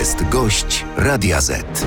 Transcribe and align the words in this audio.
jest 0.00 0.28
gość 0.28 0.84
Radia 0.96 1.40
Z. 1.40 1.86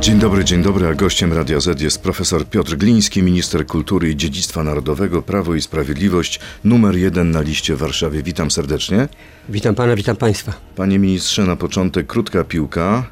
Dzień 0.00 0.18
dobry, 0.18 0.44
dzień 0.44 0.62
dobry, 0.62 0.86
a 0.86 0.94
gościem 0.94 1.32
Radia 1.32 1.60
Z 1.60 1.80
jest 1.80 2.02
profesor 2.02 2.46
Piotr 2.46 2.76
Gliński, 2.76 3.22
minister 3.22 3.66
kultury 3.66 4.10
i 4.10 4.16
dziedzictwa 4.16 4.64
narodowego, 4.64 5.22
Prawo 5.22 5.54
i 5.54 5.60
Sprawiedliwość, 5.60 6.40
numer 6.64 6.96
jeden 6.96 7.30
na 7.30 7.40
liście 7.40 7.76
w 7.76 7.78
Warszawie. 7.78 8.22
Witam 8.22 8.50
serdecznie. 8.50 9.08
Witam 9.48 9.74
pana, 9.74 9.96
witam 9.96 10.16
państwa. 10.16 10.52
Panie 10.76 10.98
ministrze, 10.98 11.44
na 11.44 11.56
początek 11.56 12.06
krótka 12.06 12.44
piłka. 12.44 13.06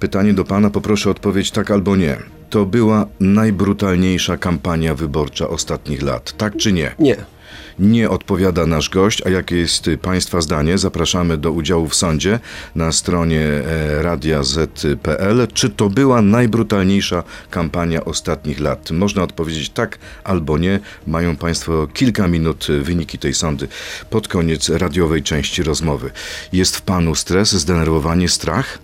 Pytanie 0.00 0.34
do 0.34 0.44
pana, 0.44 0.70
poproszę 0.70 1.08
o 1.08 1.12
odpowiedź 1.12 1.50
tak 1.50 1.70
albo 1.70 1.96
nie. 1.96 2.16
To 2.50 2.66
była 2.66 3.06
najbrutalniejsza 3.20 4.36
kampania 4.36 4.94
wyborcza 4.94 5.48
ostatnich 5.48 6.02
lat, 6.02 6.32
tak 6.36 6.56
czy 6.56 6.72
nie? 6.72 6.94
Nie. 6.98 7.16
Nie 7.78 8.10
odpowiada 8.10 8.66
nasz 8.66 8.88
gość, 8.88 9.26
a 9.26 9.30
jakie 9.30 9.56
jest 9.56 9.88
y, 9.88 9.98
Państwa 9.98 10.40
zdanie? 10.40 10.78
Zapraszamy 10.78 11.36
do 11.36 11.52
udziału 11.52 11.88
w 11.88 11.94
sądzie 11.94 12.38
na 12.74 12.92
stronie 12.92 13.40
e, 13.40 14.02
radia 14.02 14.42
z.pl. 14.42 15.48
Czy 15.54 15.70
to 15.70 15.90
była 15.90 16.22
najbrutalniejsza 16.22 17.22
kampania 17.50 18.04
ostatnich 18.04 18.60
lat? 18.60 18.90
Można 18.90 19.22
odpowiedzieć 19.22 19.70
tak 19.70 19.98
albo 20.24 20.58
nie. 20.58 20.80
Mają 21.06 21.36
Państwo 21.36 21.86
kilka 21.86 22.28
minut 22.28 22.70
y, 22.70 22.80
wyniki 22.80 23.18
tej 23.18 23.34
sądy 23.34 23.68
pod 24.10 24.28
koniec 24.28 24.68
radiowej 24.68 25.22
części 25.22 25.62
rozmowy. 25.62 26.10
Jest 26.52 26.76
w 26.76 26.82
Panu 26.82 27.14
stres, 27.14 27.52
zdenerwowanie, 27.52 28.28
strach? 28.28 28.78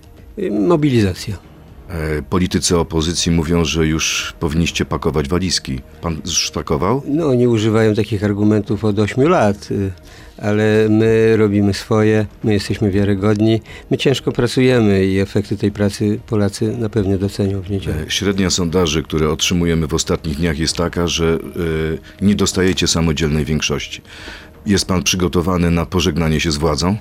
Mobilizacja. 0.51 1.56
E, 1.89 2.23
Politycy 2.23 2.79
opozycji 2.79 3.33
mówią, 3.33 3.65
że 3.65 3.87
już 3.87 4.35
powinniście 4.41 4.85
pakować 4.85 5.29
walizki. 5.29 5.81
Pan 6.01 6.21
już 6.25 6.49
spakował? 6.49 7.03
No, 7.09 7.27
oni 7.29 7.47
używają 7.47 7.95
takich 7.95 8.25
argumentów 8.25 8.85
od 8.85 8.99
8 8.99 9.29
lat, 9.29 9.69
y, 9.71 9.91
ale 10.39 10.87
my 10.91 11.37
robimy 11.37 11.75
swoje, 11.75 12.27
my 12.45 12.53
jesteśmy 12.53 12.91
wiarygodni, 12.91 13.61
my 13.91 13.97
ciężko 13.99 14.33
pracujemy 14.33 15.07
i 15.07 15.19
efekty 15.19 15.57
tej 15.57 15.73
pracy 15.73 16.21
Polacy 16.27 16.77
na 16.79 16.89
pewno 16.89 17.19
docenią 17.19 17.63
w 17.63 17.71
niedzielę. 17.71 17.97
E, 18.07 18.11
Średnia 18.11 18.51
sondaży, 18.51 19.03
które 19.03 19.31
otrzymujemy 19.31 19.87
w 19.87 19.95
ostatnich 19.95 20.37
dniach 20.37 20.59
jest 20.59 20.77
taka, 20.77 21.07
że 21.07 21.39
e, 22.21 22.25
nie 22.25 22.35
dostajecie 22.35 22.87
samodzielnej 22.87 23.45
większości. 23.45 24.03
Jest 24.67 24.87
pan 24.87 25.03
przygotowany 25.03 25.71
na 25.71 25.87
pożegnanie 25.87 26.41
się 26.41 26.53
z 26.53 26.57
władzą? 26.57 26.97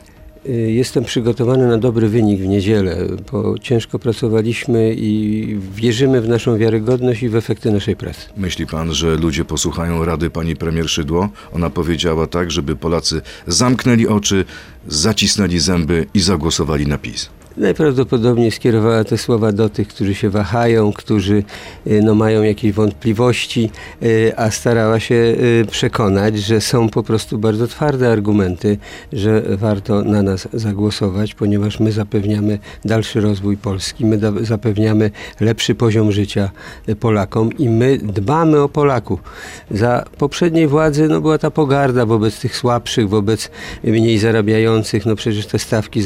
Y, 0.49 0.71
Jestem 0.71 1.03
przygotowany 1.03 1.67
na 1.67 1.77
dobry 1.77 2.09
wynik 2.09 2.41
w 2.41 2.47
niedzielę, 2.47 2.97
bo 3.31 3.59
ciężko 3.59 3.99
pracowaliśmy 3.99 4.93
i 4.97 5.57
wierzymy 5.75 6.21
w 6.21 6.27
naszą 6.27 6.57
wiarygodność 6.57 7.23
i 7.23 7.29
w 7.29 7.35
efekty 7.35 7.71
naszej 7.71 7.95
pracy. 7.95 8.21
Myśli 8.37 8.67
pan, 8.67 8.93
że 8.93 9.15
ludzie 9.15 9.45
posłuchają 9.45 10.05
rady 10.05 10.29
pani 10.29 10.55
premier 10.55 10.89
Szydło? 10.89 11.29
Ona 11.53 11.69
powiedziała 11.69 12.27
tak, 12.27 12.51
żeby 12.51 12.75
Polacy 12.75 13.21
zamknęli 13.47 14.07
oczy, 14.07 14.45
zacisnęli 14.87 15.59
zęby 15.59 16.05
i 16.13 16.19
zagłosowali 16.19 16.87
na 16.87 16.97
PiS. 16.97 17.29
Najprawdopodobniej 17.57 18.51
skierowała 18.51 19.03
te 19.03 19.17
słowa 19.17 19.51
do 19.51 19.69
tych, 19.69 19.87
którzy 19.87 20.15
się 20.15 20.29
wahają, 20.29 20.93
którzy 20.93 21.43
y, 21.87 22.01
no, 22.03 22.15
mają 22.15 22.43
jakieś 22.43 22.71
wątpliwości, 22.71 23.71
y, 24.03 24.33
a 24.37 24.51
starała 24.51 24.99
się 24.99 25.15
y, 25.15 25.65
przekonać, 25.71 26.39
że 26.39 26.61
są 26.61 26.89
po 26.89 27.03
prostu 27.03 27.37
bardzo 27.37 27.67
twarde 27.67 28.11
argumenty, 28.11 28.77
że 29.13 29.41
warto 29.49 30.03
na 30.03 30.23
nas 30.23 30.47
zagłosować, 30.53 31.33
ponieważ 31.33 31.79
my 31.79 31.91
zapewniamy 31.91 32.59
dalszy 32.85 33.21
rozwój 33.21 33.57
Polski, 33.57 34.05
my 34.05 34.19
zapewniamy 34.41 35.11
lepszy 35.39 35.75
poziom 35.75 36.11
życia 36.11 36.51
Polakom 36.99 37.57
i 37.57 37.69
my 37.69 37.97
dbamy 37.97 38.61
o 38.61 38.69
Polaków. 38.69 39.23
Za 39.71 40.05
poprzedniej 40.17 40.67
władzy 40.67 41.07
no, 41.07 41.21
była 41.21 41.37
ta 41.37 41.51
pogarda 41.51 42.05
wobec 42.05 42.39
tych 42.39 42.55
słabszych, 42.55 43.09
wobec 43.09 43.51
mniej 43.83 44.17
zarabiających, 44.17 45.05
no 45.05 45.15
przecież 45.15 45.47
te 45.47 45.59
stawki 45.59 46.01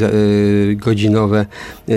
godzinowe 0.76 1.39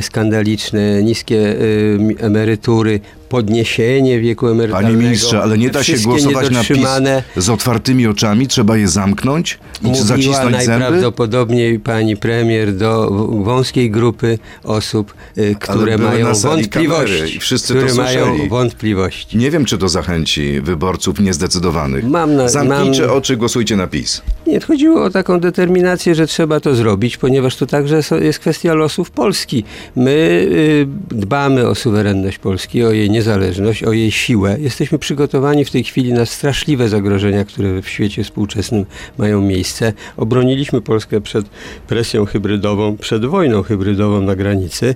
skandaliczne, 0.01 1.03
niskie 1.03 1.37
y, 1.37 1.98
emerytury, 2.19 3.01
podniesienie 3.33 4.21
wieku 4.21 4.49
emerytalnego. 4.49 4.93
Panie 4.95 5.05
ministrze, 5.05 5.43
ale 5.43 5.59
nie 5.59 5.70
da 5.70 5.85
się 5.85 5.98
głosować 5.98 6.51
na 6.51 6.65
PiS 6.65 6.89
z 7.37 7.48
otwartymi 7.51 8.07
oczami, 8.07 8.47
trzeba 8.47 8.77
je 8.77 8.89
zamknąć 8.89 9.59
i 9.83 9.87
Mówiła 9.87 10.05
zacisnąć 10.07 10.57
zęby? 10.57 10.69
najprawdopodobniej 10.69 11.81
pani 11.81 12.17
premier 12.17 12.77
do 12.77 13.11
wąskiej 13.45 13.91
grupy 13.91 14.39
osób, 14.65 15.15
y, 15.39 15.55
które 15.61 15.98
mają 15.98 16.27
kamery 16.27 16.41
wątpliwości. 16.42 17.39
które 17.65 17.95
mają 17.95 18.48
wątpliwości. 18.48 19.39
Nie 19.39 19.51
wiem, 19.51 19.65
czy 19.65 19.79
to 19.79 19.89
zachęci 19.89 20.61
wyborców 20.61 21.21
niezdecydowanych. 21.21 22.05
Mam 22.05 22.37
na- 22.37 22.48
Zamknijcie 22.48 23.03
mam- 23.07 23.17
oczy, 23.17 23.37
głosujcie 23.37 23.77
na 23.77 23.87
PiS. 23.87 24.23
Nie, 24.47 24.61
chodziło 24.61 25.05
o 25.05 25.11
taką 25.11 25.41
determinację, 25.41 26.15
że 26.15 26.27
trzeba 26.27 26.61
to 26.61 26.75
zrobić, 26.75 27.17
ponieważ 27.17 27.57
to 27.57 27.67
także 27.67 28.01
jest 28.21 28.39
kwestia 28.39 28.75
losów 28.75 29.11
Polski. 29.11 29.65
My 29.97 30.47
y, 30.53 30.87
dbamy 31.11 31.69
o 31.69 31.75
suwerenność 31.75 32.39
Polski, 32.39 32.85
o 32.85 32.92
jej 32.92 33.11
niezależność, 33.23 33.85
o 33.85 33.93
jej 33.93 34.11
siłę. 34.11 34.57
Jesteśmy 34.61 34.99
przygotowani 34.99 35.65
w 35.65 35.71
tej 35.71 35.85
chwili 35.85 36.13
na 36.13 36.27
straszliwe 36.27 36.89
zagrożenia, 36.89 37.45
które 37.45 37.83
w 37.83 37.89
świecie 37.89 38.25
współczesnym 38.25 38.85
mają 39.19 39.41
miejsce. 39.41 39.93
Obroniliśmy 40.17 40.81
Polskę 40.81 41.21
przed 41.21 41.47
presją 41.89 42.25
hybrydową, 42.25 42.97
przed 42.97 43.27
wojną 43.27 43.63
hybrydową 43.63 44.23
na 44.23 44.37
granicy. 44.37 44.95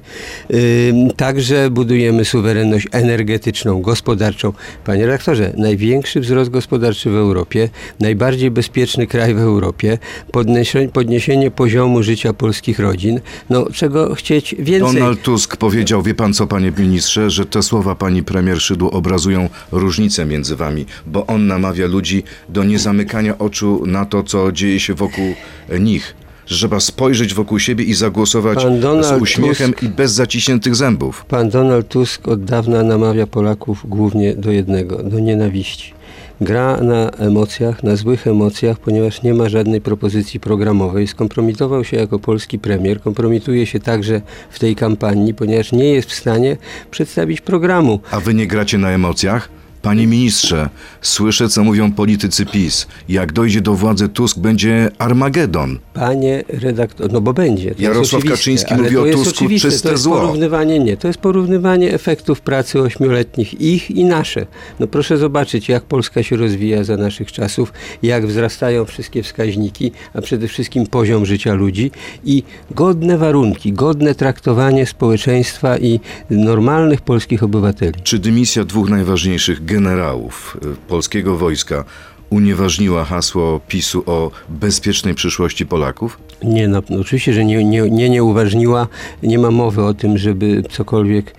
Także 1.16 1.70
budujemy 1.70 2.24
suwerenność 2.24 2.88
energetyczną, 2.92 3.82
gospodarczą. 3.82 4.52
Panie 4.84 5.06
redaktorze, 5.06 5.52
największy 5.56 6.20
wzrost 6.20 6.50
gospodarczy 6.50 7.10
w 7.10 7.14
Europie, 7.14 7.68
najbardziej 8.00 8.50
bezpieczny 8.50 9.06
kraj 9.06 9.34
w 9.34 9.38
Europie, 9.38 9.98
podniesienie, 10.32 10.88
podniesienie 10.88 11.50
poziomu 11.50 12.02
życia 12.02 12.32
polskich 12.32 12.78
rodzin. 12.78 13.20
No, 13.50 13.66
czego 13.72 14.14
chcieć 14.14 14.54
więcej? 14.58 15.00
Donald 15.00 15.22
Tusk 15.22 15.56
powiedział, 15.56 16.02
wie 16.02 16.14
pan 16.14 16.34
co, 16.34 16.46
panie 16.46 16.72
ministrze, 16.78 17.30
że 17.30 17.46
te 17.46 17.62
słowa 17.62 17.94
pani 17.94 18.15
premier 18.22 18.60
Szydło 18.60 18.90
obrazują 18.90 19.48
różnicę 19.72 20.26
między 20.26 20.56
wami, 20.56 20.86
bo 21.06 21.26
on 21.26 21.46
namawia 21.46 21.86
ludzi 21.86 22.22
do 22.48 22.64
niezamykania 22.64 23.38
oczu 23.38 23.82
na 23.86 24.04
to, 24.04 24.22
co 24.22 24.52
dzieje 24.52 24.80
się 24.80 24.94
wokół 24.94 25.34
nich. 25.80 26.14
Że 26.46 26.56
trzeba 26.56 26.80
spojrzeć 26.80 27.34
wokół 27.34 27.58
siebie 27.58 27.84
i 27.84 27.94
zagłosować 27.94 28.58
z 29.00 29.22
uśmiechem 29.22 29.72
Tusk- 29.72 29.84
i 29.84 29.88
bez 29.88 30.12
zaciśniętych 30.12 30.74
zębów. 30.74 31.24
Pan 31.24 31.48
Donald 31.50 31.88
Tusk 31.88 32.28
od 32.28 32.44
dawna 32.44 32.82
namawia 32.82 33.26
Polaków 33.26 33.88
głównie 33.88 34.34
do 34.34 34.50
jednego, 34.50 35.02
do 35.02 35.18
nienawiści. 35.18 35.95
Gra 36.40 36.80
na 36.80 37.10
emocjach, 37.10 37.82
na 37.82 37.96
złych 37.96 38.26
emocjach, 38.26 38.78
ponieważ 38.78 39.22
nie 39.22 39.34
ma 39.34 39.48
żadnej 39.48 39.80
propozycji 39.80 40.40
programowej. 40.40 41.06
Skompromitował 41.06 41.84
się 41.84 41.96
jako 41.96 42.18
polski 42.18 42.58
premier, 42.58 43.00
kompromituje 43.00 43.66
się 43.66 43.80
także 43.80 44.20
w 44.50 44.58
tej 44.58 44.76
kampanii, 44.76 45.34
ponieważ 45.34 45.72
nie 45.72 45.92
jest 45.92 46.10
w 46.10 46.14
stanie 46.14 46.56
przedstawić 46.90 47.40
programu. 47.40 48.00
A 48.10 48.20
wy 48.20 48.34
nie 48.34 48.46
gracie 48.46 48.78
na 48.78 48.90
emocjach? 48.90 49.55
Panie 49.86 50.06
ministrze, 50.06 50.68
słyszę, 51.00 51.48
co 51.48 51.64
mówią 51.64 51.92
politycy 51.92 52.46
PiS. 52.46 52.86
Jak 53.08 53.32
dojdzie 53.32 53.60
do 53.60 53.74
władzy 53.74 54.08
Tusk, 54.08 54.38
będzie 54.38 54.90
Armagedon. 54.98 55.78
Panie 55.94 56.44
redaktor, 56.48 57.12
no 57.12 57.20
bo 57.20 57.32
będzie. 57.32 57.74
To 57.74 57.82
Jarosław 57.82 58.24
Kaczyński 58.24 58.74
mówi 58.74 58.96
o 58.96 59.04
Tusku 59.04 59.30
oczywiste, 59.30 59.70
czyste 59.70 59.88
to 59.88 59.92
jest 59.92 60.02
zło. 60.02 60.16
porównywanie, 60.16 60.78
nie, 60.78 60.96
to 60.96 61.08
jest 61.08 61.20
porównywanie 61.20 61.94
efektów 61.94 62.40
pracy 62.40 62.80
ośmioletnich, 62.80 63.60
ich 63.60 63.90
i 63.90 64.04
nasze. 64.04 64.46
No 64.80 64.86
proszę 64.86 65.18
zobaczyć, 65.18 65.68
jak 65.68 65.84
Polska 65.84 66.22
się 66.22 66.36
rozwija 66.36 66.84
za 66.84 66.96
naszych 66.96 67.32
czasów, 67.32 67.72
jak 68.02 68.26
wzrastają 68.26 68.84
wszystkie 68.84 69.22
wskaźniki, 69.22 69.92
a 70.14 70.20
przede 70.20 70.48
wszystkim 70.48 70.86
poziom 70.86 71.26
życia 71.26 71.54
ludzi 71.54 71.90
i 72.24 72.42
godne 72.70 73.18
warunki, 73.18 73.72
godne 73.72 74.14
traktowanie 74.14 74.86
społeczeństwa 74.86 75.78
i 75.78 76.00
normalnych 76.30 77.00
polskich 77.00 77.42
obywateli. 77.42 77.94
Czy 78.02 78.18
dymisja 78.18 78.64
dwóch 78.64 78.88
najważniejszych 78.88 79.64
generałów 79.76 80.56
y, 80.64 80.88
polskiego 80.88 81.36
wojska 81.36 81.84
unieważniła 82.30 83.04
hasło 83.04 83.60
PiSu 83.68 84.02
o 84.06 84.30
bezpiecznej 84.48 85.14
przyszłości 85.14 85.66
Polaków? 85.66 86.18
Nie, 86.42 86.68
no, 86.68 86.82
oczywiście, 87.00 87.32
że 87.32 87.44
nie, 87.44 87.64
nie, 87.64 87.90
nie, 87.90 88.10
nie 88.10 88.24
uważniła. 88.24 88.88
Nie 89.22 89.38
ma 89.38 89.50
mowy 89.50 89.84
o 89.84 89.94
tym, 89.94 90.18
żeby 90.18 90.62
cokolwiek 90.70 91.34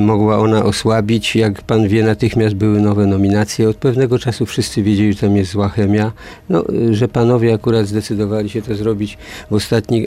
mogła 0.00 0.38
ona 0.38 0.64
osłabić. 0.64 1.36
Jak 1.36 1.62
pan 1.62 1.88
wie, 1.88 2.02
natychmiast 2.02 2.54
były 2.54 2.80
nowe 2.80 3.06
nominacje. 3.06 3.68
Od 3.68 3.76
pewnego 3.76 4.18
czasu 4.18 4.46
wszyscy 4.46 4.82
wiedzieli, 4.82 5.12
że 5.12 5.18
tam 5.20 5.36
jest 5.36 5.50
zła 5.50 5.68
chemia. 5.68 6.12
No, 6.48 6.64
y, 6.70 6.94
że 6.94 7.08
panowie 7.08 7.54
akurat 7.54 7.86
zdecydowali 7.86 8.50
się 8.50 8.62
to 8.62 8.74
zrobić 8.74 9.18
w 9.50 9.54
ostatni, 9.54 10.06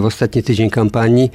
w 0.00 0.04
ostatni 0.04 0.42
tydzień 0.42 0.70
kampanii, 0.70 1.30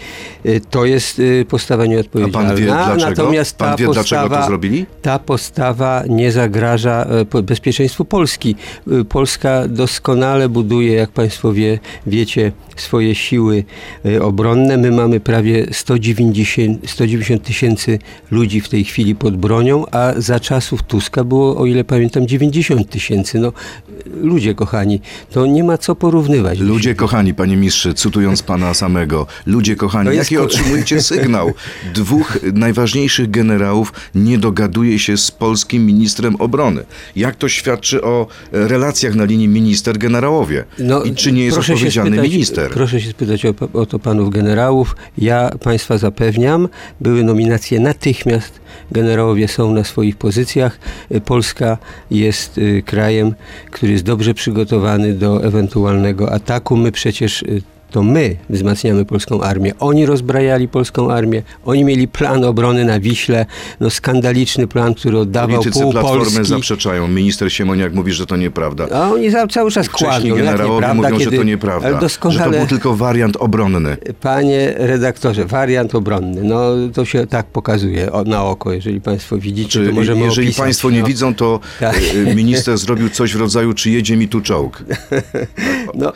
y, 0.45 0.62
to 0.69 0.86
jest 0.86 1.19
y, 1.19 1.45
postawa 1.50 1.83
A 1.83 1.86
nieodpowiedzialna. 1.86 2.48
pan 2.50 2.57
wie 2.57 2.65
dlaczego? 2.65 3.09
Natomiast 3.09 3.57
Pan 3.57 3.69
ta 3.69 3.77
wie, 3.77 3.86
dlaczego 3.86 4.21
postawa, 4.21 4.42
to 4.42 4.48
zrobili? 4.48 4.86
ta 5.01 5.19
postawa 5.19 6.04
nie 6.09 6.31
zagraża 6.31 7.07
e, 7.36 7.42
bezpieczeństwu 7.42 8.06
Polski. 8.06 8.56
Y, 8.92 9.06
Polska 9.06 9.68
doskonale 9.68 10.50
buduje, 10.50 10.94
jak 10.94 11.09
Państwo 11.09 11.54
wie, 11.54 11.80
wiecie, 12.07 12.51
swoje 12.75 13.15
siły 13.15 13.63
y, 14.06 14.24
obronne. 14.24 14.77
My 14.77 14.92
mamy 14.92 15.19
prawie 15.19 15.65
190 15.71 16.89
190 16.89 17.47
tysięcy 17.48 18.00
ludzi 18.32 18.62
w 18.62 18.70
tej 18.70 18.84
chwili 18.84 19.16
pod 19.16 19.38
bronią, 19.38 19.86
a 19.92 20.14
za 20.18 20.40
czasów 20.40 20.84
Tuska 20.84 21.24
było, 21.24 21.58
o 21.58 21.66
ile 21.66 21.84
pamiętam, 21.84 22.28
90 22.28 22.90
tysięcy. 22.90 23.40
No, 23.40 23.54
ludzie 24.22 24.56
kochani, 24.56 25.02
to 25.32 25.46
nie 25.46 25.64
ma 25.64 25.78
co 25.78 25.96
porównywać. 25.96 26.60
Ludzie 26.60 26.96
kochani, 26.96 27.34
panie 27.34 27.58
mistrze, 27.58 27.94
cytując 27.94 28.44
pana 28.44 28.74
samego, 28.74 29.28
ludzie 29.46 29.76
kochani, 29.76 30.10
jest 30.16 30.32
jaki 30.32 30.38
otrzymujecie 30.46 31.02
sygnał? 31.12 31.54
Dwóch 31.94 32.38
najważniejszych 32.54 33.32
generałów 33.32 33.94
nie 34.16 34.38
dogaduje 34.38 35.00
się 35.00 35.18
z 35.18 35.32
polskim 35.32 35.86
ministrem 35.86 36.36
obrony. 36.36 36.84
Jak 37.16 37.36
to 37.36 37.50
świadczy 37.50 38.04
o 38.04 38.28
relacjach 38.52 39.16
na 39.16 39.24
linii 39.26 39.48
minister-generałowie? 39.48 40.64
I 41.06 41.16
czy 41.16 41.32
nie 41.32 41.44
jest 41.46 41.58
No, 41.58 41.62
odpowiedzialny 41.62 42.12
spytać- 42.18 42.32
minister? 42.32 42.72
Proszę 42.72 43.02
się 43.02 43.10
spytać 43.10 43.46
o, 43.46 43.54
o 43.74 43.86
to 43.86 44.00
panów 44.00 44.30
generałów. 44.30 44.96
Ja 45.18 45.50
państwa 45.64 45.98
zapewniam, 45.98 46.68
były 47.02 47.24
nominacje 47.24 47.37
natychmiast. 47.80 48.60
Generałowie 48.92 49.48
są 49.48 49.72
na 49.72 49.84
swoich 49.84 50.16
pozycjach. 50.16 50.80
Y, 51.12 51.22
Polska 51.22 51.78
jest 52.12 52.57
y, 52.57 52.84
krajem, 52.86 53.36
który 53.72 53.92
jest 53.92 54.04
dobrze 54.04 54.34
przygotowany 54.34 55.13
do 55.13 55.44
ewentualnego 55.44 56.31
ataku. 56.31 56.78
My 56.78 56.92
przecież 56.92 57.42
y, 57.42 57.62
to 57.92 58.04
my 58.04 58.36
wzmacniamy 58.50 59.06
polską 59.06 59.42
armię. 59.42 59.74
Oni 59.80 60.06
rozbrajali 60.06 60.68
polską 60.68 61.12
armię. 61.12 61.44
Oni 61.66 61.84
mieli 61.84 62.07
plan 62.07 62.44
obrony 62.44 62.86
na 62.86 63.00
Wiśle. 63.00 63.45
No 63.80 63.89
skandaliczny 63.89 64.68
plan, 64.68 64.94
który 64.94 65.18
oddawał 65.19 65.57
Politycy 65.57 65.81
pół 65.84 65.92
Platformy 65.92 66.24
Polski. 66.25 66.45
zaprzeczają. 66.45 67.07
Minister 67.07 67.51
Siemoniak 67.54 67.94
mówi, 67.94 68.12
że 68.13 68.25
to 68.25 68.38
nieprawda. 68.38 68.88
A 68.94 69.12
oni 69.12 69.28
cały 69.51 69.72
czas 69.72 69.88
Wcześniej. 69.88 70.30
Jak 70.30 70.38
generałowie 70.38 70.75
nieprawda, 70.88 70.94
mówią, 70.94 71.19
że 71.19 71.25
kiedy- 71.25 71.38
to 71.38 71.44
nieprawda. 71.44 71.88
Ale 71.88 71.95
Że 71.95 72.00
to 72.00 72.06
doskonale, 72.06 72.57
był 72.57 72.68
tylko 72.68 72.95
wariant 72.95 73.36
obronny. 73.36 73.98
Panie 74.22 74.74
redaktorze, 74.78 75.45
wariant 75.45 75.95
obronny, 75.95 76.44
no 76.44 76.72
to 76.94 77.06
się 77.06 77.28
tak 77.28 77.45
pokazuje 77.45 78.10
na 78.25 78.44
oko, 78.44 78.74
jeżeli 78.74 79.01
Państwo 79.01 79.38
widzicie, 79.38 79.69
Czy 79.69 79.88
to 79.88 79.92
możemy 79.94 80.22
jeżeli 80.22 80.48
opisać, 80.48 80.63
państwo 80.66 80.90
nie 80.90 81.00
no. 81.01 81.07
widzą, 81.07 81.36
to 81.36 81.60
Tak. 81.80 82.00
e, 82.28 82.36
minister 82.36 82.78
zrobił 82.78 83.10
coś 83.10 83.33
w 83.33 83.40
rodzaju, 83.40 83.74
czy 83.74 83.90
jedzie 83.90 84.18
mi 84.18 84.28
tu 84.28 84.42
czołg. 84.42 84.83
No, 85.95 86.13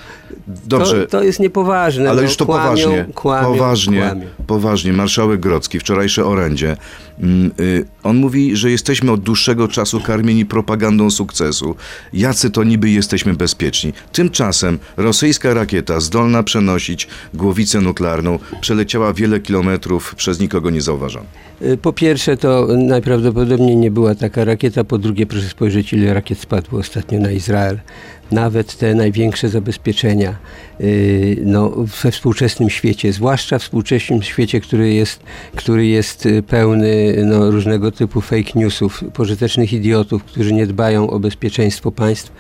Dobrze. 0.65 1.01
To, 1.05 1.17
to 1.17 1.23
jest 1.23 1.39
niepoważne. 1.61 2.09
Ale 2.09 2.15
no, 2.21 2.27
już 2.27 2.37
to 2.37 2.45
kłamią, 2.45 2.63
poważnie, 2.63 3.05
Kłamią, 3.15 3.47
poważnie, 3.47 3.99
Kłamią. 4.01 4.25
poważnie. 4.47 4.93
Marszałek 4.93 5.39
Grodzki, 5.39 5.79
wczorajsze 5.79 6.25
orędzie, 6.25 6.77
mm, 7.19 7.51
y, 7.59 7.85
on 8.03 8.17
mówi, 8.17 8.55
że 8.55 8.71
jesteśmy 8.71 9.11
od 9.11 9.21
dłuższego 9.21 9.67
czasu 9.67 9.99
karmieni 10.01 10.45
propagandą 10.45 11.11
sukcesu. 11.11 11.75
Jacy 12.13 12.49
to 12.51 12.63
niby 12.63 12.89
jesteśmy 12.89 13.33
bezpieczni. 13.33 13.93
Tymczasem 14.11 14.79
rosyjska 14.97 15.53
rakieta 15.53 15.99
zdolna 15.99 16.43
przenosić 16.43 17.07
głowicę 17.33 17.81
nuklearną 17.81 18.39
przeleciała 18.61 19.13
wiele 19.13 19.39
kilometrów 19.39 20.15
przez 20.15 20.39
nikogo 20.39 20.69
nie 20.69 20.81
zauważoną. 20.81 21.25
Y, 21.61 21.77
Po 21.77 21.93
pierwsze, 21.93 22.37
to 22.37 22.67
najprawdopodobniej 22.77 23.77
nie 23.77 23.91
była 23.91 24.15
taka 24.15 24.45
rakieta. 24.45 24.83
Po 24.83 24.97
drugie, 24.97 25.25
proszę 25.25 25.49
spojrzeć, 25.49 25.93
ile 25.93 26.13
rakiet 26.13 26.39
spadło 26.39 26.79
ostatnio 26.79 27.19
na 27.19 27.31
Izrael. 27.31 27.79
Nawet 28.31 28.77
te 28.77 28.95
największe 28.95 29.49
zabezpieczenia 29.49 30.35
y, 30.81 31.37
no, 31.45 31.69
we 32.03 32.11
współczesnym 32.11 32.69
świecie, 32.69 33.13
zwłaszcza 33.13 33.59
w 33.59 33.61
współczesnym 33.61 34.23
świecie, 34.23 34.61
który 34.61 34.93
jest, 34.93 35.19
który 35.55 35.87
jest 35.87 36.25
y, 36.25 36.43
pełny 36.43 37.15
no, 37.25 37.51
różnego 37.51 37.91
typu 37.91 38.21
fake 38.21 38.51
newsów, 38.55 39.03
pożytecznych 39.13 39.73
idiotów, 39.73 40.23
którzy 40.23 40.53
nie 40.53 40.67
dbają 40.67 41.09
o 41.09 41.19
bezpieczeństwo 41.19 41.91
państw. 41.91 42.31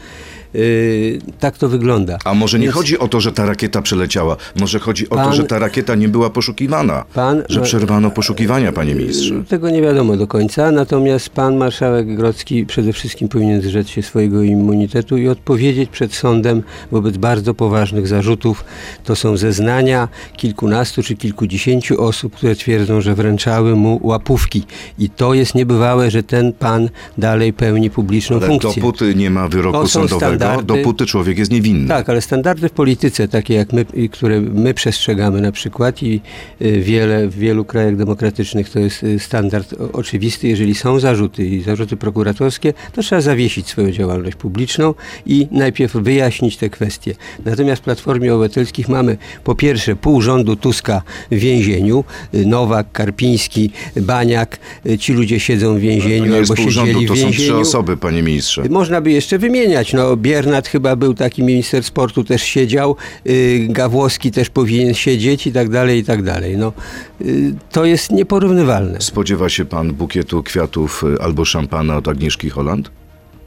Y, 0.55 1.19
tak 1.39 1.57
to 1.57 1.69
wygląda. 1.69 2.17
A 2.25 2.33
może 2.33 2.59
nie 2.59 2.63
Więc- 2.65 2.75
chodzi 2.75 2.99
o 2.99 3.07
to, 3.07 3.21
że 3.21 3.31
ta 3.31 3.45
rakieta 3.45 3.81
przeleciała, 3.81 4.37
może 4.59 4.79
chodzi 4.79 5.05
o 5.09 5.15
to, 5.15 5.23
Pan- 5.23 5.33
że 5.33 5.43
ta 5.43 5.59
rakieta 5.59 5.95
nie 5.95 6.09
była 6.09 6.29
poszukiwana, 6.29 7.05
Pan- 7.13 7.43
że 7.49 7.61
przerwano 7.61 8.11
poszukiwania, 8.11 8.71
panie 8.71 8.95
ministrze. 8.95 9.43
Tego 9.47 9.69
nie 9.69 9.81
wiadomo 9.81 10.17
do 10.17 10.27
końca, 10.27 10.71
natomiast 10.71 11.29
pan 11.29 11.57
marszałek 11.57 12.15
Grodzki 12.15 12.65
przede 12.65 12.93
wszystkim 12.93 13.27
powinien 13.27 13.61
zrzec 13.61 13.87
się 13.87 14.01
swojego 14.03 14.43
immunitetu 14.43 15.17
i 15.17 15.27
odpowiedzieć 15.27 15.89
przed 15.89 16.13
sądem 16.13 16.63
wobec 16.91 17.17
bardzo 17.17 17.53
poważnych 17.53 18.07
zarzutów. 18.07 18.63
To 19.03 19.15
są 19.15 19.37
zeznania 19.37 20.07
kilkunastu 20.37 21.03
czy 21.03 21.15
kilkudziesięciu 21.15 22.03
osób, 22.03 22.35
które 22.35 22.55
twierdzą, 22.55 23.01
że 23.01 23.15
wręczały 23.15 23.75
mu 23.75 23.99
łapówki. 24.03 24.63
I 24.99 25.09
to 25.09 25.33
jest 25.33 25.55
niebywałe, 25.55 26.11
że 26.11 26.23
ten 26.23 26.53
pan 26.53 26.89
dalej 27.17 27.53
pełni 27.53 27.89
publiczną 27.89 28.37
Ale 28.37 28.47
funkcję. 28.47 28.69
dopóty 28.75 29.15
nie 29.15 29.29
ma 29.29 29.47
wyroku 29.47 29.87
sądowego, 29.87 30.40
standardy. 30.45 30.77
dopóty 30.83 31.05
człowiek 31.05 31.37
jest 31.37 31.51
niewinny. 31.51 31.87
Tak, 31.87 32.09
ale 32.09 32.21
standardy 32.21 32.69
w 32.69 32.71
polityce, 32.71 33.27
takie 33.27 33.53
jak 33.53 33.73
my, 33.73 33.85
które 34.11 34.41
my 34.41 34.73
przestrzegamy 34.73 35.41
na 35.41 35.51
przykład 35.51 36.03
i 36.03 36.21
y, 36.61 36.81
wiele, 36.81 37.27
w 37.27 37.35
wielu 37.35 37.65
krajach 37.65 37.95
demokratycznych 37.95 38.69
to 38.69 38.79
jest 38.79 39.03
y, 39.03 39.19
standard 39.19 39.73
oczywisty. 39.93 40.47
Jeżeli 40.47 40.75
są 40.75 40.99
zarzuty 40.99 41.45
i 41.45 41.61
zarzuty 41.61 41.97
prokuratorskie, 41.97 42.73
to 42.93 43.01
trzeba 43.01 43.21
zawiesić 43.21 43.67
swoją 43.67 43.91
działalność 43.91 44.35
publiczną 44.35 44.93
i 45.25 45.47
najpierw 45.51 45.93
wyjaśnić 45.93 46.57
te 46.57 46.69
kwestie. 46.69 47.15
Natomiast 47.45 47.81
w 47.81 47.85
Platformie 47.85 48.33
Obywatelskich 48.33 48.89
mamy 48.89 49.17
po 49.43 49.55
pierwsze 49.55 49.95
pół 49.95 50.21
rządu 50.21 50.55
Tuska 50.55 51.01
w 51.31 51.35
więzieniu, 51.35 52.03
y, 52.33 52.45
Nowak, 52.45 52.91
Karpiński, 52.91 53.71
Baniak, 54.01 54.59
ci 54.99 55.13
ludzie 55.13 55.39
siedzą 55.39 55.71
w 55.73 55.75
To 55.75 55.81
więzieniu 55.81 56.35
albo 56.35 56.55
siedzieli 56.55 56.71
rządu, 56.71 57.07
to 57.07 57.13
w 57.13 57.17
są 57.17 57.23
więzieniu. 57.23 57.49
trzy 57.49 57.55
osoby, 57.55 57.97
panie 57.97 58.23
ministrze. 58.23 58.63
Można 58.69 59.01
by 59.01 59.11
jeszcze 59.11 59.37
wymieniać. 59.37 59.93
No, 59.93 60.17
Biernat 60.31 60.67
chyba 60.67 60.95
był 60.95 61.13
taki 61.13 61.43
minister 61.43 61.83
sportu, 61.83 62.23
też 62.23 62.41
siedział. 62.43 62.95
Y, 63.27 63.67
Gawłowski 63.69 64.31
też 64.31 64.49
powinien 64.49 64.93
siedzieć 64.93 65.47
i 65.47 65.51
tak 65.51 65.69
dalej, 65.69 65.99
i 65.99 66.03
tak 66.03 66.23
dalej. 66.23 66.57
No, 66.57 66.73
y, 67.21 67.53
to 67.71 67.85
jest 67.85 68.11
nieporównywalne. 68.11 69.01
Spodziewa 69.01 69.49
się 69.49 69.65
pan 69.65 69.93
bukietu 69.93 70.43
kwiatów 70.43 71.03
y, 71.03 71.21
albo 71.21 71.45
szampana 71.45 71.97
od 71.97 72.07
Agnieszki 72.07 72.49
Holland? 72.49 72.91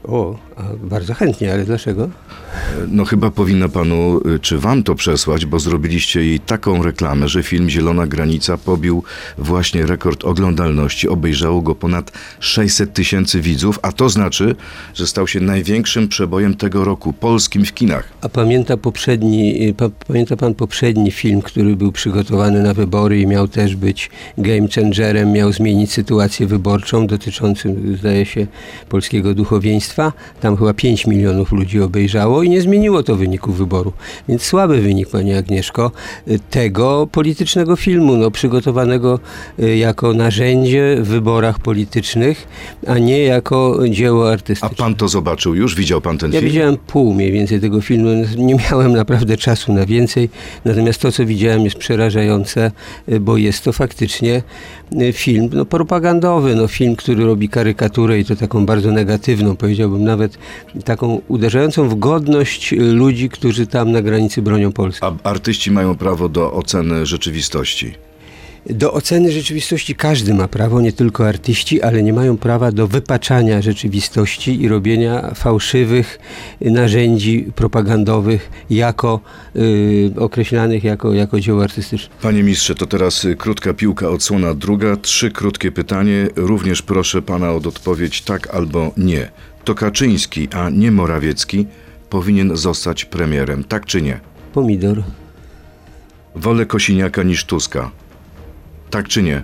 O, 0.03 0.37
bardzo 0.83 1.13
chętnie, 1.13 1.53
ale 1.53 1.65
dlaczego? 1.65 2.09
No 2.87 3.05
chyba 3.05 3.31
powinno 3.31 3.69
panu, 3.69 4.21
y, 4.35 4.39
czy 4.39 4.57
wam 4.59 4.83
to 4.83 4.95
przesłać, 4.95 5.45
bo 5.45 5.59
zrobiliście 5.59 6.25
jej 6.25 6.39
taką 6.39 6.83
reklamę, 6.83 7.27
że 7.27 7.43
film 7.43 7.69
Zielona 7.69 8.07
Granica 8.07 8.57
pobił 8.57 9.03
właśnie 9.37 9.85
rekord 9.85 10.25
oglądalności. 10.25 11.09
Obejrzało 11.09 11.61
go 11.61 11.75
ponad 11.75 12.11
600 12.39 12.93
tysięcy 12.93 13.41
widzów, 13.41 13.79
a 13.81 13.91
to 13.91 14.09
znaczy, 14.09 14.55
że 14.93 15.07
stał 15.07 15.27
się 15.27 15.39
największym 15.39 16.07
przebojem 16.07 16.55
tego 16.55 16.85
roku, 16.85 17.13
polskim 17.13 17.65
w 17.65 17.73
kinach. 17.73 18.09
A 18.21 18.29
pamięta 18.29 18.77
poprzedni, 18.77 19.69
y, 19.69 19.73
pa, 19.73 19.89
pamięta 20.07 20.35
pan 20.37 20.53
poprzedni 20.53 21.11
film, 21.11 21.41
który 21.41 21.75
był 21.75 21.91
przygotowany 21.91 22.63
na 22.63 22.73
wybory 22.73 23.19
i 23.19 23.27
miał 23.27 23.47
też 23.47 23.75
być 23.75 24.09
game 24.37 24.67
changerem, 24.75 25.31
miał 25.31 25.51
zmienić 25.51 25.91
sytuację 25.91 26.47
wyborczą 26.47 27.07
dotyczącym, 27.07 27.97
zdaje 27.97 28.25
się, 28.25 28.47
polskiego 28.89 29.33
duchowieństwa. 29.33 30.13
Tam 30.45 30.57
chyba 30.57 30.73
5 30.73 31.07
milionów 31.07 31.51
ludzi 31.51 31.81
obejrzało 31.81 32.43
i 32.43 32.49
nie 32.49 32.61
zmieniło 32.61 33.03
to 33.03 33.15
wyników 33.15 33.57
wyboru. 33.57 33.93
Więc 34.29 34.41
słaby 34.41 34.81
wynik, 34.81 35.09
pani 35.09 35.33
Agnieszko, 35.33 35.91
y, 36.27 36.39
tego 36.49 37.07
politycznego 37.11 37.75
filmu, 37.75 38.17
no, 38.17 38.31
przygotowanego 38.31 39.19
y, 39.59 39.77
jako 39.77 40.13
narzędzie 40.13 40.97
w 41.01 41.07
wyborach 41.07 41.59
politycznych, 41.59 42.47
a 42.87 42.97
nie 42.97 43.23
jako 43.23 43.79
dzieło 43.89 44.29
A 44.29 44.31
artystyczne. 44.31 44.77
pan 44.77 44.95
to 44.95 45.07
zobaczył 45.07 45.55
już? 45.55 45.75
Widział 45.75 46.01
pan 46.01 46.17
ten 46.17 46.31
Ja 46.33 46.39
film? 46.39 46.51
widziałem 46.51 46.77
pół 46.77 47.13
mniej 47.13 47.31
więcej 47.31 47.59
tego 47.59 47.81
filmu, 47.81 48.09
nie 48.37 48.55
miałem 48.55 48.93
naprawdę 48.93 49.37
czasu 49.37 49.73
na 49.73 49.85
więcej, 49.85 50.29
natomiast 50.65 51.01
to, 51.01 51.11
co 51.11 51.25
widziałem 51.25 51.65
jest 51.65 51.77
przerażające, 51.77 52.71
y, 53.09 53.19
bo 53.19 53.37
jest 53.37 53.63
to 53.63 53.73
faktycznie 53.73 54.41
film 55.13 55.49
no, 55.53 55.65
propagandowy, 55.65 56.55
no, 56.55 56.67
film, 56.67 56.95
który 56.95 57.25
robi 57.25 57.49
karykaturę 57.49 58.19
i 58.19 58.25
to 58.25 58.35
taką 58.35 58.65
bardzo 58.65 58.91
negatywną, 58.91 59.55
powiedziałbym 59.55 60.03
nawet 60.03 60.34
taką 60.85 61.21
uderzającą 61.27 61.89
w 61.89 61.99
godność 61.99 62.75
ludzi, 62.77 63.29
którzy 63.29 63.67
tam 63.67 63.91
na 63.91 64.01
granicy 64.01 64.41
bronią 64.41 64.71
Polski. 64.71 65.05
A 65.05 65.29
artyści 65.29 65.71
mają 65.71 65.95
prawo 65.95 66.29
do 66.29 66.53
oceny 66.53 67.05
rzeczywistości. 67.05 68.05
Do 68.69 68.93
oceny 68.93 69.31
rzeczywistości 69.31 69.95
każdy 69.95 70.33
ma 70.33 70.47
prawo, 70.47 70.81
nie 70.81 70.93
tylko 70.93 71.27
artyści, 71.27 71.81
ale 71.81 72.03
nie 72.03 72.13
mają 72.13 72.37
prawa 72.37 72.71
do 72.71 72.87
wypaczania 72.87 73.61
rzeczywistości 73.61 74.61
i 74.61 74.67
robienia 74.67 75.33
fałszywych 75.35 76.19
narzędzi 76.61 77.45
propagandowych 77.55 78.49
jako 78.69 79.19
y, 79.55 80.11
określanych 80.17 80.83
jako, 80.83 81.13
jako 81.13 81.39
dzieło 81.39 81.63
artystyczne. 81.63 82.15
Panie 82.21 82.43
ministrze, 82.43 82.75
to 82.75 82.85
teraz 82.87 83.27
krótka 83.37 83.73
piłka, 83.73 84.09
odsłona 84.09 84.53
druga. 84.53 84.97
Trzy 84.97 85.31
krótkie 85.31 85.71
pytanie. 85.71 86.27
Również 86.35 86.81
proszę 86.81 87.21
pana 87.21 87.51
o 87.51 87.55
odpowiedź 87.55 88.21
tak 88.21 88.55
albo 88.55 88.91
nie. 88.97 89.31
To 89.65 89.75
Kaczyński, 89.75 90.47
a 90.53 90.69
nie 90.69 90.91
Morawiecki 90.91 91.65
powinien 92.09 92.57
zostać 92.57 93.05
premierem, 93.05 93.63
tak 93.63 93.85
czy 93.85 94.01
nie? 94.01 94.19
Pomidor. 94.53 95.03
Wolę 96.35 96.65
Kosiniaka 96.65 97.23
niż 97.23 97.45
Tuska. 97.45 97.91
Tak 98.89 99.07
czy 99.07 99.23
nie? 99.23 99.41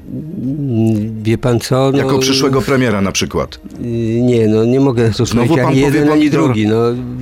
Wie 1.24 1.38
pan 1.38 1.60
co? 1.60 1.92
No, 1.92 1.98
Jako 1.98 2.20
przyszłego 2.20 2.62
premiera 2.62 3.02
na 3.02 3.12
przykład. 3.12 3.56
y, 3.56 3.88
Nie, 4.22 4.48
no 4.48 4.66
nie 4.66 4.80
mogę 4.80 5.12
pan 5.58 5.68
ani 5.68 5.80
jeden, 5.80 6.10
ani 6.12 6.30
drugi. 6.30 6.68
No, 6.68 6.76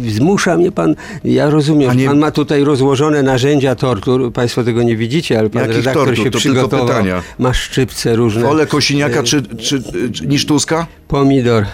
zmusza 0.07 0.57
mnie 0.57 0.71
pan, 0.71 0.95
ja 1.23 1.49
rozumiem, 1.49 1.97
nie- 1.97 2.05
pan 2.07 2.19
ma 2.19 2.31
tutaj 2.31 2.63
rozłożone 2.63 3.23
narzędzia 3.23 3.75
tortur, 3.75 4.33
państwo 4.33 4.63
tego 4.63 4.83
nie 4.83 4.95
widzicie, 4.97 5.39
ale 5.39 5.49
pan 5.49 5.61
Jakich 5.61 5.77
redaktor 5.77 6.05
tortur? 6.05 6.17
się 6.25 6.31
To 6.31 6.39
tylko 6.39 6.39
przygotował, 6.39 6.87
pytania. 6.87 7.21
ma 7.39 7.53
szczypce 7.53 8.15
różne. 8.15 8.41
Wolę 8.41 8.67
Kosiniaka 8.67 9.23
czy, 9.23 9.41
czy, 9.57 9.83
czy 10.11 10.27
niż 10.27 10.45
Tuska? 10.45 10.87
Pomidor. 11.07 11.65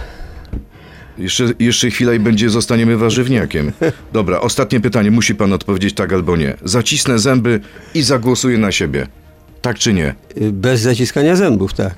Jeszcze, 1.18 1.44
jeszcze 1.58 1.90
chwila 1.90 2.14
i 2.14 2.18
będzie 2.18 2.50
zostaniemy 2.50 2.96
warzywniakiem. 2.96 3.72
Dobra, 4.12 4.40
ostatnie 4.40 4.80
pytanie. 4.80 5.10
Musi 5.10 5.34
pan 5.34 5.52
odpowiedzieć 5.52 5.94
tak 5.94 6.12
albo 6.12 6.36
nie. 6.36 6.56
Zacisnę 6.64 7.18
zęby 7.18 7.60
i 7.94 8.02
zagłosuję 8.02 8.58
na 8.58 8.72
siebie. 8.72 9.06
Tak 9.62 9.78
czy 9.78 9.92
nie? 9.92 10.14
Y, 10.40 10.52
Bez 10.52 10.80
zaciskania 10.80 11.36
zębów, 11.36 11.74
tak. 11.74 11.94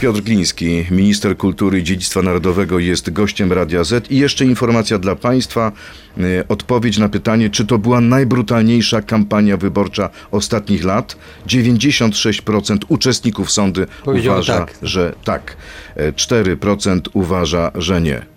Piotr 0.00 0.20
Gliński, 0.20 0.84
minister 0.90 1.36
kultury 1.36 1.78
i 1.78 1.82
dziedzictwa 1.82 2.22
narodowego, 2.22 2.78
jest 2.78 3.10
gościem 3.10 3.52
Radia 3.52 3.84
Z. 3.84 4.10
I 4.10 4.18
jeszcze 4.18 4.44
informacja 4.44 4.98
dla 4.98 5.16
Państwa. 5.16 5.72
y, 6.18 6.44
Odpowiedź 6.48 6.98
na 6.98 7.08
pytanie, 7.08 7.50
czy 7.50 7.66
to 7.66 7.78
była 7.78 8.00
najbrutalniejsza 8.00 9.02
kampania 9.02 9.56
wyborcza 9.56 10.10
ostatnich 10.30 10.84
lat. 10.84 11.16
96% 11.46 12.78
uczestników 12.88 13.50
sądy 13.50 13.86
uważa, 14.06 14.58
tak. 14.58 14.74
że 14.82 15.14
tak. 15.24 15.56
E, 15.96 16.12
4% 16.12 17.00
uważa, 17.12 17.70
że 17.74 18.00
nie. 18.00 18.35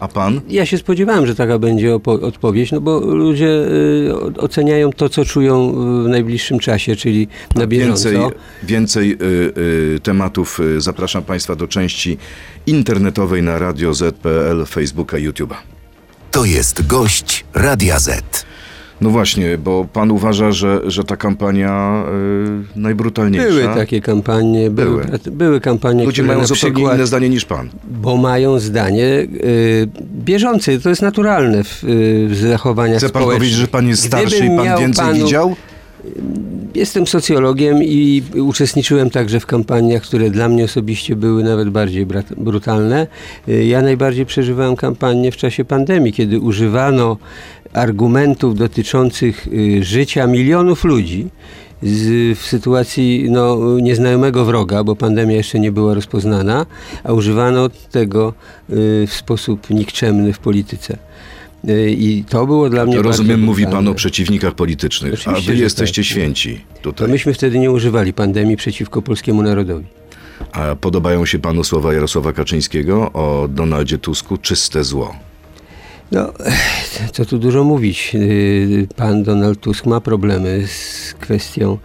A 0.00 0.08
pan? 0.08 0.40
Ja 0.48 0.66
się 0.66 0.78
spodziewałem, 0.78 1.26
że 1.26 1.34
taka 1.34 1.58
będzie 1.58 1.94
odpowiedź, 2.04 2.72
no 2.72 2.80
bo 2.80 3.00
ludzie 3.00 3.48
y, 3.48 4.40
oceniają 4.40 4.92
to, 4.92 5.08
co 5.08 5.24
czują 5.24 5.72
w 6.04 6.08
najbliższym 6.08 6.58
czasie, 6.58 6.96
czyli 6.96 7.28
na 7.54 7.66
bieżąco. 7.66 8.10
Więcej, 8.10 8.38
więcej 8.62 9.12
y, 9.12 9.16
y, 9.96 10.00
tematów 10.02 10.60
y, 10.60 10.80
zapraszam 10.80 11.22
Państwa 11.22 11.56
do 11.56 11.68
części 11.68 12.18
internetowej 12.66 13.42
na 13.42 13.58
Radio 13.58 13.94
Z.pl, 13.94 14.66
Facebooka, 14.66 15.16
YouTube'a. 15.16 15.56
To 16.30 16.44
jest 16.44 16.86
gość 16.86 17.44
Radia 17.54 17.98
Z. 17.98 18.46
No 19.00 19.10
właśnie, 19.10 19.58
bo 19.58 19.86
pan 19.92 20.10
uważa, 20.10 20.52
że, 20.52 20.80
że 20.90 21.04
ta 21.04 21.16
kampania 21.16 22.04
y, 22.76 22.78
najbrutalniejsza. 22.80 23.48
Były 23.48 23.74
takie 23.74 24.00
kampanie, 24.00 24.70
były, 24.70 25.04
Były. 25.04 25.18
były 25.36 25.60
kampanie, 25.60 26.04
Ludzie 26.04 26.22
które 26.22 26.34
mają 26.36 26.46
zupełnie 26.46 26.74
przykład, 26.74 26.94
inne 26.96 27.06
zdanie 27.06 27.28
niż 27.28 27.44
pan. 27.44 27.68
bo 27.90 28.16
mają 28.16 28.58
zdanie 28.58 29.04
y, 29.04 29.88
bieżące, 30.24 30.78
to 30.80 30.88
jest 30.88 31.02
naturalne 31.02 31.64
w, 31.64 31.84
y, 31.84 32.26
w 32.28 32.36
zachowaniach 32.36 32.98
Chce 32.98 33.08
pan 33.10 33.22
powiedzieć, 33.22 33.50
że 33.52 33.68
pan 33.68 33.88
jest 33.88 34.04
starszy 34.04 34.36
Gdybym 34.36 34.54
i 34.54 34.56
pan 34.68 34.78
więcej 34.80 35.04
panu- 35.06 35.24
widział? 35.24 35.56
Jestem 36.74 37.06
socjologiem 37.06 37.82
i 37.82 38.22
uczestniczyłem 38.42 39.10
także 39.10 39.40
w 39.40 39.46
kampaniach, 39.46 40.02
które 40.02 40.30
dla 40.30 40.48
mnie 40.48 40.64
osobiście 40.64 41.16
były 41.16 41.44
nawet 41.44 41.70
bardziej 41.70 42.06
brutalne. 42.36 43.06
Y, 43.48 43.64
Ja 43.64 43.82
najbardziej 43.82 44.26
przeżywałem 44.26 44.76
kampanię 44.76 45.32
w 45.32 45.36
czasie 45.36 45.64
pandemii, 45.64 46.12
kiedy 46.12 46.40
używano 46.40 47.16
argumentów 47.72 48.58
dotyczących 48.58 49.46
y, 49.46 49.84
życia 49.84 50.26
milionów 50.26 50.84
ludzi 50.84 51.28
z, 51.82 52.38
w 52.38 52.46
sytuacji 52.46 53.26
no, 53.30 53.58
nieznajomego 53.80 54.44
wroga, 54.44 54.84
bo 54.84 54.96
pandemia 54.96 55.36
jeszcze 55.36 55.60
nie 55.60 55.72
była 55.72 55.94
rozpoznana, 55.94 56.66
a 57.04 57.12
używano 57.12 57.68
tego 57.90 58.34
y, 58.70 59.06
w 59.06 59.12
sposób 59.12 59.70
nikczemny 59.70 60.32
w 60.32 60.38
polityce. 60.38 60.98
Y, 61.68 61.90
I 61.90 62.24
to 62.24 62.46
było 62.46 62.70
dla 62.70 62.86
mnie 62.86 63.02
Rozumiem, 63.02 63.40
mówi 63.42 63.66
pan 63.66 63.88
o 63.88 63.94
przeciwnikach 63.94 64.54
politycznych, 64.54 65.12
a 65.12 65.16
Oczywiście, 65.16 65.50
wy 65.52 65.56
że 65.56 65.62
jesteście 65.62 66.02
tak. 66.02 66.10
święci 66.10 66.60
To 66.74 66.92
tutaj. 66.92 67.08
myśmy 67.08 67.34
wtedy 67.34 67.58
nie 67.58 67.70
używali 67.70 68.12
pandemii 68.12 68.56
przeciwko 68.56 69.02
polskiemu 69.02 69.42
narodowi. 69.42 69.86
A 70.52 70.76
podobają 70.76 71.26
się 71.26 71.38
panu 71.38 71.64
słowa 71.64 71.94
Jarosława 71.94 72.32
Kaczyńskiego 72.32 73.12
o 73.12 73.48
Donaldzie 73.48 73.98
Tusku? 73.98 74.36
Czyste 74.36 74.84
zło. 74.84 75.14
No, 76.12 76.32
co 77.12 77.24
tu 77.24 77.38
dużo 77.38 77.64
mówić. 77.64 78.14
Yy, 78.14 78.88
Pan 78.96 79.22
Donald 79.22 79.60
Tusk 79.60 79.86
ma 79.86 80.00
problemy 80.00 80.66
z 80.66 81.14
kwestią, 81.20 81.78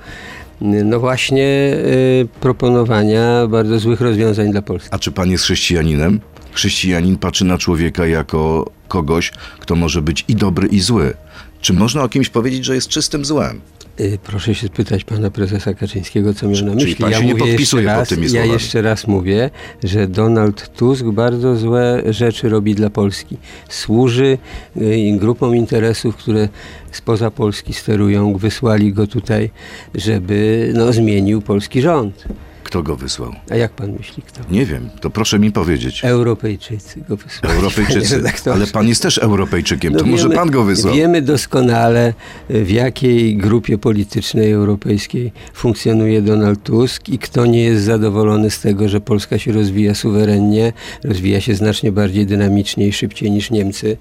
yy, 0.62 0.84
no 0.84 1.00
właśnie, 1.00 1.44
yy, 1.44 2.27
proponowania 2.39 3.48
bardzo 3.48 3.80
złych 3.80 4.01
rozwiązań 4.01 4.51
dla 4.51 4.62
Polski. 4.62 4.89
A 4.92 5.00
czy 5.00 5.12
pan 5.12 5.32
jest 5.32 5.44
chrześcijaninem? 5.44 6.20
Chrześcijanin 6.51 7.18
patrzy 7.18 7.46
na 7.46 7.58
człowieka 7.58 8.08
jako 8.08 8.72
kogoś, 8.88 9.32
kto 9.60 9.75
może 9.75 10.01
być 10.01 10.25
i 10.27 10.36
dobry, 10.36 10.68
i 10.68 10.80
zły. 10.80 11.13
Czy 11.62 11.74
można 11.74 12.03
o 12.03 12.10
kimś 12.10 12.30
powiedzieć, 12.30 12.65
że 12.65 12.75
jest 12.75 12.88
czystym 12.88 13.25
złem? 13.25 13.62
Yy, 14.00 14.17
Proszę 14.23 14.55
się 14.55 14.67
spytać 14.67 15.03
pana 15.03 15.29
prezesa 15.29 15.73
Kaczyńskiego, 15.73 16.33
co 16.33 16.47
miał 16.47 16.65
na 16.65 16.71
czyli 16.71 16.75
myśli. 16.75 16.95
pan 16.95 17.13
się 17.13 17.25
nie 17.25 17.35
podpisuje 17.35 17.83
jeszcze 17.83 17.93
pod 17.93 18.00
raz, 18.00 18.09
tymi 18.09 18.23
Ja 18.23 18.29
słowami? 18.29 18.51
jeszcze 18.51 18.81
raz 18.81 19.07
mówię, 19.07 19.50
że 19.83 20.07
Donald 20.07 20.69
Tusk 20.77 21.05
bardzo 21.05 21.55
złe 21.55 22.03
rzeczy 22.09 22.50
robi 22.50 22.75
dla 22.75 22.89
Polski. 22.89 23.38
Służy 23.69 24.38
yy, 24.75 25.17
grupom 25.17 25.55
interesów, 25.55 26.15
które 26.15 26.50
spoza 26.91 27.31
Polski 27.31 27.73
sterują, 27.73 28.38
wysłali 28.38 28.93
go 28.93 29.07
tutaj, 29.07 29.50
żeby 29.95 30.69
no, 30.75 30.93
zmienił 30.93 31.41
polski 31.41 31.81
rząd. 31.81 32.23
Kto 32.63 32.84
go 32.84 32.96
wysłał? 32.96 33.34
A 33.50 33.55
jak 33.55 33.72
pan 33.72 33.91
myśli, 33.91 34.24
kto? 34.24 34.41
Nie 34.51 34.65
wiem, 34.65 34.89
to 35.01 35.10
proszę 35.10 35.39
mi 35.39 35.51
powiedzieć. 35.51 36.05
Europejczycy 36.05 37.01
go 37.10 37.17
wysłali. 37.17 37.55
Europejczycy. 37.55 38.24
Ale 38.53 38.67
pan 38.67 38.88
jest 38.88 39.01
też 39.01 39.17
Europejczykiem, 39.17 39.93
No 39.93 40.00
to 40.00 40.05
może 40.05 40.24
wiemy- 40.24 40.36
pan 40.36 40.51
go 40.51 40.63
wysłał. 40.63 40.96
Wiemy 40.96 41.22
doskonale, 41.22 42.13
w 42.50 42.70
jakiej 42.70 43.38
grupie 43.38 43.77
politycznej 43.77 44.51
europejskiej 44.51 45.32
funkcjonuje 45.53 46.22
Donald 46.22 46.63
Tusk 46.63 47.10
i 47.10 47.20
kto 47.20 47.46
nie 47.46 47.63
jest 47.63 47.84
zadowolony 47.84 48.50
z 48.50 48.60
tego, 48.60 48.89
że 48.89 49.01
Polska 49.01 49.38
się 49.39 49.51
rozwija 49.51 49.96
suwerennie, 49.96 50.74
rozwija 51.03 51.41
się 51.41 51.55
znacznie 51.55 51.91
bardziej 51.91 52.25
dynamicznie 52.25 52.88
i 52.88 52.93
szybciej 52.93 53.32
niż 53.32 53.51
Niemcy. 53.51 53.98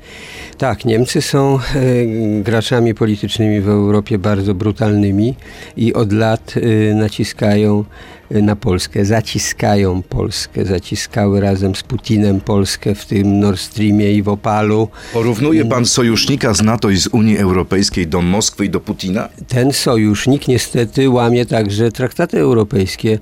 Tak, 0.59 0.85
Niemcy 0.85 1.23
są 1.23 1.59
e, 1.59 1.61
graczami 2.43 2.95
politycznymi 2.95 3.61
w 3.61 3.69
Europie 3.69 4.19
bardzo 4.19 4.55
brutalnymi 4.55 5.35
i 5.77 5.95
od 5.95 6.13
lat 6.13 6.55
e, 6.91 6.95
naciskają 6.95 7.85
na 8.33 8.57
Polskę, 8.57 9.05
zaciskają 9.05 10.03
Polskę, 10.03 10.65
zaciskały 10.65 11.41
razem 11.41 11.75
z 11.75 11.83
Putinem 11.83 12.41
Polskę 12.41 12.95
w 12.95 13.07
tym 13.07 13.41
Nord 13.41 13.61
Streamie 13.61 14.13
i 14.13 14.23
w 14.23 14.29
Opalu. 14.29 14.89
Porównuje 15.13 15.65
pan 15.65 15.87
sojusznika 15.87 16.55
z 16.55 16.63
NATO 16.63 16.91
i 16.91 16.97
z 16.97 17.07
Unii 17.07 17.39
Europejskiej 17.39 18.07
do 18.07 18.23
Moskwy 18.23 18.65
i 18.65 18.71
do 18.71 18.81
Putina? 18.81 19.29
Ten 19.49 19.73
sojusznik 19.73 20.49
niestety 20.49 21.11
łamie 21.11 21.47
także 21.47 21.93
traktaty 21.93 22.39
europejskie, 22.39 23.19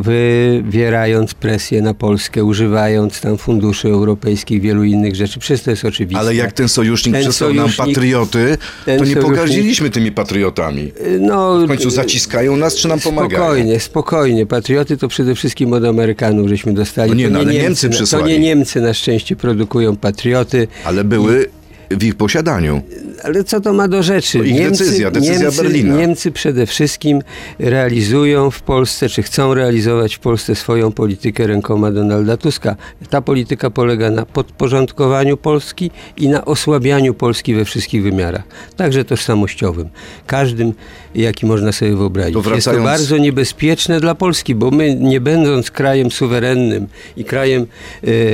wywierając 0.00 1.34
presję 1.34 1.82
na 1.82 1.94
Polskę, 1.94 2.44
używając 2.44 3.20
tam 3.20 3.38
funduszy 3.38 3.88
europejskich, 3.88 4.60
wielu 4.62 4.84
innych 4.84 5.14
rzeczy. 5.16 5.40
Przecież 5.40 5.62
to 5.64 5.70
jest 5.70 5.84
oczywiste. 5.84 6.20
Ale 6.20 6.34
jak 6.34 6.52
ten 6.52 6.68
sojusznik 6.68 7.14
Ten 7.14 7.22
przesłał 7.22 7.54
nam 7.54 7.68
sojusznik- 7.68 7.76
patrioty, 7.94 8.58
to 8.84 8.90
nie 8.90 8.98
sojusznik- 8.98 9.22
pogardziliśmy 9.22 9.90
tymi 9.90 10.12
patriotami. 10.12 10.92
no, 11.20 11.58
W 11.58 11.68
końcu 11.68 11.90
zaciskają 11.90 12.56
nas, 12.56 12.74
czy 12.76 12.88
nam 12.88 13.00
pomagają? 13.00 13.30
Spokojnie, 13.42 13.80
spokojnie. 13.80 14.15
Patrioty 14.48 14.96
to 14.96 15.08
przede 15.08 15.34
wszystkim 15.34 15.72
od 15.72 15.84
Amerykanów 15.84 16.48
żeśmy 16.48 16.72
dostali. 16.74 17.10
No 17.10 17.16
nie, 17.16 17.24
to 17.24 17.30
no 17.32 17.38
ale 17.38 17.52
Niemcy 17.52 17.86
na- 17.88 17.92
To 17.92 17.96
przysłali. 17.98 18.32
nie 18.32 18.38
Niemcy 18.38 18.80
na 18.80 18.94
szczęście 18.94 19.36
produkują 19.36 19.96
patrioty. 19.96 20.68
Ale 20.84 21.04
były 21.04 21.46
w 21.90 22.04
ich 22.04 22.14
posiadaniu. 22.14 22.82
Ale 23.24 23.44
co 23.44 23.60
to 23.60 23.72
ma 23.72 23.88
do 23.88 24.02
rzeczy? 24.02 24.38
To 24.38 24.44
ich 24.44 24.70
decyzja, 24.70 25.10
decyzja 25.10 25.38
Niemcy, 25.38 25.62
Berlina. 25.62 25.96
Niemcy 25.96 26.32
przede 26.32 26.66
wszystkim 26.66 27.22
realizują 27.58 28.50
w 28.50 28.62
Polsce, 28.62 29.08
czy 29.08 29.22
chcą 29.22 29.54
realizować 29.54 30.14
w 30.16 30.18
Polsce 30.18 30.54
swoją 30.54 30.92
politykę 30.92 31.46
rękoma 31.46 31.90
Donalda 31.92 32.36
Tuska. 32.36 32.76
Ta 33.10 33.20
polityka 33.20 33.70
polega 33.70 34.10
na 34.10 34.26
podporządkowaniu 34.26 35.36
Polski 35.36 35.90
i 36.16 36.28
na 36.28 36.44
osłabianiu 36.44 37.14
Polski 37.14 37.54
we 37.54 37.64
wszystkich 37.64 38.02
wymiarach, 38.02 38.42
także 38.76 39.04
tożsamościowym. 39.04 39.88
Każdym, 40.26 40.72
jaki 41.14 41.46
można 41.46 41.72
sobie 41.72 41.96
wyobrazić. 41.96 42.34
To 42.34 42.38
Jest 42.54 42.64
to 42.64 42.70
wracając- 42.70 42.84
bardzo 42.84 43.18
niebezpieczne 43.18 44.00
dla 44.00 44.14
Polski, 44.14 44.54
bo 44.54 44.70
my, 44.70 44.94
nie 44.94 45.20
będąc 45.20 45.70
krajem 45.70 46.10
suwerennym 46.10 46.86
i 47.16 47.24
krajem 47.24 47.66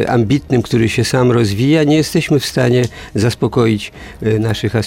e, 0.02 0.10
ambitnym, 0.10 0.62
który 0.62 0.88
się 0.88 1.04
sam 1.04 1.32
rozwija, 1.32 1.84
nie 1.84 1.96
jesteśmy 1.96 2.40
w 2.40 2.46
stanie 2.46 2.84
zaspokoić 3.14 3.92
e, 4.22 4.38
naszych 4.38 4.76
aspiracji, 4.76 4.81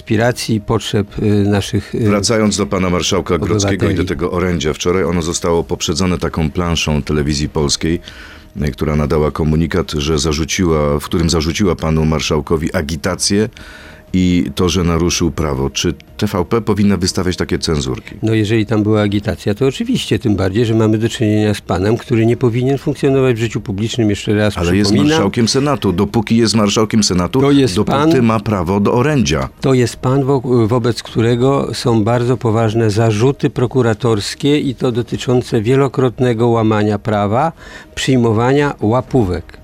potrzeb 0.61 1.07
e, 1.21 1.25
naszych. 1.25 1.95
e, 1.95 1.99
Wracając 1.99 2.57
do 2.57 2.65
pana 2.65 2.89
marszałka 2.89 3.37
Grodzkiego 3.37 3.89
i 3.89 3.95
do 3.95 4.05
tego 4.05 4.31
orędzia. 4.31 4.73
Wczoraj 4.73 5.03
ono 5.03 5.21
zostało 5.21 5.63
poprzedzone 5.63 6.17
taką 6.17 6.51
planszą 6.51 7.01
telewizji 7.01 7.49
polskiej, 7.49 7.99
y, 8.61 8.71
która 8.71 8.95
nadała 8.95 9.31
komunikat, 9.31 9.91
że 9.91 10.19
zarzuciła, 10.19 10.99
w 10.99 11.05
którym 11.05 11.29
zarzuciła 11.29 11.75
panu 11.75 12.05
marszałkowi 12.05 12.75
agitację 12.75 13.49
i 14.13 14.45
to, 14.55 14.69
że 14.69 14.83
naruszył 14.83 15.31
prawo. 15.31 15.69
Czy 15.69 15.93
TVP 16.17 16.61
powinna 16.61 16.97
wystawiać 16.97 17.37
takie 17.37 17.59
cenzurki? 17.59 18.15
No 18.23 18.33
jeżeli 18.33 18.65
tam 18.65 18.83
była 18.83 19.01
agitacja, 19.01 19.53
to 19.55 19.65
oczywiście, 19.67 20.19
tym 20.19 20.35
bardziej, 20.35 20.65
że 20.65 20.73
mamy 20.73 20.97
do 20.97 21.09
czynienia 21.09 21.53
z 21.53 21.61
panem, 21.61 21.97
który 21.97 22.25
nie 22.25 22.37
powinien 22.37 22.77
funkcjonować 22.77 23.35
w 23.35 23.39
życiu 23.39 23.61
publicznym, 23.61 24.09
jeszcze 24.09 24.33
raz 24.33 24.57
Ale 24.57 24.75
jest 24.77 24.93
marszałkiem 24.95 25.47
Senatu. 25.47 25.93
Dopóki 25.93 26.37
jest 26.37 26.55
marszałkiem 26.55 27.03
Senatu, 27.03 27.41
To 27.41 27.51
jest 27.51 27.75
dopóty 27.75 27.97
pan- 27.97 28.21
ma 28.21 28.39
prawo 28.39 28.79
do 28.79 28.93
orędzia. 28.93 29.49
To 29.61 29.73
jest 29.73 29.95
pan, 29.95 30.23
wo- 30.23 30.67
wobec 30.67 31.03
którego 31.03 31.69
są 31.73 32.03
bardzo 32.03 32.37
poważne 32.37 32.89
zarzuty 32.91 33.49
prokuratorskie 33.49 34.59
i 34.59 34.75
to 34.75 34.91
dotyczące 34.91 35.61
wielokrotnego 35.61 36.47
łamania 36.47 36.99
prawa, 36.99 37.51
przyjmowania 37.95 38.73
łapówek. 38.81 39.57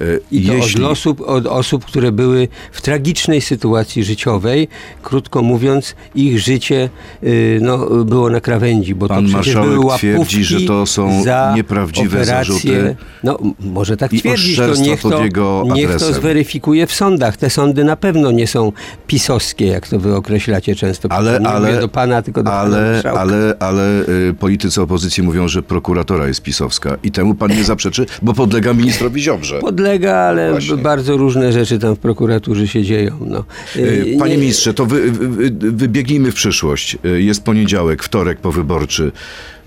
E, 0.00 0.04
I 0.30 0.46
to 0.46 0.52
Jeśli... 0.52 0.84
od, 0.84 0.90
osób, 0.90 1.20
od 1.20 1.46
osób, 1.46 1.84
które 1.84 2.12
były 2.12 2.48
w 2.72 2.80
tragicznej 2.82 3.40
sytuacji 3.40 4.04
życiowej. 4.04 4.68
Krótko 5.02 5.42
mówiąc, 5.42 5.94
ich 6.14 6.40
życie 6.40 6.88
y, 7.22 7.58
no, 7.62 7.78
było 8.04 8.30
na 8.30 8.40
krawędzi, 8.40 8.94
bo 8.94 9.08
Pan 9.08 9.24
to 9.24 9.28
przecież 9.28 9.46
marszałek 9.46 9.70
były 9.70 9.84
łapówki 9.86 10.06
twierdzi, 10.06 10.44
że 10.44 10.60
to 10.60 10.86
są 10.86 11.22
za 11.22 11.52
nieprawdziwe 11.56 12.20
operacje. 12.22 12.54
zarzuty. 12.54 12.96
No, 13.24 13.38
może 13.60 13.96
tak 13.96 14.10
twierdzić, 14.10 14.56
to 14.56 14.74
niech 14.74 15.02
to, 15.02 15.64
niech 15.74 15.96
to 15.96 16.12
zweryfikuje 16.12 16.86
w 16.86 16.92
sądach. 16.92 17.36
Te 17.36 17.50
sądy 17.50 17.84
na 17.84 17.96
pewno 17.96 18.30
nie 18.30 18.46
są 18.46 18.72
pisowskie, 19.06 19.66
jak 19.66 19.88
to 19.88 19.98
wy 19.98 20.16
określacie 20.16 20.74
często. 20.74 21.12
Ale, 21.12 21.40
nie 21.40 21.48
ale, 21.48 21.68
mówię 21.68 21.80
do 21.80 21.88
pana, 21.88 22.22
tylko 22.22 22.42
do 22.42 22.50
pana 22.50 22.60
ale, 22.62 22.92
marszałka. 22.92 23.20
ale, 23.20 23.54
ale 23.60 24.02
y, 24.30 24.34
politycy 24.38 24.82
opozycji 24.82 25.22
mówią, 25.22 25.48
że 25.48 25.62
prokuratora 25.62 26.28
jest 26.28 26.42
pisowska 26.42 26.96
i 27.02 27.10
temu 27.10 27.34
pan 27.34 27.50
nie 27.50 27.64
zaprzeczy, 27.64 28.06
bo 28.22 28.34
podlega 28.34 28.72
ministrowi 28.74 29.22
Ziobrze. 29.22 29.55
Podlega, 29.60 30.14
ale 30.16 30.50
Właśnie. 30.50 30.76
bardzo 30.76 31.16
różne 31.16 31.52
rzeczy 31.52 31.78
tam 31.78 31.96
w 31.96 31.98
prokuraturze 31.98 32.68
się 32.68 32.82
dzieją. 32.82 33.18
No. 33.26 33.44
Y, 33.76 34.16
Panie 34.18 34.34
Nie- 34.34 34.40
ministrze, 34.40 34.74
to 34.74 34.86
wy, 34.86 35.10
wy, 35.12 35.28
wy- 35.28 35.70
wybiegnijmy 35.72 36.32
w 36.32 36.34
przyszłość. 36.34 36.96
Y, 37.04 37.22
Jest 37.22 37.44
poniedziałek, 37.44 38.02
wtorek 38.02 38.38
powyborczy. 38.38 39.12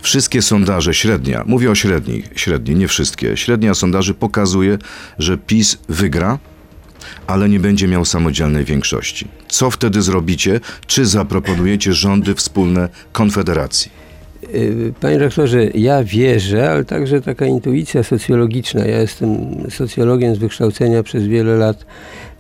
Wszystkie 0.02 0.42
sondaże, 0.42 0.94
średnia, 0.94 1.44
mówię 1.46 1.72
o 1.72 1.76
średnich, 1.76 2.30
średniej, 2.36 2.78
nie 2.78 2.88
wszystkie, 2.88 3.38
średnia 3.38 3.74
sondaży 3.74 4.14
pokazuje, 4.14 4.78
że 5.18 5.38
PiS 5.38 5.78
wygra, 5.90 6.40
ale 7.28 7.50
nie 7.50 7.60
będzie 7.60 7.88
miał 7.88 8.06
samodzielnej 8.06 8.66
większości. 8.66 9.28
Co 9.48 9.72
wtedy 9.72 10.02
zrobicie? 10.02 10.60
Czy 10.88 11.06
zaproponujecie 11.06 11.94
rządy 11.94 12.36
wspólne 12.36 12.90
Konfederacji? 13.12 13.92
Y, 14.56 14.94
Panie 15.02 15.18
rektorze, 15.18 15.66
ja 15.74 16.04
wierzę, 16.04 16.72
ale 16.72 16.86
także 16.86 17.22
taka 17.22 17.46
intuicja 17.46 18.04
socjologiczna. 18.04 18.86
Ja 18.86 19.00
jestem 19.00 19.38
socjologiem 19.70 20.36
z 20.36 20.38
wykształcenia 20.38 21.04
przez 21.04 21.28
wiele 21.28 21.56
lat. 21.56 21.86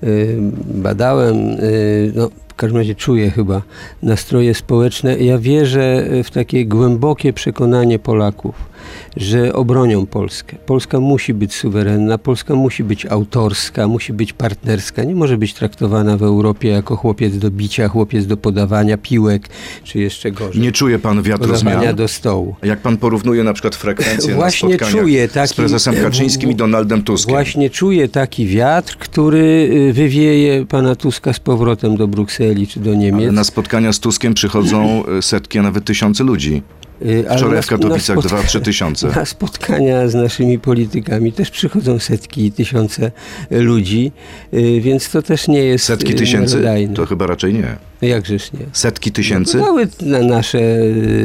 y, 0.03 0.37
Badałem, 0.73 1.37
y, 1.37 2.11
no, 2.15 2.29
w 2.47 2.55
każdym 2.55 2.77
razie 2.77 2.95
czuję 2.95 3.31
chyba 3.31 3.61
nastroje 4.03 4.53
społeczne. 4.53 5.17
Ja 5.17 5.37
wierzę 5.37 6.05
w 6.23 6.31
takie 6.31 6.65
głębokie 6.65 7.33
przekonanie 7.33 7.99
Polaków, 7.99 8.68
że 9.17 9.53
obronią 9.53 10.05
Polskę. 10.05 10.57
Polska 10.65 10.99
musi 10.99 11.33
być 11.33 11.53
suwerenna, 11.55 12.17
Polska 12.17 12.55
musi 12.55 12.83
być 12.83 13.05
autorska, 13.05 13.87
musi 13.87 14.13
być 14.13 14.33
partnerska. 14.33 15.03
Nie 15.03 15.15
może 15.15 15.37
być 15.37 15.53
traktowana 15.53 16.17
w 16.17 16.23
Europie 16.23 16.69
jako 16.69 16.95
chłopiec 16.95 17.37
do 17.37 17.51
bicia, 17.51 17.87
chłopiec 17.87 18.25
do 18.25 18.37
podawania 18.37 18.97
piłek, 18.97 19.49
czy 19.83 19.99
jeszcze 19.99 20.31
gorzej. 20.31 20.61
Nie 20.61 20.71
czuje 20.71 20.99
pan 20.99 21.21
wiatru 21.23 21.55
zmian? 21.55 21.95
do 21.95 22.07
stołu. 22.07 22.55
Jak 22.63 22.79
pan 22.79 22.97
porównuje 22.97 23.43
na 23.43 23.53
przykład 23.53 23.75
frekwencję 23.75 24.35
Właśnie 24.35 24.77
na 24.77 24.87
czuję 24.87 25.27
z 25.27 25.31
taki- 25.31 25.55
prezesem 25.55 25.95
Kaczyńskim 25.95 26.51
i 26.51 26.55
Donaldem 26.55 27.03
Tuskiem? 27.03 27.33
Właśnie 27.33 27.69
czuję 27.69 28.07
taki 28.07 28.47
wiatr, 28.47 28.97
który 28.97 29.69
y, 29.89 29.93
wywieje 29.93 30.65
pana 30.65 30.95
Tuska 30.95 31.33
z 31.33 31.39
powrotem 31.39 31.97
do 31.97 32.07
Brukseli 32.07 32.67
czy 32.67 32.79
do 32.79 32.95
Niemiec. 32.95 33.23
Ale 33.23 33.31
na 33.31 33.43
spotkania 33.43 33.93
z 33.93 33.99
Tuskiem 33.99 34.33
przychodzą 34.33 35.05
e, 35.05 35.21
setki, 35.21 35.59
a 35.59 35.61
nawet 35.61 35.85
tysiące 35.85 36.23
ludzi. 36.23 36.61
Y, 37.05 37.23
Wczoraj 37.37 37.55
na 37.55 37.61
w 37.61 37.67
Katowicach 37.67 38.17
spotka- 38.17 38.41
2-3 38.43 38.61
tysiące. 38.61 39.07
Na 39.15 39.25
spotkania 39.25 40.07
z 40.07 40.15
naszymi 40.15 40.59
politykami 40.59 41.31
też 41.31 41.51
przychodzą 41.51 41.99
setki 41.99 42.45
i 42.45 42.51
tysiące 42.51 43.11
ludzi, 43.51 44.11
y, 44.53 44.81
więc 44.81 45.09
to 45.09 45.21
też 45.21 45.47
nie 45.47 45.63
jest 45.63 45.85
Setki 45.85 46.11
y, 46.11 46.15
tysięcy? 46.15 46.63
To 46.95 47.05
chyba 47.05 47.27
raczej 47.27 47.53
nie. 47.53 47.75
Jakżeż 48.01 48.53
nie. 48.53 48.65
Setki 48.73 49.11
tysięcy? 49.11 49.57
Były 49.57 49.87
na 50.01 50.19
nasze 50.19 50.59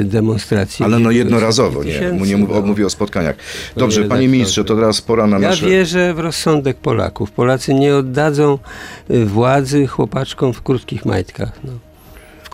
demonstracje. 0.05 0.87
Ale 0.87 0.99
no 0.99 1.11
jednorazowo, 1.11 1.85
nie. 1.85 2.01
nie 2.27 2.37
mów, 2.37 2.49
no. 2.51 2.61
mówię 2.63 2.87
o 2.87 2.91
spotkaniach. 2.91 3.37
Panie 3.37 3.47
Dobrze, 3.77 3.97
panie 3.97 4.03
redaktorze. 4.03 4.29
ministrze, 4.29 4.65
to 4.65 4.75
teraz 4.77 5.01
pora 5.01 5.27
na 5.27 5.39
Ja 5.39 5.49
nasze... 5.49 5.67
wierzę 5.67 6.15
w 6.15 6.19
rozsądek 6.19 6.77
Polaków. 6.77 7.31
Polacy 7.31 7.75
nie 7.75 7.97
oddadzą 7.97 8.59
władzy 9.27 9.87
chłopaczkom 9.87 10.53
w 10.53 10.63
krótkich 10.63 11.05
majtkach. 11.05 11.53
No. 11.65 11.73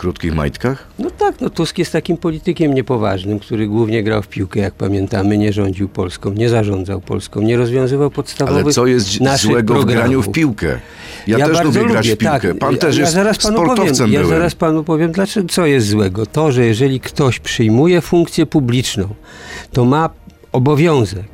W 0.00 0.02
krótkich 0.02 0.34
majtkach? 0.34 0.86
no 0.98 1.10
tak, 1.10 1.40
no 1.40 1.50
Tusk 1.50 1.78
jest 1.78 1.92
takim 1.92 2.16
politykiem 2.16 2.74
niepoważnym, 2.74 3.38
który 3.38 3.66
głównie 3.66 4.02
grał 4.02 4.22
w 4.22 4.28
piłkę, 4.28 4.60
jak 4.60 4.74
pamiętamy, 4.74 5.38
nie 5.38 5.52
rządził 5.52 5.88
Polską, 5.88 6.32
nie 6.32 6.48
zarządzał 6.48 7.00
Polską, 7.00 7.40
nie 7.40 7.56
rozwiązywał 7.56 8.10
podstawowych 8.10 8.64
Ale 8.64 8.72
co 8.72 8.86
jest 8.86 9.20
naszych 9.20 9.50
złego 9.50 9.74
w 9.74 9.76
programów. 9.76 9.94
graniu 9.94 10.22
w 10.22 10.32
piłkę? 10.32 10.78
Ja, 11.26 11.38
też 11.38 11.56
bardzo 11.56 11.80
lubię 11.80 11.92
grać 11.92 12.08
w 12.08 12.16
piłkę. 12.16 12.40
Tak. 12.40 12.58
Pan 12.58 12.72
ja, 12.72 12.78
też 12.78 12.96
ja 12.96 13.00
jest 13.00 13.12
zaraz 13.12 13.38
panu 13.38 13.56
sportowcem 13.56 14.06
powiem, 14.06 14.22
Ja 14.22 14.28
zaraz 14.28 14.54
panu 14.54 14.84
powiem, 14.84 15.12
dlaczego, 15.12 15.48
co 15.48 15.66
jest 15.66 15.88
złego. 15.88 16.26
To, 16.26 16.52
że 16.52 16.64
jeżeli 16.64 17.00
ktoś 17.00 17.38
przyjmuje 17.38 18.00
funkcję 18.00 18.46
publiczną, 18.46 19.08
to 19.72 19.84
ma 19.84 20.10
obowiązek, 20.52 21.26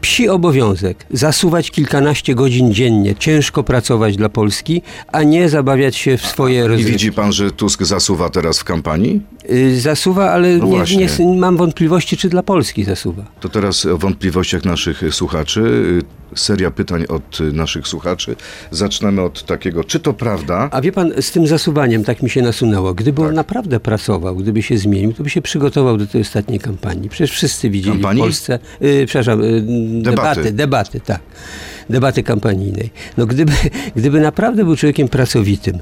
psi 0.00 0.28
obowiązek, 0.28 1.06
zasuwać 1.10 1.70
kilkanaście 1.70 2.34
godzin 2.34 2.74
dziennie, 2.74 3.14
ciężko 3.14 3.62
pracować 3.64 4.16
dla 4.16 4.28
Polski, 4.28 4.82
a 5.12 5.22
nie 5.22 5.48
zabawiać 5.48 5.96
się 5.96 6.16
w 6.16 6.26
swoje 6.26 6.60
I 6.60 6.62
rozrywki. 6.62 6.92
widzi 6.92 7.12
pan, 7.12 7.32
że 7.32 7.50
Tusk 7.50 7.82
zasuwa 7.82 8.30
teraz 8.30 8.58
w 8.58 8.64
kampanii? 8.64 9.20
Y, 9.52 9.80
Zasuwa, 9.80 10.30
ale 10.30 10.56
No 10.58 10.66
nie, 10.66 11.06
nie, 11.26 11.36
mam 11.40 11.56
wątpliwości, 11.56 12.16
czy 12.16 12.28
dla 12.28 12.42
Polski 12.42 12.84
zasuwa. 12.84 13.24
To 13.40 13.48
teraz 13.48 13.86
o 13.86 13.98
wątpliwościach 13.98 14.64
naszych 14.64 15.02
słuchaczy. 15.10 15.62
Seria 16.34 16.70
pytań 16.70 17.04
od 17.08 17.38
naszych 17.52 17.88
słuchaczy. 17.88 18.36
Zaczynamy 18.70 19.22
od 19.22 19.44
takiego, 19.46 19.84
czy 19.84 20.00
to 20.00 20.12
prawda? 20.12 20.68
A 20.72 20.80
wie 20.80 20.92
pan, 20.92 21.12
z 21.20 21.30
tym 21.30 21.46
zasuwaniem 21.46 22.04
tak 22.04 22.22
mi 22.22 22.30
się 22.30 22.42
nasunęło. 22.42 22.94
Gdyby 22.94 23.20
Tak. 23.20 23.28
on 23.28 23.34
naprawdę 23.34 23.80
pracował, 23.80 24.36
gdyby 24.36 24.62
się 24.62 24.78
zmienił, 24.78 25.12
to 25.12 25.22
by 25.22 25.30
się 25.30 25.42
przygotował 25.42 25.96
do 25.96 26.06
tej 26.06 26.20
ostatniej 26.20 26.60
kampanii. 26.60 27.08
Przecież 27.08 27.30
wszyscy 27.30 27.70
widzieli 27.70 27.92
Kampanii? 27.96 28.22
w 28.22 28.24
Polsce, 28.24 28.58
y, 28.82 29.04
przepraszam, 29.06 29.44
y, 29.44 29.62
Debaty. 30.02 30.02
debaty, 30.02 30.52
debaty, 30.52 31.00
tak. 31.00 31.20
Debaty 31.90 32.22
kampanijnej. 32.22 32.90
No 33.16 33.26
gdyby, 33.26 33.52
gdyby 33.96 34.20
naprawdę 34.20 34.64
był 34.64 34.76
człowiekiem 34.76 35.08
pracowitym, 35.08 35.78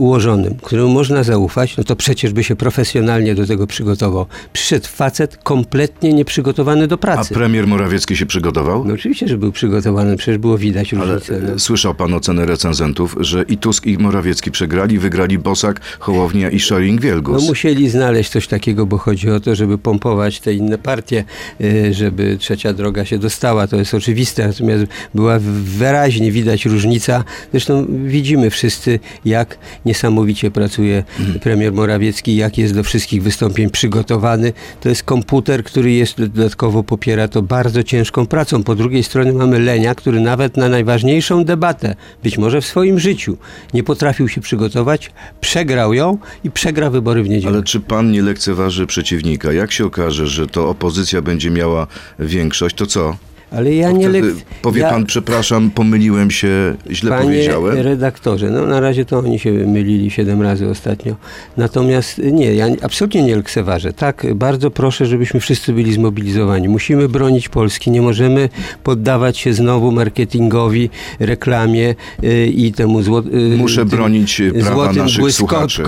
ułożonym, 0.00 0.54
któremu 0.62 0.88
można 0.88 1.22
zaufać, 1.22 1.76
no 1.76 1.84
to 1.84 1.96
przecież 1.96 2.32
by 2.32 2.44
się 2.44 2.56
profesjonalnie 2.56 3.34
do 3.34 3.46
tego 3.46 3.66
przygotował. 3.66 4.26
Przyszedł 4.52 4.86
facet 4.88 5.36
kompletnie 5.36 6.12
nieprzygotowany 6.12 6.86
do 6.86 6.94
A 6.94 6.98
pracy. 6.98 7.34
premier 7.34 7.66
Morawiecki 7.66 8.16
się 8.16 8.26
przygotował? 8.26 8.84
No 8.84 8.94
oczywiście, 8.94 9.28
że 9.28 9.38
był 9.38 9.52
przygotowany, 9.52 10.16
przecież 10.16 10.38
było 10.38 10.58
widać 10.58 10.94
Ale 10.94 11.04
różnicę. 11.14 11.40
no. 11.42 11.52
e, 11.54 11.58
słyszał 11.58 11.94
pan 11.94 12.14
ocenę 12.14 12.46
recenzentów, 12.46 13.16
że 13.20 13.42
i 13.48 13.56
Tusk 13.58 13.86
i 13.86 13.98
Morawiecki 13.98 14.50
przegrali, 14.50 14.98
wygrali 14.98 15.38
Bosak, 15.38 15.80
Hołownia 15.98 16.50
i 16.50 16.54
No 16.54 16.60
Szoring-Wielgus. 16.60 17.46
musieli 17.48 17.88
znaleźć 17.90 18.30
coś 18.30 18.46
takiego, 18.46 18.86
bo 18.86 18.98
chodzi 18.98 19.30
o 19.30 19.40
to, 19.40 19.54
żeby 19.54 19.78
pompować 19.78 20.40
te 20.40 20.54
inne 20.54 20.78
partie, 20.78 21.24
y, 21.60 21.94
żeby 21.94 22.36
trzecia 22.38 22.72
droga 22.72 23.04
się 23.04 23.18
dostała. 23.18 23.66
To 23.66 23.76
jest 23.76 23.94
oczywiste, 23.94 24.46
natomiast 24.46 24.84
była 25.14 25.38
wyraźnie 25.64 26.32
widać 26.32 26.66
różnica. 26.66 27.24
Zresztą 27.50 27.86
widzimy 28.04 28.50
wszyscy, 28.50 28.98
jak 29.24 29.58
niesamowicie 29.90 30.50
pracuje 30.50 31.04
premier 31.42 31.72
Morawiecki, 31.72 32.36
jak 32.36 32.58
jest 32.58 32.74
do 32.74 32.82
wszystkich 32.82 33.22
wystąpień 33.22 33.70
przygotowany. 33.70 34.52
To 34.80 34.88
jest 34.88 35.02
komputer, 35.02 35.64
który 35.64 35.92
jest 35.92 36.16
dodatkowo 36.16 36.82
popiera 36.82 37.28
to 37.28 37.42
bardzo 37.42 37.82
ciężką 37.82 38.26
pracą. 38.26 38.62
Po 38.62 38.74
drugiej 38.74 39.02
stronie 39.02 39.32
mamy 39.32 39.58
Lenia, 39.58 39.94
który 39.94 40.20
nawet 40.20 40.56
na 40.56 40.68
najważniejszą 40.68 41.44
debatę, 41.44 41.94
być 42.22 42.38
może 42.38 42.60
w 42.60 42.66
swoim 42.66 42.98
życiu, 42.98 43.36
nie 43.74 43.82
potrafił 43.82 44.28
się 44.28 44.40
przygotować, 44.40 45.10
przegrał 45.40 45.94
ją 45.94 46.18
i 46.44 46.50
przegra 46.50 46.90
wybory 46.90 47.22
w 47.22 47.28
niedzielę. 47.28 47.52
Ale 47.52 47.62
czy 47.62 47.80
pan 47.80 48.10
nie 48.10 48.22
lekceważy 48.22 48.86
przeciwnika? 48.86 49.52
Jak 49.52 49.72
się 49.72 49.86
okaże, 49.86 50.26
że 50.26 50.46
to 50.46 50.68
opozycja 50.68 51.22
będzie 51.22 51.50
miała 51.50 51.86
większość, 52.18 52.76
to 52.76 52.86
co? 52.86 53.16
Ale 53.50 53.74
ja 53.74 53.92
nie 53.92 54.08
lek... 54.08 54.24
Powie 54.62 54.80
ja... 54.80 54.90
pan, 54.90 55.06
przepraszam, 55.06 55.70
pomyliłem 55.70 56.30
się, 56.30 56.76
źle 56.90 57.10
Panie 57.10 57.24
powiedziałem. 57.24 57.78
redaktorze, 57.78 58.50
no 58.50 58.66
na 58.66 58.80
razie 58.80 59.04
to 59.04 59.18
oni 59.18 59.38
się 59.38 59.52
mylili 59.52 60.10
siedem 60.10 60.42
razy 60.42 60.68
ostatnio. 60.68 61.16
Natomiast 61.56 62.18
nie, 62.18 62.54
ja 62.54 62.66
absolutnie 62.82 63.22
nie 63.22 63.36
lekceważę. 63.36 63.92
Tak, 63.92 64.26
bardzo 64.34 64.70
proszę, 64.70 65.06
żebyśmy 65.06 65.40
wszyscy 65.40 65.72
byli 65.72 65.92
zmobilizowani. 65.92 66.68
Musimy 66.68 67.08
bronić 67.08 67.48
Polski, 67.48 67.90
nie 67.90 68.02
możemy 68.02 68.48
poddawać 68.82 69.38
się 69.38 69.52
znowu 69.52 69.92
marketingowi, 69.92 70.90
reklamie 71.20 71.94
y, 72.24 72.46
i 72.46 72.72
temu 72.72 73.02
zło, 73.02 73.22
y, 73.34 73.56
Muszę 73.56 73.84
bronić 73.84 74.40
y, 74.40 74.52
prawa 74.52 74.92
naszych 74.92 75.32
słuchaczy. 75.32 75.82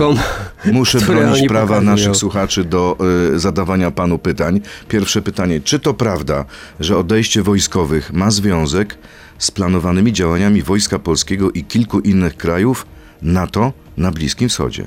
Muszę 0.71 0.99
bronić 0.99 1.39
oni 1.39 1.47
prawa 1.47 1.67
pokazują. 1.67 1.91
naszych 1.91 2.15
słuchaczy 2.15 2.63
do 2.63 2.97
y, 3.35 3.39
zadawania 3.39 3.91
panu 3.91 4.17
pytań. 4.17 4.61
Pierwsze 4.87 5.21
pytanie. 5.21 5.61
Czy 5.63 5.79
to 5.79 5.93
prawda, 5.93 6.45
że 6.79 6.97
odejście 6.97 7.43
wojskowych 7.53 8.13
ma 8.13 8.31
związek 8.31 8.97
z 9.37 9.51
planowanymi 9.51 10.13
działaniami 10.13 10.61
Wojska 10.61 10.99
Polskiego 10.99 11.51
i 11.51 11.63
kilku 11.63 11.99
innych 11.99 12.37
krajów 12.37 12.85
NATO 13.21 13.73
na 13.97 14.11
Bliskim 14.11 14.49
Wschodzie? 14.49 14.83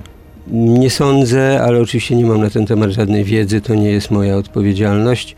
Nie 0.50 0.90
sądzę, 0.90 1.62
ale 1.62 1.80
oczywiście 1.80 2.16
nie 2.16 2.26
mam 2.26 2.40
na 2.40 2.50
ten 2.50 2.66
temat 2.66 2.90
żadnej 2.90 3.24
wiedzy, 3.24 3.60
to 3.60 3.74
nie 3.74 3.90
jest 3.90 4.10
moja 4.10 4.36
odpowiedzialność. 4.36 5.36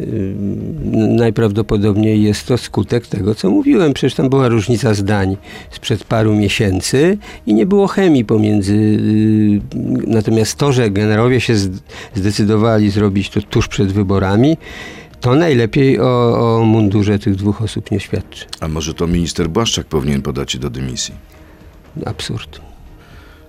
Ym, 0.00 1.16
Najprawdopodobniej 1.16 2.22
jest 2.22 2.46
to 2.46 2.58
skutek 2.58 3.06
tego, 3.06 3.34
co 3.34 3.50
mówiłem. 3.50 3.92
Przecież 3.94 4.14
tam 4.14 4.28
była 4.28 4.48
różnica 4.48 4.94
zdań 4.94 5.36
sprzed 5.70 6.04
paru 6.04 6.34
miesięcy 6.34 7.18
i 7.46 7.54
nie 7.54 7.66
było 7.66 7.86
chemii 7.86 8.24
pomiędzy. 8.24 8.76
yy, 8.76 9.60
Natomiast 10.06 10.54
to, 10.58 10.72
że 10.72 10.90
generałowie 10.90 11.40
się 11.40 11.54
zd- 11.54 11.78
zdecydowali 12.14 12.90
zrobić 12.90 13.30
to 13.30 13.42
tuż 13.42 13.68
przed 13.68 13.92
wyborami, 13.92 14.56
to 15.20 15.34
najlepiej 15.34 16.00
o, 16.00 16.58
o 16.58 16.64
mundurze 16.64 17.18
tych 17.18 17.34
dwóch 17.36 17.62
osób 17.62 17.90
nie 17.90 18.00
świadczy. 18.00 18.44
A 18.60 18.68
może 18.68 18.94
to 18.94 19.06
minister 19.06 19.48
Błaszczak 19.48 19.86
powinien 19.86 20.22
podać 20.22 20.52
się 20.52 20.58
do 20.58 20.70
dymisji? 20.70 21.14
Absurd. 22.06 22.60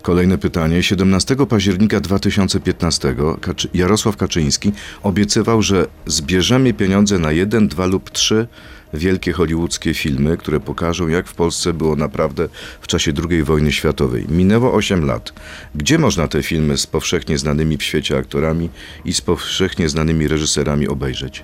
Kolejne 0.02 0.38
pytanie. 0.38 0.84
17 0.84 1.36
października 1.50 2.00
2015 2.00 3.16
Kaczy- 3.42 3.68
Jarosław 3.74 4.18
Kaczyński 4.18 4.72
obiecywał, 5.04 5.62
że 5.62 5.86
zbierzemy 6.06 6.74
pieniądze 6.74 7.20
na 7.20 7.32
jeden, 7.32 7.68
dwa 7.68 7.86
lub 7.86 8.10
trzy 8.10 8.48
wielkie 8.94 9.32
hollywoodzkie 9.34 9.94
filmy, 9.94 10.38
które 10.38 10.60
pokażą, 10.60 11.08
jak 11.08 11.28
w 11.28 11.34
Polsce 11.34 11.74
było 11.74 11.96
naprawdę 11.96 12.50
w 12.82 12.88
czasie 12.88 13.12
II 13.30 13.44
wojny 13.44 13.72
światowej. 13.72 14.26
Minęło 14.30 14.74
8 14.74 15.06
lat. 15.06 15.34
Gdzie 15.76 15.98
można 15.98 16.28
te 16.28 16.44
filmy 16.44 16.78
z 16.78 16.88
powszechnie 16.88 17.38
znanymi 17.38 17.78
w 17.78 17.84
świecie 17.84 18.18
aktorami 18.18 18.70
i 19.06 19.14
z 19.14 19.22
powszechnie 19.22 19.90
znanymi 19.90 20.28
reżyserami 20.28 20.88
obejrzeć? 20.88 21.44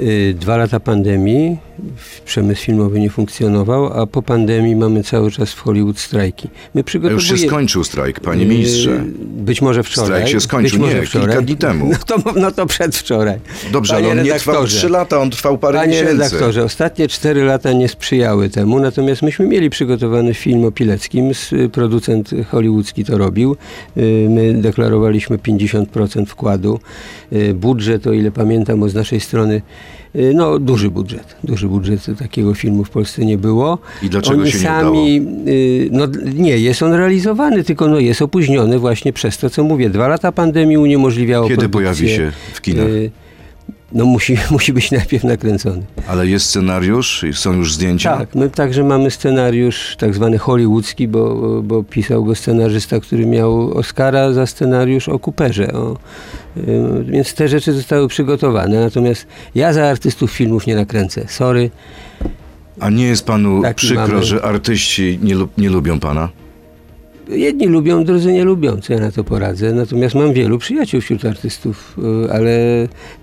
Y, 0.00 0.34
Dwa 0.40 0.56
lata 0.56 0.80
pandemii, 0.80 1.58
przemysł 2.24 2.62
filmowy 2.64 3.00
nie 3.00 3.10
funkcjonował, 3.10 4.00
a 4.00 4.06
po 4.06 4.22
pandemii 4.22 4.76
mamy 4.76 5.02
cały 5.04 5.30
czas 5.30 5.52
w 5.52 5.60
Hollywood 5.60 5.98
strajki. 5.98 6.48
My 6.74 6.84
przygotowujemy... 6.84 7.30
już 7.32 7.40
się 7.40 7.46
skończył 7.48 7.84
strajk, 7.84 8.20
panie 8.20 8.46
ministrze. 8.46 8.90
Y, 8.90 9.04
Być 9.18 9.62
może 9.62 9.82
wczoraj. 9.82 10.06
Strajk 10.08 10.28
się 10.28 10.40
skończył, 10.40 10.78
nie, 10.86 11.02
wczoraj. 11.02 11.26
kilka 11.28 11.42
dni 11.42 11.56
temu. 11.56 11.86
No 11.90 11.96
to, 12.06 12.32
no 12.40 12.50
to 12.50 12.66
przedwczoraj. 12.66 13.38
Dobrze, 13.72 13.94
Panie 13.94 14.10
ale 14.10 14.20
on 14.20 14.26
nie 14.26 14.34
trwał 14.34 14.54
redaktorze. 14.54 14.78
3 14.78 14.88
lata, 14.88 15.18
on 15.20 15.30
trwał 15.30 15.58
parę 15.58 15.78
Panie 15.78 15.90
miesięcy. 15.92 16.12
redaktorze, 16.12 16.64
ostatnie 16.64 17.08
cztery 17.08 17.44
lata 17.44 17.72
nie 17.72 17.88
sprzyjały 17.88 18.48
temu, 18.50 18.80
natomiast 18.80 19.22
myśmy 19.22 19.46
mieli 19.46 19.70
przygotowany 19.70 20.34
film 20.34 20.64
o 20.64 20.70
Pileckim, 20.72 21.30
producent 21.72 22.30
hollywoodzki 22.50 23.04
to 23.04 23.18
robił. 23.18 23.56
Y, 23.96 24.26
My 24.30 24.54
deklarowaliśmy 24.54 25.38
50% 25.38 26.26
wkładu. 26.26 26.80
Y, 27.32 27.54
Budżet, 27.54 28.06
o 28.06 28.12
ile 28.12 28.30
pamiętam, 28.30 28.82
o 28.82 28.88
z 28.88 28.94
naszej 28.94 29.20
strony, 29.20 29.62
no 30.34 30.58
duży 30.58 30.90
budżet. 30.90 31.36
Duży 31.44 31.65
budżet 31.68 32.06
takiego 32.18 32.54
filmu 32.54 32.84
w 32.84 32.90
Polsce 32.90 33.24
nie 33.24 33.38
było. 33.38 33.78
I 34.02 34.08
dlaczego 34.08 34.40
Oni 34.40 34.50
się 34.50 34.58
nie 34.58 34.64
sami, 34.64 35.26
y, 35.48 35.88
no 35.92 36.06
nie, 36.34 36.58
jest 36.58 36.82
on 36.82 36.92
realizowany, 36.92 37.64
tylko 37.64 37.88
no 37.88 37.98
jest 37.98 38.22
opóźniony 38.22 38.78
właśnie 38.78 39.12
przez 39.12 39.38
to, 39.38 39.50
co 39.50 39.64
mówię. 39.64 39.90
Dwa 39.90 40.08
lata 40.08 40.32
pandemii 40.32 40.78
uniemożliwiało 40.78 41.48
Kiedy 41.48 41.68
produkcję. 41.68 42.06
pojawi 42.06 42.16
się 42.16 42.32
w 42.54 42.60
kinach? 42.60 42.86
Y, 42.86 43.10
No 43.92 44.04
musi, 44.04 44.36
musi 44.50 44.72
być 44.72 44.90
najpierw 44.90 45.24
nakręcony. 45.24 45.82
Ale 46.08 46.26
jest 46.26 46.46
scenariusz, 46.46 47.24
są 47.32 47.52
już 47.52 47.74
zdjęcia. 47.74 48.16
Tak, 48.16 48.34
my 48.34 48.50
także 48.50 48.84
mamy 48.84 49.10
scenariusz 49.10 49.96
tak 49.98 50.14
zwany 50.14 50.38
hollywoodzki, 50.38 51.08
bo, 51.08 51.36
bo 51.62 51.82
pisał 51.82 52.24
go 52.24 52.34
scenarzysta, 52.34 53.00
który 53.00 53.26
miał 53.26 53.78
Oscara 53.78 54.32
za 54.32 54.46
scenariusz 54.46 55.08
o 55.08 55.18
Cooperze. 55.18 55.72
O, 55.72 55.96
y, 56.56 57.04
więc 57.04 57.34
te 57.34 57.48
rzeczy 57.48 57.72
zostały 57.72 58.08
przygotowane. 58.08 58.80
Natomiast 58.80 59.26
ja 59.54 59.72
za 59.72 59.86
artystów 59.86 60.30
filmów 60.30 60.66
nie 60.66 60.74
nakręcę. 60.74 61.24
Sorry. 61.28 61.70
A 62.80 62.90
nie 62.90 63.04
jest 63.04 63.26
panu 63.26 63.62
Taki 63.62 63.76
przykro, 63.76 64.08
mamy. 64.08 64.24
że 64.24 64.42
artyści 64.42 65.18
nie, 65.22 65.34
nie 65.58 65.70
lubią 65.70 66.00
pana? 66.00 66.28
Jedni 67.28 67.66
lubią, 67.66 68.04
drudzy 68.04 68.32
nie 68.32 68.44
lubią, 68.44 68.80
co 68.80 68.92
ja 68.92 69.00
na 69.00 69.12
to 69.12 69.24
poradzę. 69.24 69.72
Natomiast 69.72 70.14
mam 70.14 70.32
wielu 70.32 70.58
przyjaciół 70.58 71.00
wśród 71.00 71.24
artystów, 71.24 71.96
y, 72.26 72.32
ale 72.32 72.58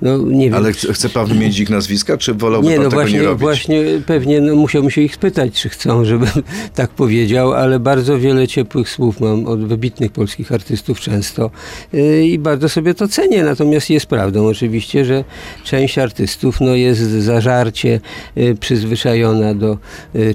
no 0.02 0.18
nie 0.18 0.46
wiem. 0.46 0.54
Ale 0.54 0.72
chce, 0.72 0.94
chce 0.94 1.10
pan 1.10 1.40
mieć 1.40 1.60
ich 1.60 1.70
nazwiska, 1.70 2.18
czy 2.18 2.34
wolałby 2.34 2.68
Nie, 2.68 2.76
pan 2.76 2.84
no 2.84 2.90
tego 2.90 3.02
właśnie, 3.02 3.20
nie 3.20 3.26
robić? 3.26 3.42
właśnie 3.42 3.82
pewnie 4.06 4.42
no, 4.42 4.56
musiałbym 4.56 4.92
się 4.92 5.02
ich 5.02 5.16
spytać, 5.16 5.62
czy 5.62 5.70
chcą, 5.70 6.06
żebym 6.06 6.30
tak 6.76 6.90
powiedział, 6.90 7.54
ale 7.54 7.80
bardzo 7.80 8.20
wiele 8.20 8.48
ciepłych 8.48 8.90
słów 8.90 9.20
mam 9.20 9.46
od 9.48 9.66
wybitnych 9.68 10.12
polskich 10.12 10.52
artystów 10.52 11.00
często 11.00 11.52
yy, 11.94 12.28
i 12.28 12.40
bardzo 12.40 12.70
sobie 12.70 12.94
to 12.94 13.08
cenię. 13.08 13.44
Natomiast 13.44 13.90
jest 13.90 14.06
prawdą 14.06 14.48
oczywiście, 14.48 15.06
że 15.06 15.24
część 15.64 15.98
artystów 15.98 16.62
no, 16.62 16.76
jest 16.76 17.02
zażarcie 17.02 18.00
yy, 18.36 18.56
przyzwyczajona 18.56 19.54
do 19.54 19.78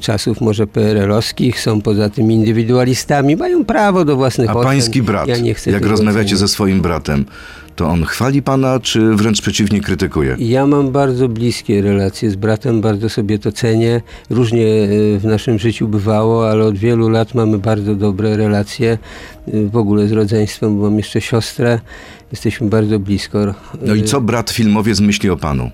czasów 0.00 0.40
może 0.40 0.66
PRL-owskich, 0.66 1.60
są 1.60 1.80
poza 1.80 2.10
tym 2.10 2.32
indywidualistami, 2.32 3.36
mają 3.36 3.57
prawo 3.64 4.04
do 4.04 4.16
własnych 4.16 4.50
A 4.50 4.52
ocen. 4.52 4.62
pański 4.64 5.02
brat, 5.02 5.28
ja 5.28 5.36
jak 5.66 5.86
rozmawiacie 5.86 6.36
ze 6.36 6.48
swoim 6.48 6.80
bratem, 6.80 7.24
to 7.76 7.88
on 7.88 8.04
chwali 8.04 8.42
pana, 8.42 8.80
czy 8.80 9.14
wręcz 9.16 9.40
przeciwnie 9.42 9.80
krytykuje? 9.80 10.36
Ja 10.38 10.66
mam 10.66 10.90
bardzo 10.90 11.28
bliskie 11.28 11.82
relacje 11.82 12.30
z 12.30 12.36
bratem, 12.36 12.80
bardzo 12.80 13.08
sobie 13.08 13.38
to 13.38 13.52
cenię. 13.52 14.00
Różnie 14.30 14.66
e, 14.66 15.18
w 15.18 15.24
naszym 15.24 15.58
życiu 15.58 15.88
bywało, 15.88 16.50
ale 16.50 16.64
od 16.64 16.78
wielu 16.78 17.08
lat 17.08 17.34
mamy 17.34 17.58
bardzo 17.58 17.94
dobre 17.94 18.36
relacje 18.36 18.98
e, 19.48 19.66
w 19.66 19.76
ogóle 19.76 20.08
z 20.08 20.12
rodzeństwem, 20.12 20.76
bo 20.76 20.82
mam 20.82 20.96
jeszcze 20.96 21.20
siostrę. 21.20 21.80
Jesteśmy 22.32 22.68
bardzo 22.68 22.98
blisko. 22.98 23.54
No 23.82 23.94
i 23.94 24.00
E, 24.00 24.04
co 24.04 24.20
brat 24.20 24.50
filmowiec 24.50 25.00
myśli 25.00 25.30
o 25.30 25.36
panu? 25.36 25.70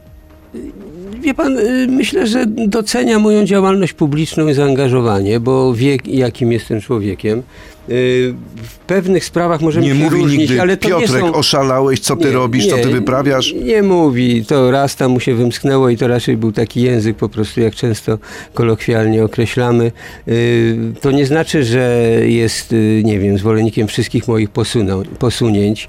Wie 1.24 1.34
pan, 1.34 1.58
y, 1.58 1.86
myślę, 1.88 2.26
że 2.26 2.46
docenia 2.46 3.18
moją 3.18 3.44
działalność 3.44 3.92
publiczną 3.92 4.48
i 4.48 4.54
zaangażowanie, 4.54 5.40
wie 5.40 5.74
wiek, 5.74 6.06
jakim 6.06 6.52
jestem 6.52 6.80
człowiekiem. 6.80 7.42
Y, 7.90 8.34
W 8.56 8.78
pewnych 8.86 9.24
sprawach 9.24 9.60
możemy 9.60 9.86
Nie 9.86 9.92
się 9.92 9.98
mówi 9.98 10.16
różnić, 10.22 10.38
nigdy, 10.40 10.60
ale 10.60 10.76
to 10.76 10.88
nie 10.88 10.94
Piotrek, 11.06 11.20
są... 11.20 11.34
oszalałeś, 11.34 12.00
co 12.00 12.16
ty 12.16 12.24
Nie, 12.24 12.32
robisz, 12.32 12.66
co 12.66 12.76
nie, 12.76 12.82
ty 12.82 12.88
wyprawiasz? 12.88 13.54
Nie 13.64 13.82
mówi, 13.82 14.44
to 14.44 14.70
raz 14.70 14.96
tam 14.96 15.10
mu 15.10 15.20
się 15.20 15.34
wymsknęło 15.34 15.88
i 15.88 15.96
to 15.96 16.08
raczej 16.08 16.36
był 16.36 16.52
taki 16.52 16.82
język 16.82 17.16
po 17.16 17.28
prostu, 17.28 17.60
jak 17.60 17.74
często 17.74 18.18
kolokwialnie 18.54 19.24
określamy. 19.24 19.92
Y, 20.28 20.76
To 21.00 21.10
nie 21.10 21.26
znaczy, 21.26 21.64
że 21.64 22.00
jest, 22.26 22.72
y, 22.72 23.02
nie 23.04 23.18
wiem, 23.18 23.38
zwolennikiem 23.38 23.86
wszystkich 23.88 24.28
moich 24.28 24.50
posuną, 24.50 25.02
posunięć. 25.18 25.88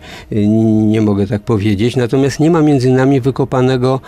Nie 0.87 1.01
mogę 1.01 1.27
tak 1.27 1.41
powiedzieć. 1.41 1.95
Natomiast 1.95 2.39
nie 2.39 2.51
ma 2.51 2.61
między 2.61 2.89
nami 2.91 3.21
wykopanego 3.21 3.99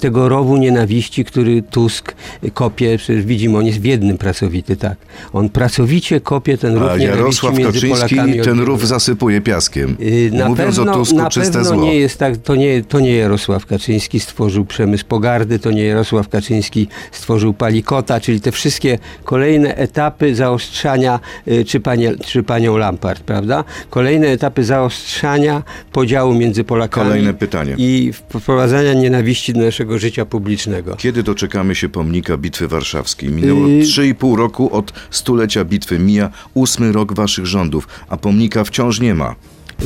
tego 0.00 0.28
rowu 0.28 0.56
nienawiści, 0.56 1.24
który 1.24 1.62
Tusk 1.62 2.14
kopie. 2.54 2.98
Przecież 2.98 3.24
widzimy, 3.24 3.58
on 3.58 3.66
jest 3.66 3.78
biednym 3.78 4.18
pracowity, 4.18 4.76
tak. 4.76 4.96
On 5.32 5.48
pracowicie 5.48 6.20
kopie 6.20 6.58
ten 6.58 6.74
rów 6.74 6.98
nienawiści 6.98 7.35
Jarosław 7.42 7.72
Kaczyński 7.72 8.16
ten 8.44 8.60
rów 8.60 8.86
zasypuje 8.88 9.40
piaskiem. 9.40 9.96
Yy, 9.98 10.30
Na 10.30 10.48
Mówiąc 10.48 10.76
pewno, 10.76 10.92
o 10.92 10.94
Tusku, 10.94 11.16
na 11.16 11.28
czyste 11.30 11.52
pewno 11.52 11.68
zło. 11.68 11.82
nie 11.84 11.96
jest 11.96 12.18
tak, 12.18 12.36
to 12.36 12.56
nie, 12.56 12.82
to 12.84 13.00
nie 13.00 13.16
Jarosław 13.16 13.66
Kaczyński 13.66 14.20
stworzył 14.20 14.64
przemysł 14.64 15.04
pogardy, 15.08 15.58
to 15.58 15.70
nie 15.70 15.84
Jarosław 15.84 16.28
Kaczyński 16.28 16.88
stworzył 17.12 17.54
palikota, 17.54 18.20
czyli 18.20 18.40
te 18.40 18.52
wszystkie 18.52 18.98
kolejne 19.24 19.76
etapy 19.76 20.34
zaostrzania, 20.34 21.20
y, 21.48 21.64
czy, 21.64 21.80
panie, 21.80 22.14
czy 22.26 22.42
panią 22.42 22.76
Lampart, 22.76 23.22
prawda? 23.22 23.64
Kolejne 23.90 24.26
etapy 24.28 24.64
zaostrzania 24.64 25.62
podziału 25.92 26.34
między 26.34 26.64
Polakami 26.64 27.08
Kolejne 27.08 27.34
pytanie. 27.34 27.74
i 27.78 28.12
wprowadzania 28.12 28.94
nienawiści 28.94 29.52
do 29.52 29.60
naszego 29.60 29.98
życia 29.98 30.24
publicznego. 30.26 30.96
Kiedy 30.96 31.22
doczekamy 31.22 31.74
się 31.74 31.88
pomnika 31.88 32.36
Bitwy 32.36 32.68
Warszawskiej? 32.68 33.28
Minęło 33.30 33.66
Yy. 33.66 33.82
3,5 33.82 34.36
roku 34.36 34.74
od 34.76 34.92
stulecia 35.10 35.64
bitwy. 35.64 35.98
Mija 35.98 36.30
ósmy 36.54 36.92
rok 36.92 37.12
waszych 37.26 37.46
rządów, 37.46 37.88
a 38.08 38.16
pomnika 38.16 38.64
wciąż 38.64 39.00
nie 39.00 39.14
ma. 39.14 39.34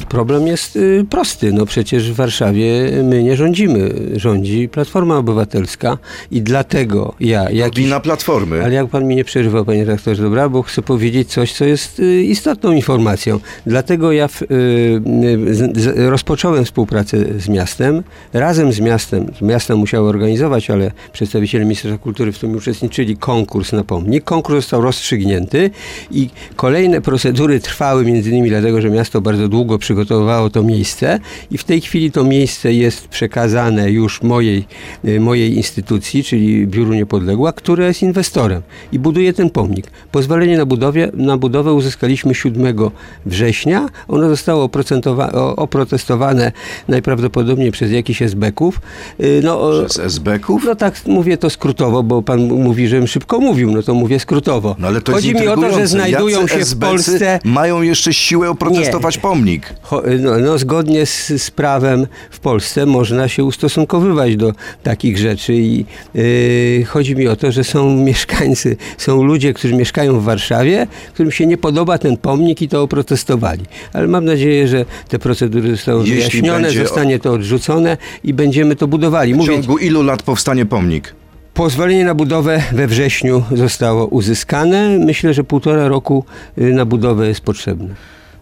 Problem 0.09 0.47
jest 0.47 0.77
y, 0.77 1.07
prosty. 1.11 1.53
No 1.53 1.67
przecież 1.67 2.13
w 2.13 2.15
Warszawie 2.15 2.91
my 3.05 3.23
nie 3.23 3.37
rządzimy. 3.37 3.95
Rządzi 4.17 4.69
Platforma 4.69 5.17
Obywatelska 5.17 5.99
i 6.31 6.43
dlatego 6.43 7.15
ja, 7.21 7.51
jakiś, 7.51 7.85
Wina 7.85 8.01
Platformy. 8.01 8.65
Ale 8.65 8.75
jak 8.75 8.89
pan 8.89 9.07
mi 9.07 9.17
nie 9.17 9.25
przerywał, 9.25 9.65
panie 9.65 9.85
redaktorze, 9.85 10.23
dobra, 10.23 10.49
bo 10.49 10.63
chcę 10.63 10.83
powiedzieć 10.83 11.29
coś, 11.29 11.53
co 11.53 11.65
jest 11.65 12.01
y, 12.01 12.23
istotną 12.23 12.73
informacją. 12.73 13.41
Dlatego 13.67 14.13
ja 14.13 14.29
w, 14.29 14.43
y, 14.43 14.47
z, 15.51 15.79
z, 15.79 15.99
rozpocząłem 16.11 16.65
współpracę 16.65 17.41
z 17.41 17.49
miastem. 17.49 18.03
Razem 18.33 18.73
z 18.73 18.81
miastem, 18.81 19.27
miasto 19.43 19.77
musiało 19.77 20.09
organizować, 20.09 20.71
ale 20.71 20.91
przedstawiciele 21.13 21.65
Ministerstwa 21.65 22.03
Kultury 22.03 22.33
w 22.33 22.39
tym 22.39 22.57
uczestniczyli, 22.57 23.17
konkurs 23.17 23.73
na 23.73 23.85
pomnik. 23.85 24.25
Konkurs 24.25 24.57
został 24.57 24.81
rozstrzygnięty 24.81 25.71
i 26.11 26.29
kolejne 26.57 27.01
procedury 27.01 27.61
trwały 27.61 28.05
między 28.05 28.31
innymi 28.31 28.49
dlatego, 28.49 28.81
że 28.81 28.91
miasto 28.91 29.21
bardzo 29.21 29.49
długo 29.49 29.80
przygotowywało 29.81 30.51
to 30.51 30.63
miejsce 30.63 31.21
i 31.51 31.59
w 31.59 31.65
tej 31.65 31.81
chwili 31.81 32.11
to 32.13 32.25
miejsce 32.25 32.73
jest 32.73 33.09
przekazane 33.09 33.91
już 33.91 34.23
mojej, 34.23 34.65
y, 35.05 35.21
mojej 35.21 35.57
instytucji, 35.57 36.25
czyli 36.25 36.67
Biuru 36.67 36.95
Niepodległa, 36.95 37.53
które 37.53 37.87
jest 37.87 38.03
inwestorem 38.03 38.63
i 38.93 38.99
buduje 38.99 39.33
ten 39.33 39.51
pomnik. 39.51 39.87
Pozwolenie 40.13 40.59
na, 40.59 40.67
budowie, 40.67 41.11
na 41.15 41.37
budowę 41.37 41.73
uzyskaliśmy 41.73 42.35
7 42.35 42.91
września. 43.27 43.89
Ono 44.09 44.29
zostało 44.29 44.71
oprotestowane 45.57 46.53
najprawdopodobniej 46.89 47.73
przez 47.73 47.93
jakichś 47.93 48.23
SB-ków. 48.23 48.81
Y, 49.21 49.41
No, 49.45 49.61
o- 49.61 49.85
Przez 49.85 49.99
SB-ków? 49.99 50.65
no 50.65 50.75
tak 50.75 50.95
mówię 51.07 51.37
to 51.37 51.51
skrótowo, 51.51 52.03
bo 52.03 52.23
pan 52.23 52.41
mówi, 52.41 52.89
żebym 52.89 53.07
szybko 53.07 53.41
mówił, 53.41 53.73
no 53.73 53.83
to 53.83 53.95
mówię 53.95 54.21
skrótowo. 54.21 54.77
No 54.79 54.89
ale 54.89 55.01
to 55.01 55.13
Chodzi 55.13 55.35
mi 55.35 55.49
o 55.49 55.57
to, 55.57 55.73
że 55.79 55.87
znajdują 55.87 56.41
Jacy 56.41 56.59
się 56.59 56.65
w 56.65 56.79
Polsce 56.79 57.41
mają 57.45 57.83
jeszcze 57.83 58.15
siłę 58.15 58.51
oprotestować 58.51 59.19
pomnik. 59.19 59.70
No, 60.21 60.39
no, 60.39 60.59
zgodnie 60.59 61.07
z, 61.07 61.43
z 61.43 61.51
prawem 61.51 62.07
w 62.31 62.41
Polsce 62.41 62.87
można 62.87 63.29
się 63.29 63.45
ustosunkowywać 63.45 64.37
do 64.37 64.53
takich 64.83 65.19
rzeczy 65.19 65.55
i 65.55 65.85
yy, 66.15 66.85
chodzi 66.85 67.17
mi 67.17 67.29
o 67.29 67.37
to, 67.37 67.53
że 67.53 67.65
są 67.65 67.97
mieszkańcy, 67.97 68.77
są 68.99 69.23
ludzie, 69.23 69.55
którzy 69.55 69.75
mieszkają 69.75 70.21
w 70.21 70.25
Warszawie, 70.25 70.87
którym 71.15 71.33
się 71.33 71.47
nie 71.47 71.57
podoba 71.57 71.99
ten 71.99 72.17
pomnik 72.17 72.63
i 72.63 72.69
to 72.69 72.83
oprotestowali. 72.83 73.63
Ale 73.93 74.07
mam 74.07 74.25
nadzieję, 74.25 74.69
że 74.69 74.85
te 75.09 75.19
procedury 75.19 75.71
zostaną 75.71 75.99
Jeśli 75.99 76.15
wyjaśnione, 76.15 76.71
zostanie 76.71 77.19
to 77.19 77.33
odrzucone 77.33 77.97
i 78.25 78.35
będziemy 78.35 78.77
to 78.77 78.87
budowali. 78.87 79.35
W 79.35 79.37
Mówię, 79.37 79.49
ciągu 79.49 79.79
ilu 79.79 80.03
lat 80.03 80.23
powstanie 80.23 80.67
pomnik? 80.67 81.15
Pozwolenie 81.55 82.05
na 82.05 82.15
budowę 82.15 82.63
we 82.73 82.87
wrześniu 82.87 83.43
zostało 83.53 84.07
uzyskane. 84.07 84.99
Myślę, 84.99 85.35
że 85.35 85.45
półtora 85.45 85.89
roku 85.89 86.25
y, 86.59 86.73
na 86.75 86.85
budowę 86.85 87.29
jest 87.29 87.41
potrzebne. 87.41 87.95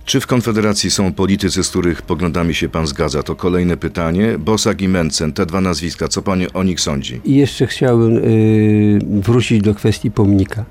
Czy 0.08 0.20
w 0.20 0.26
Konfederacji 0.26 0.90
są 0.90 1.12
politycy, 1.12 1.64
z 1.64 1.68
których 1.68 2.02
poglądami 2.02 2.54
się 2.54 2.68
pan 2.68 2.86
zgadza? 2.86 3.22
To 3.22 3.34
kolejne 3.34 3.76
pytanie. 3.76 4.38
Bosak 4.38 4.82
i 4.82 4.88
Mencen, 4.88 5.32
te 5.32 5.46
dwa 5.46 5.60
nazwiska, 5.60 6.08
co 6.08 6.22
pan 6.22 6.40
o 6.54 6.62
nich 6.62 6.80
sądzi? 6.80 7.20
I 7.24 7.34
jeszcze 7.34 7.66
chciałbym 7.66 8.16
y, 8.16 8.98
wrócić 9.04 9.62
do 9.62 9.74
kwestii 9.74 10.10
pomnika. 10.10 10.64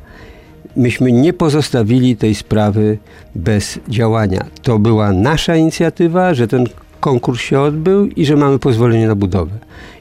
Myśmy 0.76 1.12
nie 1.12 1.34
pozostawili 1.34 2.16
tej 2.16 2.36
sprawy 2.36 2.98
bez 3.36 3.80
działania. 3.88 4.46
To 4.62 4.80
była 4.80 5.14
nasza 5.14 5.56
inicjatywa, 5.56 6.34
że 6.34 6.48
ten 6.48 6.66
konkurs 7.00 7.42
się 7.42 7.60
odbył 7.60 8.08
i 8.08 8.26
że 8.26 8.36
mamy 8.36 8.60
pozwolenie 8.60 9.08
na 9.08 9.16
budowę. 9.16 9.60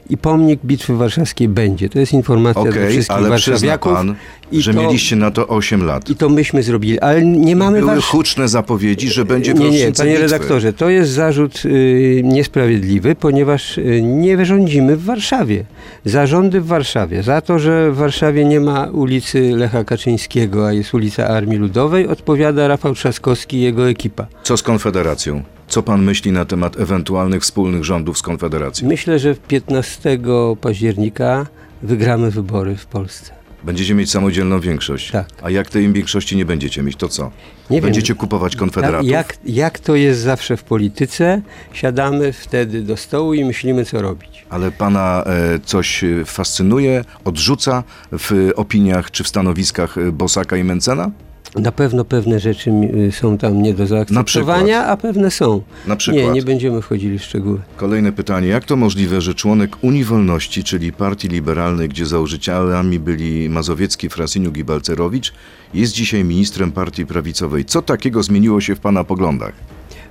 I 0.09 0.17
pomnik 0.17 0.59
Bitwy 0.65 0.95
Warszawskiej 0.95 1.47
będzie. 1.47 1.89
To 1.89 1.99
jest 1.99 2.13
informacja 2.13 2.61
dla 2.63 2.71
Okej, 2.71 2.89
wszystkich 2.89 3.27
warszawiaków. 3.27 3.93
pan, 3.93 4.15
I 4.51 4.61
że 4.61 4.73
to- 4.73 4.81
mieliście 4.81 5.15
na 5.15 5.31
to 5.31 5.47
8 5.47 5.83
lat. 5.85 6.09
I 6.09 6.15
to 6.15 6.29
myśmy 6.29 6.63
zrobili, 6.63 6.99
ale 6.99 7.25
nie 7.25 7.55
mamy 7.55 7.79
Były 7.79 7.91
Warsz- 7.91 8.05
huczne 8.05 8.47
zapowiedzi, 8.47 9.09
że 9.09 9.25
będzie 9.25 9.53
Nie, 9.53 9.59
nie, 9.69 9.91
panie 9.91 10.11
bitwy. 10.11 10.17
redaktorze, 10.21 10.73
to 10.73 10.89
jest 10.89 11.11
zarzut 11.11 11.61
y, 11.65 12.21
niesprawiedliwy, 12.23 13.15
ponieważ 13.15 13.77
y, 13.77 14.01
nie 14.03 14.45
rządzimy 14.45 14.95
w 14.97 15.03
Warszawie. 15.05 15.63
Zarządy 16.05 16.61
w 16.61 16.65
Warszawie. 16.67 17.23
Za 17.23 17.41
to, 17.41 17.59
że 17.59 17.91
w 17.91 17.95
Warszawie 17.95 18.45
nie 18.45 18.59
ma 18.59 18.83
ulicy 18.85 19.51
Lecha 19.55 19.83
Kaczyńskiego, 19.83 20.67
a 20.67 20.73
jest 20.73 20.93
ulica 20.93 21.27
Armii 21.27 21.57
Ludowej, 21.57 22.07
odpowiada 22.07 22.67
Rafał 22.67 22.93
Trzaskowski 22.95 23.57
i 23.57 23.61
jego 23.61 23.89
ekipa. 23.89 24.27
Co 24.43 24.57
z 24.57 24.63
Konfederacją? 24.63 25.41
Co 25.67 25.83
pan 25.83 26.03
myśli 26.03 26.31
na 26.31 26.45
temat 26.45 26.79
ewentualnych 26.79 27.41
wspólnych 27.41 27.83
rządów 27.85 28.17
z 28.17 28.21
Konfederacją? 28.21 28.87
Myślę, 28.87 29.19
że 29.19 29.35
15 29.35 30.19
października 30.61 31.45
wygramy 31.83 32.31
wybory 32.31 32.75
w 32.75 32.85
Polsce. 32.85 33.36
Będziecie 33.63 33.95
mieć 33.95 34.11
samodzielną 34.11 34.59
większość. 34.59 35.11
Tak. 35.11 35.27
A 35.41 35.49
jak 35.49 35.69
tej 35.69 35.93
większości 35.93 36.37
nie 36.37 36.45
będziecie 36.45 36.83
mieć, 36.83 36.95
to 36.95 37.09
co? 37.09 37.31
Nie 37.69 37.81
będziecie 37.81 38.13
wiem. 38.13 38.17
kupować 38.17 38.55
konfederatów? 38.55 39.09
jak, 39.09 39.37
jak 39.45 39.79
to 39.79 39.95
jest 39.95 40.19
zawsze 40.19 40.57
w 40.57 40.63
polityce, 40.63 41.41
siadamy 41.73 42.33
wtedy 42.33 42.81
do 42.81 42.97
stołu 42.97 43.33
i 43.33 43.45
myślimy, 43.45 43.85
co 43.85 44.01
robić. 44.01 44.45
Ale 44.49 44.71
pana 44.71 45.23
e, 45.25 45.59
coś 45.59 46.03
e, 46.03 46.25
fascynuje, 46.25 47.03
odrzuca 47.25 47.83
w 48.11 48.51
opiniach 48.55 49.11
czy 49.11 49.23
w 49.23 49.27
stanowiskach 49.27 49.97
e, 49.97 50.11
Bosaka 50.11 50.57
i 50.57 50.63
Mencena? 50.63 51.11
Na 51.57 51.71
pewno 51.71 52.05
pewne 52.05 52.39
rzeczy 52.39 52.71
y, 53.07 53.11
są 53.11 53.37
tam 53.37 53.61
nie 53.61 53.73
do 53.73 53.87
zaakceptowania, 53.87 54.85
a 54.85 54.97
pewne 54.97 55.31
są. 55.31 55.61
Na 55.87 55.95
przykład. 55.95 56.25
Nie, 56.25 56.31
nie 56.31 56.41
będziemy 56.41 56.81
wchodzili 56.81 57.19
w 57.19 57.23
szczegóły. 57.23 57.59
Kolejne 57.77 58.11
pytanie. 58.11 58.47
Jak 58.47 58.65
to 58.65 58.75
możliwe, 58.75 59.21
że 59.21 59.33
członek 59.33 59.77
Unii 59.81 60.03
Wolności, 60.03 60.63
czyli 60.63 60.93
Partii 60.93 61.27
Liberalnej, 61.27 61.89
gdzie 61.89 62.05
założycielami 62.05 62.99
byli 62.99 63.49
Mazowiecki, 63.49 64.09
Frasyniuk 64.09 64.57
i 64.57 64.63
Balcerowicz, 64.63 65.33
jest 65.73 65.93
dzisiaj 65.93 66.23
ministrem 66.23 66.71
partii 66.71 67.05
prawicowej? 67.05 67.65
Co 67.65 67.81
takiego 67.81 68.23
zmieniło 68.23 68.61
się 68.61 68.75
w 68.75 68.79
pana 68.79 69.03
poglądach? 69.03 69.53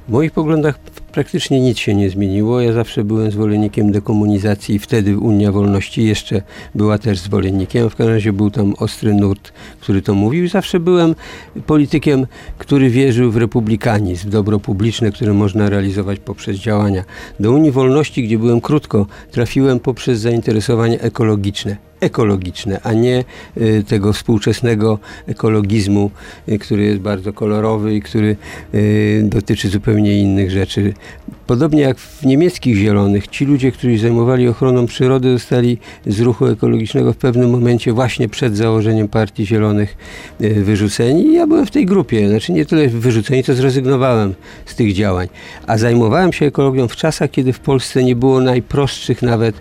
W 0.08 0.12
moich 0.12 0.32
poglądach 0.32 0.78
praktycznie 1.16 1.60
nic 1.60 1.78
się 1.78 1.94
nie 1.94 2.10
zmieniło. 2.10 2.60
Ja 2.60 2.72
zawsze 2.72 3.04
byłem 3.04 3.30
zwolennikiem 3.30 3.92
dekomunizacji 3.92 4.74
i 4.74 4.78
wtedy 4.78 5.18
Unia 5.18 5.52
Wolności 5.52 6.04
jeszcze 6.04 6.42
była 6.74 6.98
też 6.98 7.18
zwolennikiem. 7.18 7.90
W 7.90 7.96
każdym 7.96 8.14
razie 8.14 8.32
był 8.32 8.50
tam 8.50 8.74
ostry 8.78 9.14
nurt, 9.14 9.52
który 9.80 10.02
to 10.02 10.14
mówił. 10.14 10.48
Zawsze 10.48 10.80
byłem 10.80 11.14
politykiem, 11.66 12.26
który 12.58 12.90
wierzył 12.90 13.30
w 13.32 13.36
republikanizm, 13.36 14.30
dobro 14.30 14.60
publiczne, 14.60 15.12
które 15.12 15.32
można 15.32 15.70
realizować 15.70 16.18
poprzez 16.18 16.56
działania. 16.56 17.04
Do 17.40 17.52
Unii 17.52 17.70
Wolności, 17.70 18.22
gdzie 18.22 18.38
byłem 18.38 18.60
krótko, 18.60 19.06
trafiłem 19.30 19.80
poprzez 19.80 20.20
zainteresowania 20.20 20.98
ekologiczne 20.98 21.76
ekologiczne, 22.00 22.80
a 22.82 22.92
nie 22.92 23.24
y, 23.56 23.84
tego 23.88 24.12
współczesnego 24.12 24.98
ekologizmu, 25.26 26.10
y, 26.48 26.58
który 26.58 26.84
jest 26.84 27.00
bardzo 27.00 27.32
kolorowy 27.32 27.94
i 27.94 28.02
który 28.02 28.36
y, 28.74 29.22
dotyczy 29.24 29.68
zupełnie 29.68 30.20
innych 30.20 30.50
rzeczy. 30.50 30.94
Podobnie 31.46 31.80
jak 31.80 31.98
w 31.98 32.26
niemieckich 32.26 32.76
zielonych, 32.76 33.28
ci 33.28 33.44
ludzie, 33.44 33.72
którzy 33.72 33.98
zajmowali 33.98 34.48
ochroną 34.48 34.86
przyrody, 34.86 35.32
zostali 35.32 35.78
z 36.06 36.20
ruchu 36.20 36.46
ekologicznego 36.46 37.12
w 37.12 37.16
pewnym 37.16 37.50
momencie 37.50 37.92
właśnie 37.92 38.28
przed 38.28 38.56
założeniem 38.56 39.08
Partii 39.08 39.46
Zielonych 39.46 39.96
y, 40.40 40.54
wyrzuceni. 40.54 41.34
Ja 41.34 41.46
byłem 41.46 41.66
w 41.66 41.70
tej 41.70 41.86
grupie, 41.86 42.28
znaczy 42.28 42.52
nie 42.52 42.66
tyle 42.66 42.88
wyrzuceni, 42.88 43.44
to 43.44 43.54
zrezygnowałem 43.54 44.34
z 44.66 44.74
tych 44.74 44.92
działań. 44.92 45.28
A 45.66 45.78
zajmowałem 45.78 46.32
się 46.32 46.46
ekologią 46.46 46.88
w 46.88 46.96
czasach, 46.96 47.30
kiedy 47.30 47.52
w 47.52 47.60
Polsce 47.60 48.04
nie 48.04 48.16
było 48.16 48.40
najprostszych 48.40 49.22
nawet 49.22 49.56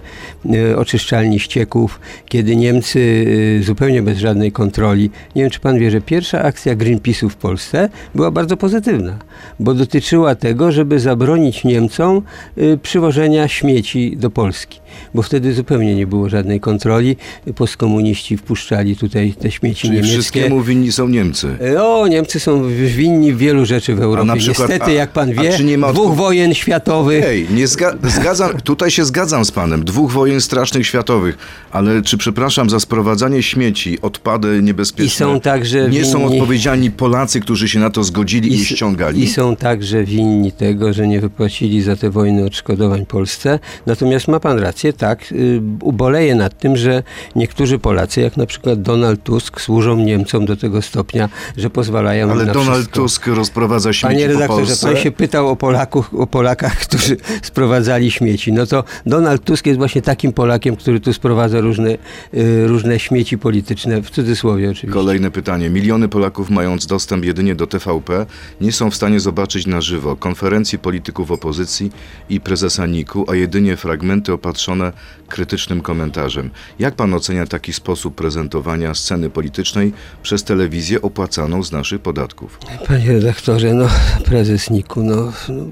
y, 0.46 0.78
oczyszczalni 0.78 1.40
ścieków, 1.40 2.00
kiedy 2.26 2.56
Niemcy 2.56 3.00
y, 3.00 3.64
zupełnie 3.64 4.02
bez 4.02 4.18
żadnej 4.18 4.52
kontroli, 4.52 5.10
nie 5.36 5.42
wiem 5.42 5.52
czy 5.52 5.60
pan 5.60 5.80
wie, 5.80 5.92
że 5.92 6.02
pierwsza 6.02 6.42
akcja 6.42 6.76
Greenpeace'u 6.76 7.30
w 7.30 7.36
Polsce 7.36 7.90
była 8.16 8.32
bardzo 8.32 8.58
pozytywna, 8.58 9.20
bo 9.60 9.74
dotyczyła 9.74 10.36
tego, 10.36 10.72
żeby 10.72 11.00
zabronić 11.00 11.64
Niemcom 11.76 12.22
y, 12.58 12.80
przywożenia 12.82 13.48
śmieci 13.48 14.18
do 14.18 14.30
Polski, 14.30 14.80
bo 15.14 15.22
wtedy 15.22 15.54
zupełnie 15.54 15.96
nie 15.96 16.08
było 16.08 16.30
żadnej 16.30 16.60
kontroli. 16.60 17.18
Postkomuniści 17.56 18.38
wpuszczali 18.38 18.96
tutaj 18.96 19.34
te 19.34 19.52
śmieci 19.52 19.82
Czyli 19.82 19.94
niemieckie. 19.94 20.14
wszystkiemu 20.14 20.62
winni 20.62 20.92
są 20.92 21.08
Niemcy. 21.08 21.58
O, 21.80 22.08
Niemcy 22.08 22.40
są 22.40 22.68
winni 22.70 23.34
wielu 23.34 23.66
rzeczy 23.66 23.96
w 23.96 24.02
Europie. 24.02 24.28
na 24.28 24.36
przykład- 24.36 24.70
Niestety, 24.70 24.92
a- 24.92 24.94
jak 24.94 25.12
pan 25.12 25.30
a 25.38 25.42
wie, 25.42 25.78
ma 25.78 25.94
dwóch 25.94 26.16
wojen 26.16 26.54
światowych. 26.54 27.24
Ej, 27.26 27.48
nie 27.52 27.68
zga- 27.68 28.10
zgadzam, 28.10 28.50
tutaj 28.64 28.92
się 28.92 29.06
zgadzam 29.06 29.46
z 29.46 29.52
panem. 29.52 29.84
Dwóch 29.84 30.12
wojen 30.12 30.42
strasznych 30.42 30.88
światowych, 30.88 31.38
ale 31.72 32.02
czy 32.02 32.18
przepraszam 32.18 32.70
za 32.70 32.80
sprowadzanie 32.80 33.44
śmieci, 33.44 34.02
odpady 34.02 34.60
niebezpieczne? 34.64 35.06
I 35.06 35.10
są 35.10 35.40
także 35.40 35.90
Nie 35.90 36.06
są 36.06 36.20
winni- 36.20 36.34
odpowiedzialni 36.40 36.92
Polacy, 36.92 37.40
którzy 37.40 37.70
się 37.70 37.80
na 37.80 37.90
to 37.90 38.04
zgodzili 38.04 38.54
i, 38.54 38.62
s- 38.62 38.68
ściągali. 38.68 39.24
I 39.24 39.28
są 39.28 39.56
także 39.56 40.04
winni 40.04 40.52
tego, 40.52 40.94
że 40.94 41.08
nie 41.08 41.22
wypłacili 41.22 41.82
za 41.82 41.96
te 41.96 42.10
wojny 42.10 42.46
odszkodowań 42.46 43.06
Polsce. 43.06 43.60
Natomiast 43.86 44.28
ma 44.28 44.40
pan 44.40 44.60
rację, 44.60 44.85
tak, 44.94 45.32
y, 45.32 45.62
uboleję 45.82 46.36
nad 46.36 46.60
tym, 46.60 46.78
że 46.78 47.04
niektórzy 47.36 47.80
Polacy, 47.80 48.22
jak 48.22 48.38
na 48.38 48.46
przykład 48.46 48.82
Donald 48.82 49.24
Tusk, 49.24 49.62
służą 49.62 49.96
Niemcom 49.96 50.46
do 50.46 50.56
tego 50.56 50.82
stopnia, 50.82 51.30
że 51.58 51.70
pozwalają 51.70 52.32
Ale 52.32 52.46
na 52.46 52.54
Donald 52.54 52.78
wszystko. 52.78 53.02
Tusk 53.02 53.28
rozprowadza 53.28 53.94
śmieci 53.94 54.16
Panie 54.16 54.26
po 54.26 54.34
redaktorze, 54.34 54.66
Polsce. 54.66 54.88
pan 54.88 54.98
się 54.98 55.12
pytał 55.12 55.50
o, 55.50 55.56
Polaków, 55.56 56.14
o 56.14 56.28
Polakach, 56.28 56.80
którzy 56.88 57.18
sprowadzali 57.42 58.12
śmieci. 58.12 58.54
No 58.54 58.66
to 58.66 58.84
Donald 59.06 59.44
Tusk 59.44 59.66
jest 59.66 59.78
właśnie 59.78 60.02
takim 60.02 60.34
Polakiem, 60.34 60.76
który 60.76 61.00
tu 61.00 61.14
sprowadza 61.14 61.62
różne, 61.62 61.98
y, 62.34 62.68
różne 62.68 63.00
śmieci 63.00 63.38
polityczne, 63.38 64.02
w 64.02 64.10
cudzysłowie 64.10 64.70
oczywiście. 64.70 64.94
Kolejne 64.94 65.32
pytanie. 65.32 65.70
Miliony 65.70 66.10
Polaków, 66.10 66.50
mając 66.50 66.86
dostęp 66.86 67.26
jedynie 67.26 67.56
do 67.56 67.68
TVP, 67.68 68.26
nie 68.62 68.72
są 68.72 68.92
w 68.92 68.96
stanie 68.96 69.20
zobaczyć 69.20 69.68
na 69.68 69.82
żywo 69.82 70.16
konferencji 70.16 70.80
polityków 70.80 71.32
opozycji 71.32 71.92
i 72.30 72.40
prezesa 72.40 72.86
NIK-u, 72.86 73.26
a 73.32 73.36
jedynie 73.36 73.78
fragmenty 73.78 74.34
opatrzone 74.34 74.75
krytycznym 75.30 75.82
komentarzem. 75.82 76.50
Jak 76.80 76.96
pan 76.96 77.14
ocenia 77.14 77.46
taki 77.46 77.74
sposób 77.74 78.16
prezentowania 78.16 78.94
sceny 78.94 79.30
politycznej 79.30 79.94
przez 80.24 80.44
telewizję 80.44 81.02
opłacaną 81.02 81.64
z 81.64 81.72
naszych 81.72 82.02
podatków? 82.02 82.60
Panie 82.88 83.08
redaktorze, 83.12 83.74
no 83.74 83.88
prezes 84.26 84.70
Niku, 84.70 85.04
no, 85.04 85.16
no, 85.50 85.64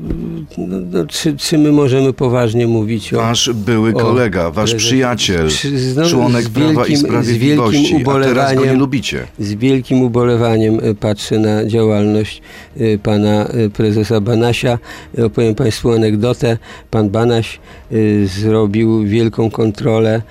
no, 0.58 0.78
no 0.92 1.06
czy, 1.08 1.38
czy 1.38 1.58
my 1.58 1.72
możemy 1.72 2.14
poważnie 2.14 2.68
mówić 2.68 3.14
o... 3.14 3.18
Wasz 3.18 3.50
były 3.54 3.94
kolega, 3.94 4.52
wasz 4.52 4.72
prezesie- 4.72 4.78
przyjaciel, 4.78 5.48
Przy- 5.48 5.80
znowu 5.80 6.10
członek 6.10 6.44
z 6.46 6.50
Prawa 6.50 6.70
i 6.70 6.74
wielkim- 6.76 6.98
z 6.98 7.00
Sprawiedliwości, 7.02 7.82
wielkim 7.82 8.10
a 8.10 8.20
teraz 8.24 8.54
go 8.56 8.66
nie 8.66 8.72
ubolewaniem- 8.72 8.80
lubicie. 8.80 9.28
Z 9.40 9.54
wielkim 9.54 10.02
ubolewaniem 10.02 10.80
e, 10.84 10.96
patrzę 10.96 11.40
na 11.40 11.66
działalność 11.66 12.42
e, 12.78 12.98
pana 12.98 13.48
e, 13.48 13.70
prezesa 13.70 14.22
Banasia. 14.22 14.80
Opowiem 15.26 15.56
Państwu 15.56 15.92
anegdotę. 15.92 16.58
Pan 16.92 17.10
Banaś 17.10 17.60
zrobił 18.26 19.04
wielką 19.04 19.52
kontrolę 19.52 20.14
e, 20.16 20.22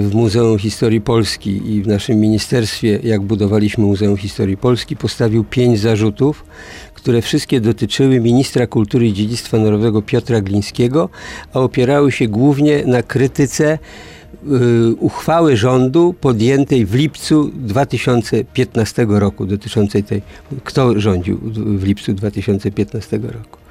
w 0.00 0.10
Muzeum 0.14 0.58
Historii 0.58 1.00
Polski 1.00 1.72
i 1.72 1.82
w 1.82 1.86
naszym 1.86 2.20
ministerstwie, 2.20 2.98
jak 3.02 3.22
budowaliśmy 3.22 3.84
Muzeum 3.84 4.16
Historii 4.16 4.56
Polski, 4.56 4.96
postawił 4.96 5.44
pięć 5.44 5.80
zarzutów, 5.80 6.44
które 6.94 7.22
wszystkie 7.22 7.60
dotyczyły 7.60 8.20
ministra 8.20 8.66
kultury 8.66 9.06
i 9.06 9.12
dziedzictwa 9.12 9.58
narodowego 9.58 10.02
Piotra 10.02 10.40
Glińskiego, 10.40 11.08
a 11.52 11.60
opierały 11.60 12.12
się 12.12 12.28
głównie 12.28 12.84
na 12.86 13.02
krytyce 13.02 13.78
y, 14.88 14.94
uchwały 14.94 15.56
rządu 15.56 16.14
podjętej 16.20 16.86
w 16.86 16.94
lipcu 16.94 17.50
2015 17.54 19.06
roku 19.08 19.46
dotyczącej 19.46 20.04
tej, 20.04 20.22
kto 20.64 21.00
rządził 21.00 21.38
w 21.78 21.84
lipcu 21.84 22.12
2015 22.12 23.18
roku. 23.18 23.63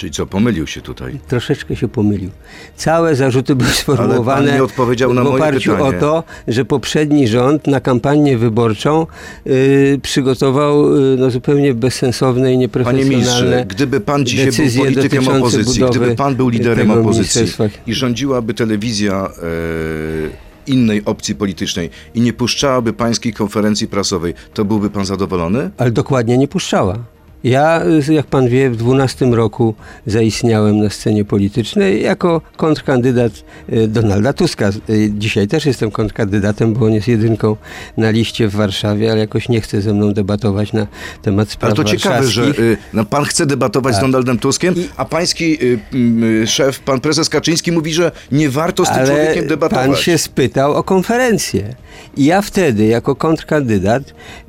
Czyli 0.00 0.12
co, 0.12 0.26
pomylił 0.26 0.66
się 0.66 0.80
tutaj? 0.80 1.18
Troszeczkę 1.28 1.76
się 1.76 1.88
pomylił. 1.88 2.30
Całe 2.76 3.16
zarzuty 3.16 3.54
były 3.54 3.70
sformułowane 3.70 4.52
nie 4.52 4.62
odpowiedział 4.62 5.14
na 5.14 5.20
w 5.20 5.24
moje 5.24 5.36
oparciu 5.36 5.72
pytanie. 5.72 5.96
o 5.96 6.00
to, 6.00 6.24
że 6.48 6.64
poprzedni 6.64 7.28
rząd 7.28 7.66
na 7.66 7.80
kampanię 7.80 8.38
wyborczą 8.38 9.06
y, 9.46 10.00
przygotował 10.02 10.96
y, 10.96 11.16
no, 11.18 11.30
zupełnie 11.30 11.74
bezsensowne 11.74 12.40
i 12.40 12.44
Panie 12.44 12.56
nieprofesjonalne 12.58 13.10
ministrze, 13.10 13.64
gdyby 13.68 14.00
pan 14.00 14.26
dzisiaj 14.26 14.52
był 14.52 14.84
politykiem 14.84 15.28
opozycji, 15.28 15.84
gdyby 15.90 16.14
pan 16.14 16.36
był 16.36 16.48
liderem 16.48 16.90
opozycji 16.90 17.42
i 17.86 17.94
rządziłaby 17.94 18.54
telewizja 18.54 19.30
e, 19.42 20.50
innej 20.66 21.04
opcji 21.04 21.34
politycznej 21.34 21.90
i 22.14 22.20
nie 22.20 22.32
puszczałaby 22.32 22.92
pańskiej 22.92 23.32
konferencji 23.32 23.88
prasowej, 23.88 24.34
to 24.54 24.64
byłby 24.64 24.90
pan 24.90 25.04
zadowolony? 25.04 25.70
Ale 25.78 25.90
dokładnie 25.90 26.38
nie 26.38 26.48
puszczała. 26.48 26.98
Ja, 27.44 27.82
y, 28.08 28.14
jak 28.14 28.26
pan 28.26 28.48
wie, 28.48 28.70
w 28.70 28.76
12 28.76 29.26
roku 29.26 29.74
zaistniałem 30.06 30.80
na 30.80 30.90
scenie 30.90 31.24
politycznej 31.24 32.02
jako 32.02 32.40
kontrkandydat 32.56 33.32
y, 33.72 33.88
Donalda 33.88 34.32
Tuska. 34.32 34.70
Y, 34.90 35.10
Dzisiaj 35.18 35.48
też 35.48 35.66
jestem 35.66 35.90
kontrkandydatem, 35.90 36.74
bo 36.74 36.86
on 36.86 36.92
jest 36.92 37.08
jedynką 37.08 37.56
na 37.96 38.10
liście 38.10 38.48
w 38.48 38.54
Warszawie, 38.54 39.10
ale 39.10 39.20
jakoś 39.20 39.48
nie 39.48 39.60
chce 39.60 39.80
ze 39.82 39.94
mną 39.94 40.12
debatować 40.12 40.72
na 40.72 40.86
temat 41.22 41.50
spraw 41.50 41.68
Ale 41.68 41.76
to 41.76 41.84
ciekawe, 41.84 42.26
że 42.26 42.52
no, 42.92 43.04
pan 43.04 43.24
chce 43.24 43.46
debatować 43.46 43.94
z 43.96 44.00
Donaldem 44.00 44.38
Tuskiem, 44.38 44.74
a 44.96 45.04
pański 45.04 45.64
y, 45.64 45.78
y, 46.42 46.46
szef, 46.46 46.80
pan 46.80 47.00
prezes 47.00 47.28
Kaczyński 47.28 47.72
mówi, 47.72 47.92
że 47.92 48.12
nie 48.32 48.50
warto 48.50 48.84
z 48.84 48.88
tym 48.88 48.98
Ale 48.98 49.06
człowiekiem 49.06 49.46
debatować. 49.46 49.86
pan 49.86 49.96
się 49.96 50.18
spytał 50.18 50.74
o 50.74 50.82
konferencję. 50.82 51.74
I 52.16 52.24
ja 52.24 52.42
wtedy, 52.42 52.86
jako 52.86 53.16
kontrkandydat, 53.16 54.02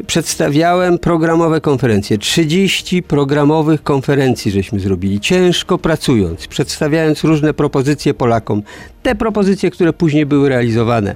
przedstawiałem 0.08 1.00
programowe 1.00 1.62
konferencje. 1.62 2.18
30 2.18 2.81
programowych 3.08 3.84
konferencji 3.84 4.52
żeśmy 4.52 4.80
zrobili, 4.80 5.20
ciężko 5.20 5.78
pracując, 5.78 6.48
przedstawiając 6.48 7.24
różne 7.24 7.54
propozycje 7.54 8.14
Polakom. 8.14 8.64
Te 9.04 9.16
propozycje, 9.16 9.72
które 9.72 9.94
później 9.94 10.26
były 10.26 10.50
realizowane. 10.50 11.16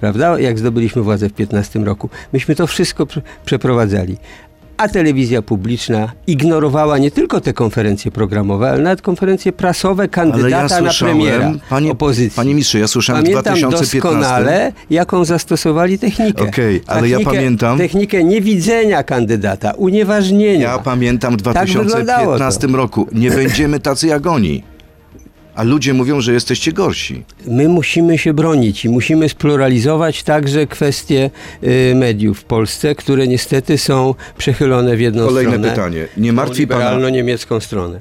Prawda? 0.00 0.40
Jak 0.40 0.58
zdobyliśmy 0.58 1.02
władzę 1.02 1.28
w 1.28 1.32
15 1.32 1.78
roku. 1.78 2.10
Myśmy 2.32 2.54
to 2.54 2.66
wszystko 2.66 3.06
prze- 3.06 3.22
przeprowadzali. 3.44 4.16
A 4.76 4.88
telewizja 4.88 5.42
publiczna 5.42 6.12
ignorowała 6.26 6.98
nie 6.98 7.10
tylko 7.10 7.40
te 7.40 7.52
konferencje 7.52 8.10
programowe, 8.10 8.70
ale 8.70 8.82
nawet 8.82 9.02
konferencje 9.02 9.52
prasowe 9.52 10.02
Ale 10.02 10.08
kandydata 10.08 10.74
ja 10.76 10.80
na 10.82 10.90
premiera 10.98 11.52
panie, 11.70 11.92
opozycji. 11.92 12.36
panie 12.36 12.50
ministrze, 12.50 12.78
ja 12.78 12.86
słyszałem 12.88 13.22
w 13.22 13.24
Pamiętam 13.24 13.42
2015... 13.54 13.98
doskonale, 14.00 14.72
jaką 14.90 15.24
zastosowali 15.24 15.98
technikę. 15.98 16.42
Okej, 16.44 16.82
ale 16.86 17.08
ja 17.08 17.18
Technikę- 17.18 17.24
pamiętam- 17.24 17.78
Technikę 17.78 18.24
niewidzenia 18.24 19.02
kandydata, 19.02 19.72
unieważnienia. 19.72 20.68
Ja 20.72 20.78
pamiętam 20.78 21.36
w 21.38 21.42
Tak 21.42 21.66
wyglądało 21.68 22.36
2015 22.36 22.68
to. 22.68 22.76
roku. 22.76 23.06
Nie 23.12 23.30
będziemy 23.30 23.80
tacy 23.80 24.06
jak 24.06 24.26
oni. 24.26 24.62
A 25.54 25.62
ludzie 25.62 25.94
mówią, 25.94 26.20
że 26.20 26.32
jesteście 26.32 26.72
gorsi. 26.72 27.24
My 27.46 27.68
musimy 27.68 28.18
się 28.18 28.34
bronić 28.34 28.84
i 28.84 28.88
musimy 28.88 29.28
spluralizować 29.28 30.22
także 30.22 30.66
kwestie 30.66 31.30
y, 31.62 31.94
mediów 31.96 32.38
w 32.38 32.44
Polsce, 32.44 32.94
które 32.94 33.28
niestety 33.28 33.78
są 33.78 34.14
przechylone 34.38 34.96
w 34.96 35.00
jedną 35.00 35.26
Kolejne 35.26 35.50
stronę. 35.52 35.70
pytanie. 35.70 36.08
Nie 36.16 36.32
martwi, 36.32 36.66
pana, 36.66 36.80
liberalno-niemiecką 36.80 37.60
stronę. 37.60 38.00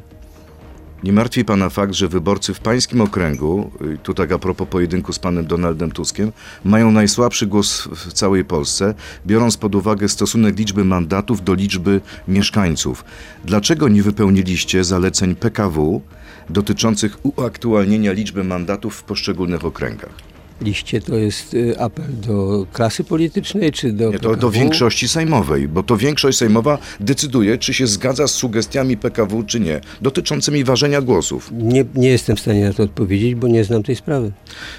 nie 1.04 1.14
martwi 1.14 1.46
pana 1.46 1.70
fakt, 1.70 1.94
że 1.94 2.08
wyborcy 2.08 2.54
w 2.54 2.60
pańskim 2.60 3.02
okręgu, 3.02 3.72
y, 3.82 3.98
tu 4.04 4.14
tak 4.14 4.32
a 4.32 4.40
propos 4.40 4.68
pojedynku 4.68 5.14
z 5.14 5.20
panem 5.20 5.46
Donaldem 5.46 5.92
Tuskiem, 5.92 6.32
mają 6.64 6.92
najsłabszy 6.92 7.48
głos 7.48 7.88
w 7.92 8.14
całej 8.14 8.46
Polsce, 8.46 8.94
biorąc 9.28 9.58
pod 9.58 9.76
uwagę 9.76 10.10
stosunek 10.10 10.58
liczby 10.60 10.86
mandatów 10.86 11.44
do 11.44 11.54
liczby 11.54 12.02
mieszkańców. 12.28 13.06
Dlaczego 13.46 13.90
nie 13.90 14.04
wypełniliście 14.04 14.84
zaleceń 14.84 15.36
PKW 15.36 16.02
dotyczących 16.50 17.18
uaktualnienia 17.24 18.12
liczby 18.12 18.44
mandatów 18.44 18.96
w 18.96 19.04
poszczególnych 19.04 19.66
okręgach? 19.66 20.34
Liście 20.62 21.02
to 21.02 21.16
jest 21.16 21.54
y, 21.54 21.80
apel 21.80 22.06
do 22.28 22.66
klasy 22.74 23.04
politycznej, 23.04 23.72
czy 23.72 23.92
do 23.92 24.12
Nie, 24.12 24.20
to 24.20 24.36
do 24.36 24.52
większości 24.52 25.08
sejmowej, 25.08 25.68
bo 25.68 25.84
to 25.84 25.98
większość 25.98 26.38
sejmowa 26.38 26.78
decyduje, 27.00 27.58
czy 27.58 27.74
się 27.74 27.88
zgadza 27.88 28.28
z 28.28 28.32
sugestiami 28.32 28.98
PKW, 28.98 29.44
czy 29.44 29.60
nie, 29.60 29.82
dotyczącymi 30.02 30.64
ważenia 30.64 31.02
głosów. 31.02 31.52
Nie, 31.54 31.86
nie 31.96 32.10
jestem 32.10 32.36
w 32.36 32.40
stanie 32.40 32.66
na 32.66 32.74
to 32.74 32.84
odpowiedzieć, 32.84 33.36
bo 33.36 33.48
nie 33.48 33.64
znam 33.64 33.84
tej 33.84 33.96
sprawy. 33.96 34.32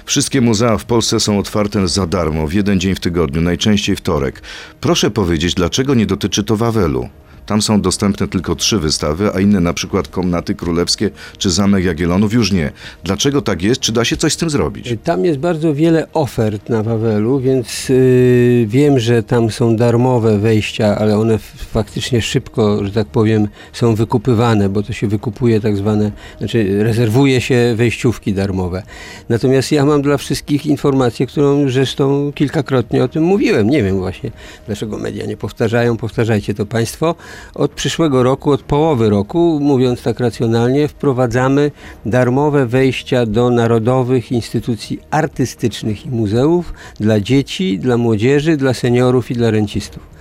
Wszystkie 0.05 0.41
muzea 0.41 0.77
w 0.77 0.85
Polsce 0.85 1.19
są 1.19 1.39
otwarte 1.39 1.87
za 1.87 2.07
darmo, 2.07 2.47
w 2.47 2.53
jeden 2.53 2.79
dzień 2.79 2.95
w 2.95 2.99
tygodniu, 2.99 3.41
najczęściej 3.41 3.95
wtorek. 3.95 4.41
Proszę 4.81 5.11
powiedzieć, 5.11 5.53
dlaczego 5.53 5.93
nie 5.95 6.05
dotyczy 6.05 6.43
to 6.43 6.57
Wawelu? 6.57 7.09
Tam 7.45 7.61
są 7.61 7.81
dostępne 7.81 8.27
tylko 8.27 8.55
trzy 8.55 8.79
wystawy, 8.79 9.31
a 9.33 9.39
inne 9.39 9.59
na 9.59 9.73
przykład 9.73 10.07
Komnaty 10.07 10.55
Królewskie 10.55 11.09
czy 11.37 11.51
Zamek 11.51 11.83
Jagiellonów 11.83 12.33
już 12.33 12.51
nie. 12.51 12.71
Dlaczego 13.03 13.41
tak 13.41 13.61
jest? 13.61 13.81
Czy 13.81 13.91
da 13.91 14.05
się 14.05 14.17
coś 14.17 14.33
z 14.33 14.37
tym 14.37 14.49
zrobić? 14.49 14.95
Tam 15.03 15.25
jest 15.25 15.39
bardzo 15.39 15.73
wiele 15.73 16.07
ofert 16.13 16.69
na 16.69 16.83
Wawelu, 16.83 17.39
więc 17.39 17.89
y, 17.89 18.65
wiem, 18.69 18.99
że 18.99 19.23
tam 19.23 19.51
są 19.51 19.75
darmowe 19.75 20.39
wejścia, 20.39 20.97
ale 20.97 21.17
one 21.17 21.37
faktycznie 21.71 22.21
szybko, 22.21 22.85
że 22.85 22.91
tak 22.91 23.07
powiem, 23.07 23.47
są 23.73 23.95
wykupywane, 23.95 24.69
bo 24.69 24.83
to 24.83 24.93
się 24.93 25.07
wykupuje 25.07 25.61
tak 25.61 25.77
zwane, 25.77 26.11
znaczy 26.37 26.83
rezerwuje 26.83 27.41
się 27.41 27.73
wejściówki 27.75 28.33
darmowe. 28.33 28.83
Natomiast 29.29 29.71
ja 29.71 29.85
mam 29.85 30.01
dla 30.01 30.17
wszystkich 30.17 30.65
informację, 30.65 31.27
którą 31.27 31.69
zresztą 31.69 32.31
kilkakrotnie 32.35 33.03
o 33.03 33.07
tym 33.07 33.23
mówiłem. 33.23 33.69
Nie 33.69 33.83
wiem 33.83 33.97
właśnie, 33.97 34.31
dlaczego 34.65 34.97
media 34.97 35.25
nie 35.25 35.37
powtarzają. 35.37 35.97
Powtarzajcie 35.97 36.53
to 36.53 36.65
Państwo. 36.65 37.15
Od 37.55 37.71
przyszłego 37.71 38.23
roku, 38.23 38.51
od 38.51 38.61
połowy 38.61 39.09
roku, 39.09 39.59
mówiąc 39.61 40.01
tak 40.01 40.19
racjonalnie, 40.19 40.87
wprowadzamy 40.87 41.71
darmowe 42.05 42.65
wejścia 42.65 43.25
do 43.25 43.49
narodowych 43.49 44.31
instytucji 44.31 44.99
artystycznych 45.11 46.05
i 46.05 46.09
muzeów 46.09 46.73
dla 46.99 47.19
dzieci, 47.19 47.79
dla 47.79 47.97
młodzieży, 47.97 48.57
dla 48.57 48.73
seniorów 48.73 49.31
i 49.31 49.33
dla 49.33 49.51
rencistów. 49.51 50.15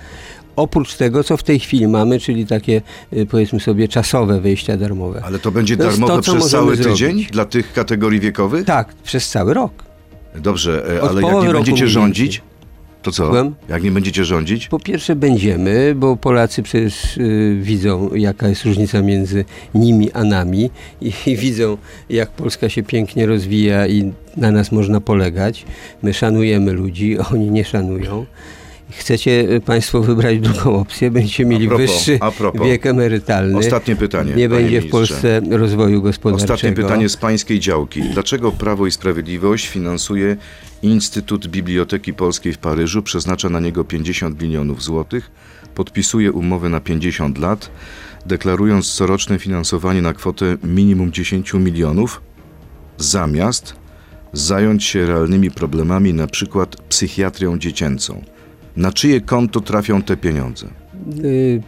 Oprócz 0.56 0.94
tego, 0.94 1.24
co 1.24 1.36
w 1.36 1.42
tej 1.42 1.58
chwili 1.58 1.88
mamy, 1.88 2.20
czyli 2.20 2.46
takie 2.46 2.82
y, 3.12 3.26
powiedzmy 3.26 3.60
sobie 3.60 3.88
czasowe 3.88 4.40
wejścia 4.40 4.76
darmowe. 4.76 5.22
Ale 5.24 5.38
to 5.38 5.50
będzie 5.50 5.76
To 5.76 5.82
darmowe 5.84 6.14
to, 6.14 6.20
przez 6.22 6.50
cały 6.50 6.76
zrobić. 6.76 6.92
tydzień 6.92 7.26
dla 7.32 7.44
tych 7.44 7.72
kategorii 7.72 8.20
wiekowych? 8.20 8.66
Tak, 8.66 8.94
przez 8.94 9.28
cały 9.28 9.54
rok. 9.54 9.72
Dobrze, 10.40 10.96
e, 10.96 11.02
Od 11.02 11.10
ale 11.10 11.22
jak 11.22 11.46
nie 11.46 11.52
będziecie 11.52 11.88
rządzić, 11.88 12.42
to 13.04 13.12
co? 13.12 13.24
Słucham? 13.24 13.54
Jak 13.68 13.82
nie 13.82 13.90
będziecie 13.90 14.24
rządzić? 14.24 14.68
Po 14.68 14.78
pierwsze 14.78 15.16
będziemy, 15.16 15.94
bo 15.96 16.16
Polacy 16.16 16.62
przecież 16.62 17.16
y, 17.16 17.58
widzą, 17.62 18.14
jaka 18.14 18.48
jest 18.48 18.64
różnica 18.64 19.02
między 19.02 19.44
nimi 19.74 20.12
a 20.12 20.24
nami 20.24 20.70
i, 21.00 21.12
i 21.26 21.36
widzą, 21.36 21.76
jak 22.10 22.30
Polska 22.30 22.68
się 22.68 22.82
pięknie 22.82 23.26
rozwija 23.26 23.86
i 23.86 24.12
na 24.36 24.50
nas 24.50 24.72
można 24.72 25.00
polegać. 25.00 25.64
My 26.02 26.14
szanujemy 26.14 26.72
ludzi, 26.72 27.18
oni 27.32 27.50
nie 27.50 27.64
szanują. 27.64 28.26
Chcecie 28.90 29.30
y, 29.50 29.60
Państwo 29.60 30.00
wybrać 30.00 30.38
drugą 30.38 30.80
opcję, 30.80 31.10
będziecie 31.10 31.44
mieli 31.44 31.68
propos, 31.68 32.06
wyższy 32.06 32.18
wiek 32.64 32.86
emerytalny. 32.86 33.58
Ostatnie 33.58 33.96
pytanie, 33.96 34.34
Nie 34.34 34.48
będzie 34.48 34.80
w 34.80 34.84
ministrze. 34.84 34.90
Polsce 34.90 35.40
rozwoju 35.50 36.02
gospodarczego. 36.02 36.54
Ostatnie 36.54 36.76
pytanie 36.76 37.08
z 37.08 37.16
pańskiej 37.16 37.60
działki. 37.60 38.02
Dlaczego 38.02 38.52
Prawo 38.52 38.86
i 38.86 38.90
Sprawiedliwość 38.90 39.68
finansuje 39.68 40.36
Instytut 40.84 41.46
Biblioteki 41.46 42.14
Polskiej 42.14 42.52
w 42.52 42.58
Paryżu, 42.58 43.02
przeznacza 43.02 43.48
na 43.48 43.60
niego 43.60 43.84
50 43.84 44.42
milionów 44.42 44.82
złotych, 44.82 45.30
podpisuje 45.74 46.32
umowę 46.32 46.68
na 46.68 46.80
50 46.80 47.38
lat, 47.38 47.70
deklarując 48.26 48.92
coroczne 48.94 49.38
finansowanie 49.38 50.02
na 50.02 50.12
kwotę 50.12 50.56
minimum 50.64 51.12
10 51.12 51.54
milionów, 51.54 52.22
zamiast 52.98 53.76
zająć 54.32 54.84
się 54.84 55.06
realnymi 55.06 55.50
problemami, 55.50 56.14
na 56.14 56.26
przykład 56.26 56.76
psychiatrią 56.76 57.58
dziecięcą. 57.58 58.22
Na 58.76 58.92
czyje 58.92 59.20
konto 59.20 59.60
trafią 59.60 60.02
te 60.02 60.16
pieniądze? 60.16 60.66
Y, 61.24 61.62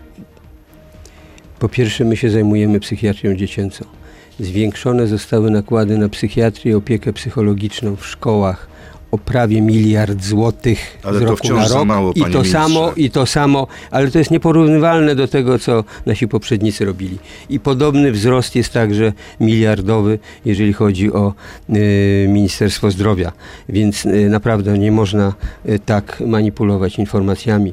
Po 1.59 1.69
pierwsze, 1.69 2.05
my 2.05 2.17
się 2.17 2.31
zajmujemy 2.31 2.81
psychiatrią 2.81 3.35
dziecięcą. 3.35 3.85
Zwiększone 4.41 5.07
zostały 5.07 5.51
nakłady 5.51 5.99
na 5.99 6.09
psychiatrię 6.09 6.73
i 6.73 6.75
opiekę 6.75 7.13
psychologiczną 7.13 7.97
w 7.97 8.07
szkołach 8.07 8.76
o 9.17 9.19
prawie 9.19 9.61
miliard 9.63 10.25
złotych 10.25 10.99
Ale 11.03 11.19
z 11.19 11.21
to 11.23 11.27
roku 11.27 11.37
wciąż 11.39 11.59
na 11.59 11.69
za 11.69 11.75
rok. 11.79 11.87
mało, 11.87 12.13
I 12.13 12.21
to 12.21 12.29
ministrze. 12.29 12.53
samo, 12.53 12.93
i 12.97 13.11
to 13.11 13.27
samo, 13.27 13.67
ale 13.91 14.11
to 14.11 14.19
jest 14.19 14.31
nieporównywalne 14.31 15.15
do 15.15 15.29
tego, 15.29 15.59
co 15.59 15.85
nasi 16.07 16.29
poprzednicy 16.29 16.85
robili. 16.85 17.19
I 17.51 17.61
podobny 17.61 18.13
wzrost 18.13 18.57
jest 18.57 18.73
także 18.73 19.13
miliardowy, 19.41 20.19
jeżeli 20.45 20.73
chodzi 20.73 21.13
o 21.13 21.35
y, 21.71 22.27
Ministerstwo 22.29 22.91
Zdrowia. 22.91 23.33
Więc 23.69 24.07
y, 24.07 24.29
naprawdę 24.29 24.79
nie 24.79 24.93
można 24.93 25.35
y, 25.69 25.79
tak 25.79 26.23
manipulować 26.27 26.99
informacjami. 26.99 27.73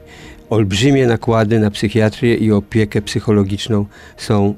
Olbrzymie 0.50 1.08
nakłady 1.08 1.60
na 1.60 1.72
psychiatrię 1.72 2.36
i 2.36 2.52
opiekę 2.52 3.02
psychologiczną 3.02 3.86
są 4.18 4.54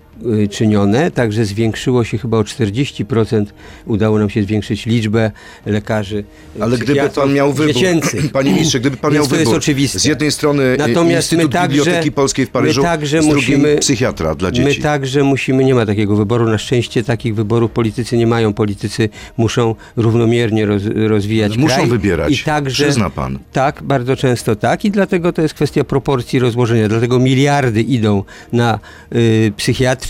czynione, 0.51 1.12
także 1.12 1.45
zwiększyło 1.45 2.04
się 2.04 2.17
chyba 2.17 2.38
o 2.38 2.41
40%, 2.43 3.45
udało 3.86 4.19
nam 4.19 4.30
się 4.30 4.43
zwiększyć 4.43 4.86
liczbę 4.86 5.32
lekarzy. 5.65 6.23
y, 6.58 6.63
Ale 6.63 6.78
gdyby 6.78 7.10
pan 7.15 7.34
miał 7.34 7.54
wybór, 7.54 7.73
dziecięcych. 7.73 8.32
panie 8.32 8.51
ministrze, 8.51 8.80
gdyby 8.80 8.97
pan 8.97 9.13
miał 9.13 9.25
wybór, 9.25 9.62
z 9.86 10.06
jednej 10.06 10.32
strony 10.32 10.63
e, 10.63 10.78
Natomiast 10.78 11.31
my 11.31 11.35
Instytut 11.35 11.52
także- 11.52 11.77
Biblioteki 11.77 12.12
Polskiej 12.12 12.46
w 12.46 12.50
Paryżu, 12.50 12.81
także 12.81 13.21
z 13.21 13.27
drugiej 13.27 13.58
musimy- 13.58 13.77
psychiatra 13.77 14.35
dla 14.35 14.52
dzieci. 14.52 14.67
My 14.77 14.83
także 14.83 15.23
musimy, 15.23 15.63
nie 15.63 15.75
ma 15.75 15.85
takiego 15.85 16.15
wyboru, 16.15 16.46
na 16.50 16.58
szczęście 16.58 17.04
takich 17.04 17.35
wyborów 17.35 17.71
politycy 17.71 18.17
nie 18.17 18.27
mają. 18.27 18.54
Politycy 18.54 19.10
muszą 19.37 19.75
równomiernie 19.96 20.65
roz, 20.65 20.81
rozwijać 21.08 21.52
Ale 21.52 21.62
muszą 21.62 21.75
kraj. 21.75 21.89
wybierać, 21.89 22.42
I 22.42 22.44
także, 22.44 22.83
przyzna 22.83 23.10
pan. 23.10 23.39
Tak, 23.54 23.83
bardzo 23.83 24.15
często 24.15 24.56
tak 24.56 24.85
i 24.85 24.92
dlatego 24.92 25.33
to 25.33 25.42
jest 25.42 25.54
kwestia 25.54 25.83
proporcji 25.83 26.39
rozłożenia. 26.39 26.87
Dlatego 26.89 27.19
miliardy 27.19 27.81
idą 27.81 28.23
na 28.54 28.79
y, 29.15 29.52
psychiatrię, 29.58 30.04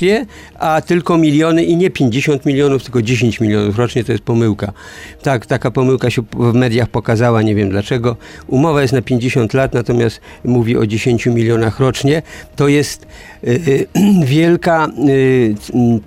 a 0.60 0.82
tylko 0.82 1.18
miliony 1.18 1.64
i 1.64 1.78
nie 1.78 1.90
50 1.90 2.46
milionów, 2.46 2.84
tylko 2.84 3.02
10 3.02 3.40
milionów 3.40 3.78
rocznie 3.78 4.04
to 4.04 4.12
jest 4.12 4.24
pomyłka. 4.24 4.74
Tak, 5.22 5.46
taka 5.46 5.72
pomyłka 5.72 6.10
się 6.10 6.22
w 6.34 6.54
mediach 6.54 6.90
pokazała, 6.90 7.42
nie 7.42 7.56
wiem 7.56 7.70
dlaczego. 7.70 8.16
Umowa 8.48 8.82
jest 8.82 8.94
na 8.94 9.02
50 9.02 9.54
lat, 9.54 9.74
natomiast 9.74 10.22
mówi 10.44 10.78
o 10.78 10.88
10 10.88 11.26
milionach 11.26 11.80
rocznie. 11.80 12.22
To 12.56 12.68
jest 12.68 13.08
y, 13.44 13.48
y, 13.48 13.88
wielka 14.26 14.88
y, 15.10 15.56
mm, 15.74 16.00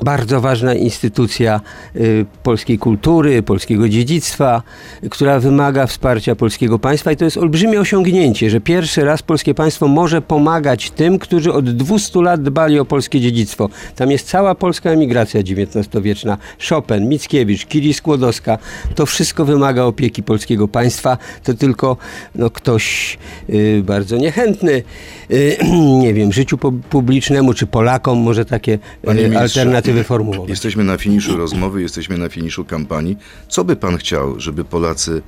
bardzo 0.00 0.40
ważna 0.40 0.74
instytucja 0.74 1.60
y, 1.96 2.26
polskiej 2.42 2.78
kultury, 2.78 3.42
polskiego 3.42 3.88
dziedzictwa, 3.88 4.62
która 5.10 5.40
wymaga 5.40 5.86
wsparcia 5.86 6.36
polskiego 6.36 6.78
państwa 6.78 7.12
i 7.12 7.16
to 7.16 7.24
jest 7.24 7.36
olbrzymie 7.36 7.80
osiągnięcie, 7.80 8.50
że 8.50 8.60
pierwszy 8.60 9.04
raz 9.04 9.22
polskie 9.22 9.54
państwo 9.54 9.88
może 9.88 10.22
pomagać 10.22 10.90
tym, 10.90 11.18
którzy 11.18 11.52
od 11.52 11.70
200 11.70 12.22
lat 12.22 12.42
dbali 12.42 12.78
o 12.78 12.84
polskie 12.84 13.20
dziedzictwo. 13.20 13.68
Tam 13.96 14.10
jest 14.10 14.28
cała 14.28 14.54
polska 14.54 14.90
emigracja 14.90 15.40
XIX-wieczna, 15.40 16.38
Chopin, 16.68 17.08
Mickiewicz, 17.08 17.66
Kiri 17.66 17.94
Skłodowska. 17.94 18.58
To 18.94 19.06
wszystko 19.06 19.44
wymaga 19.44 19.82
opieki 19.82 20.22
polskiego 20.22 20.68
państwa. 20.68 21.18
To 21.42 21.54
tylko 21.54 21.96
no, 22.34 22.50
ktoś 22.50 23.18
y, 23.50 23.82
bardzo 23.84 24.16
niechętny, 24.16 24.82
y, 25.30 25.56
nie 26.02 26.14
wiem, 26.14 26.32
życiu 26.32 26.56
pu- 26.56 26.80
publicznemu 26.90 27.54
czy 27.54 27.66
Polakom 27.66 28.18
może 28.18 28.44
takie 28.44 28.72
y, 28.72 29.28
ministrze, 29.28 29.64
Jesteśmy 30.48 30.84
na 30.84 30.96
finiszu 30.98 31.36
rozmowy, 31.36 31.82
jesteśmy 31.82 32.18
na 32.18 32.28
finiszu 32.28 32.64
kampanii. 32.64 33.16
Co 33.48 33.64
by 33.64 33.76
pan 33.76 33.96
chciał, 33.96 34.40
żeby 34.40 34.64
Polacy 34.64 35.22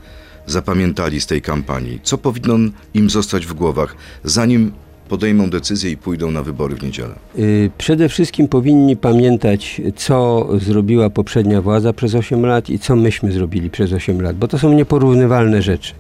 zapamiętali 0.47 1.21
z 1.21 1.27
tej 1.27 1.43
kampanii? 1.43 2.01
Co 2.03 2.19
powinno 2.19 2.55
im 2.95 3.11
zostać 3.11 3.47
w 3.47 3.53
głowach, 3.55 3.97
zanim 4.25 4.73
podejmą 5.09 5.51
decyzję 5.51 5.91
i 5.91 5.97
pójdą 5.97 6.31
na 6.31 6.43
wybory 6.43 6.77
w 6.77 6.83
niedzielę? 6.83 7.15
Y, 7.39 7.71
Przede 7.79 8.09
wszystkim 8.09 8.49
powinni 8.49 8.97
pamiętać, 8.97 9.81
co 9.97 10.49
zrobiła 10.61 11.11
poprzednia 11.11 11.63
władza 11.63 11.93
przez 11.93 12.15
8 12.15 12.47
lat 12.47 12.71
i 12.71 12.79
co 12.79 12.97
myśmy 12.97 13.33
zrobili 13.33 13.71
przez 13.71 13.93
8 13.93 14.23
lat, 14.23 14.37
bo 14.37 14.49
to 14.49 14.59
są 14.59 14.73
nieporównywalne 14.73 15.63
rzeczy. 15.63 15.95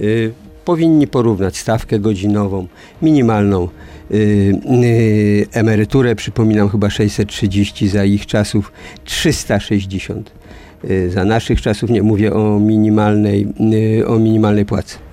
Y, 0.00 0.32
Powinni 0.64 1.06
porównać 1.06 1.56
stawkę 1.56 1.98
godzinową, 1.98 2.66
minimalną 3.02 3.68
emeryturę, 5.52 6.14
przypominam 6.14 6.68
chyba 6.68 6.90
630 6.90 7.88
za 7.88 8.04
ich 8.04 8.26
czasów, 8.26 8.72
360 9.04 10.32
y, 10.90 11.10
za 11.10 11.24
naszych 11.24 11.62
czasów, 11.62 11.90
nie 11.90 12.02
mówię 12.02 12.32
o 12.32 12.60
minimalnej, 12.60 13.46
y, 14.00 14.06
o 14.06 14.18
minimalnej 14.18 14.64
płacy. 14.64 15.05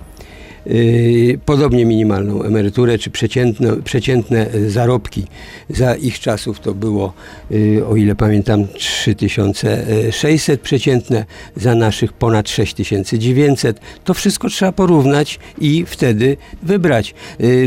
Yy, 0.65 1.39
podobnie 1.45 1.85
minimalną 1.85 2.43
emeryturę, 2.43 2.97
czy 2.97 3.09
przeciętne, 3.09 3.75
przeciętne 3.83 4.51
e, 4.51 4.69
zarobki 4.69 5.25
za 5.69 5.95
ich 5.95 6.19
czasów 6.19 6.59
to 6.59 6.73
było, 6.73 7.13
yy, 7.49 7.87
o 7.87 7.95
ile 7.95 8.15
pamiętam, 8.15 8.67
3600 8.67 10.61
przeciętne, 10.61 11.25
za 11.55 11.75
naszych 11.75 12.13
ponad 12.13 12.49
6900. 12.49 13.79
To 14.03 14.13
wszystko 14.13 14.49
trzeba 14.49 14.71
porównać 14.71 15.39
i 15.61 15.85
wtedy 15.87 16.37
wybrać. 16.63 17.13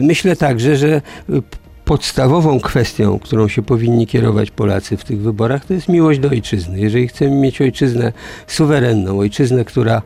Myślę 0.03 0.36
także, 0.36 0.76
że 0.76 1.03
y, 1.30 1.42
podstawową 1.87 2.61
kwestią, 2.61 3.18
którą 3.18 3.49
się 3.49 3.62
powinni 3.62 4.07
kierować 4.07 4.51
Polacy 4.51 4.97
w 4.97 5.05
tych 5.05 5.20
wyborach, 5.20 5.64
to 5.64 5.74
jest 5.74 5.89
miłość 5.89 6.20
do 6.20 6.28
ojczyzny. 6.28 6.80
Jeżeli 6.80 7.09
chcemy 7.09 7.30
mieć 7.30 7.61
ojczyznę 7.61 8.12
suwerenną, 8.47 9.18
ojczyznę, 9.18 9.64
która 9.64 10.03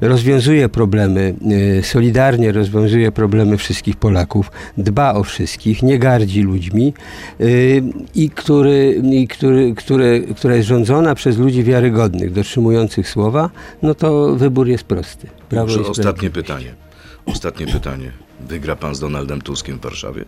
rozwiązuje 0.00 0.68
problemy, 0.68 1.34
y, 1.78 1.82
solidarnie 1.82 2.52
rozwiązuje 2.52 3.12
problemy 3.12 3.56
wszystkich 3.56 3.96
Polaków, 3.96 4.50
dba 4.78 5.14
o 5.14 5.22
wszystkich, 5.24 5.82
nie 5.82 5.98
gardzi 5.98 6.42
ludźmi 6.42 6.94
y, 7.40 7.82
i, 8.14 8.30
który, 8.30 9.02
i 9.12 9.28
który, 9.28 9.74
które, 9.74 10.20
która 10.20 10.56
jest 10.56 10.68
rządzona 10.68 11.14
przez 11.14 11.38
ludzi 11.38 11.64
wiarygodnych, 11.64 12.32
dotrzymujących 12.32 13.08
słowa, 13.08 13.50
no 13.82 13.94
to 13.94 14.36
wybór 14.36 14.68
jest 14.68 14.84
prosty. 14.84 15.26
Prawo 15.48 15.90
ostatnie 15.90 16.30
pytanie. 16.30 16.74
Ostatnie 17.26 17.66
pytanie. 17.66 18.10
Wygra 18.48 18.76
pan 18.76 18.94
z 18.94 19.00
Donaldem 19.00 19.40
Tuskiem 19.42 19.78
w 19.78 19.82
Warszawie? 19.82 20.24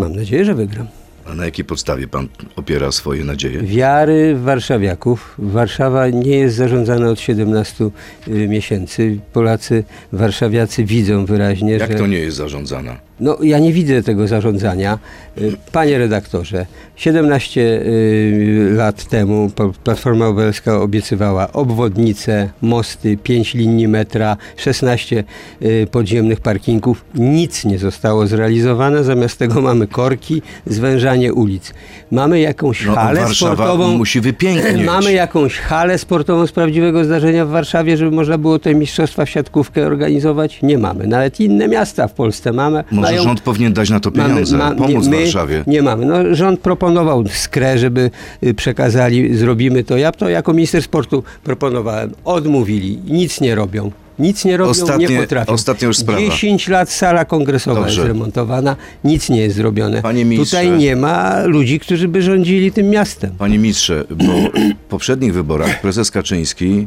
Mam 0.00 0.16
nadzieję, 0.16 0.44
że 0.44 0.54
wygram. 0.54 0.86
A 1.26 1.34
na 1.34 1.44
jakiej 1.44 1.64
podstawie 1.64 2.08
pan 2.08 2.28
opiera 2.56 2.92
swoje 2.92 3.24
nadzieje? 3.24 3.62
wiary 3.62 4.36
warszawiaków. 4.38 5.34
Warszawa 5.38 6.08
nie 6.08 6.36
jest 6.36 6.56
zarządzana 6.56 7.08
od 7.08 7.20
17 7.20 7.90
y, 8.28 8.48
miesięcy. 8.48 9.18
Polacy, 9.32 9.84
warszawiacy 10.12 10.84
widzą 10.84 11.24
wyraźnie, 11.26 11.72
Jak 11.72 11.92
że... 11.92 11.98
to 11.98 12.06
nie 12.06 12.18
jest 12.18 12.36
zarządzana? 12.36 12.96
No, 13.20 13.36
ja 13.42 13.58
nie 13.58 13.72
widzę 13.72 14.02
tego 14.02 14.26
zarządzania. 14.28 14.98
Y, 15.38 15.56
Panie 15.72 15.98
redaktorze, 15.98 16.66
17 16.96 17.60
y, 17.60 18.70
lat 18.76 19.04
temu 19.04 19.50
Platforma 19.84 20.26
Obywatelska 20.26 20.80
obiecywała 20.80 21.52
obwodnice, 21.52 22.48
mosty, 22.62 23.16
5 23.16 23.54
linii 23.54 23.88
metra, 23.88 24.36
16 24.56 25.24
y, 25.62 25.86
podziemnych 25.90 26.40
parkingów. 26.40 27.04
Nic 27.14 27.64
nie 27.64 27.78
zostało 27.78 28.26
zrealizowane. 28.26 29.04
Zamiast 29.04 29.38
tego 29.38 29.60
mamy 29.60 29.86
korki, 29.86 30.42
zwężanie 30.66 31.32
ulic. 31.34 31.74
Mamy 32.10 32.40
jakąś 32.40 32.86
No, 32.86 32.94
halę 32.94 33.20
Warszawa 33.20 33.54
sportową. 33.54 33.98
musi 33.98 34.20
wypięknieć. 34.20 34.86
Mamy 34.96 35.12
jakąś 35.12 35.58
halę 35.58 35.98
sportową 35.98 36.46
z 36.46 36.52
prawdziwego 36.52 37.04
zdarzenia 37.04 37.46
w 37.46 37.48
Warszawie, 37.48 37.96
żeby 37.96 38.10
można 38.10 38.38
było 38.38 38.58
te 38.58 38.74
mistrzostwa 38.74 39.24
w 39.24 39.30
siatkówkę 39.30 39.86
organizować? 39.86 40.62
Nie 40.62 40.78
mamy. 40.78 41.06
Nawet 41.06 41.40
inne 41.40 41.68
miasta 41.68 42.08
w 42.08 42.12
Polsce 42.12 42.52
mamy. 42.52 42.84
Może 42.90 43.09
rząd 43.18 43.40
powinien 43.40 43.72
dać 43.72 43.90
na 43.90 44.00
to 44.00 44.10
pieniądze, 44.10 44.56
ma- 44.56 44.74
pomóc 44.74 45.04
nie, 45.04 45.10
my 45.10 45.20
Warszawie. 45.20 45.64
Nie 45.66 45.82
mamy. 45.82 46.06
No, 46.06 46.34
rząd 46.34 46.60
proponował 46.60 47.24
skrę, 47.28 47.78
żeby 47.78 48.10
y, 48.44 48.54
przekazali, 48.54 49.36
zrobimy 49.36 49.84
to. 49.84 49.96
Ja 49.96 50.12
to 50.12 50.28
jako 50.28 50.52
minister 50.52 50.82
sportu 50.82 51.22
proponowałem. 51.44 52.10
Odmówili. 52.24 52.98
Nic 53.06 53.40
nie 53.40 53.54
robią. 53.54 53.90
Nic 54.18 54.44
nie 54.44 54.56
robią, 54.56 54.70
Ostatnie- 54.70 55.06
nie 55.08 55.20
potrafią. 55.20 55.52
ostatnia 55.52 55.88
już 55.88 55.96
sprawa. 55.96 56.20
10 56.20 56.68
lat 56.68 56.90
sala 56.90 57.24
kongresowa 57.24 57.80
Dobrze. 57.80 57.94
jest 57.94 58.08
remontowana, 58.08 58.76
nic 59.04 59.30
nie 59.30 59.40
jest 59.40 59.56
zrobione. 59.56 60.02
Panie 60.02 60.24
ministrze- 60.24 60.60
Tutaj 60.62 60.78
nie 60.78 60.96
ma 60.96 61.42
ludzi, 61.44 61.80
którzy 61.80 62.08
by 62.08 62.22
rządzili 62.22 62.72
tym 62.72 62.90
miastem. 62.90 63.30
Panie 63.38 63.58
ministrze, 63.58 64.04
bo 64.10 64.24
w 64.24 64.88
poprzednich 64.88 65.34
wyborach 65.34 65.80
prezes 65.80 66.10
Kaczyński 66.10 66.86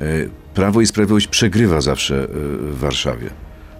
e, 0.00 0.02
Prawo 0.54 0.80
i 0.80 0.86
Sprawiedliwość 0.86 1.26
przegrywa 1.26 1.80
zawsze 1.80 2.14
e, 2.24 2.26
w 2.72 2.78
Warszawie. 2.78 3.30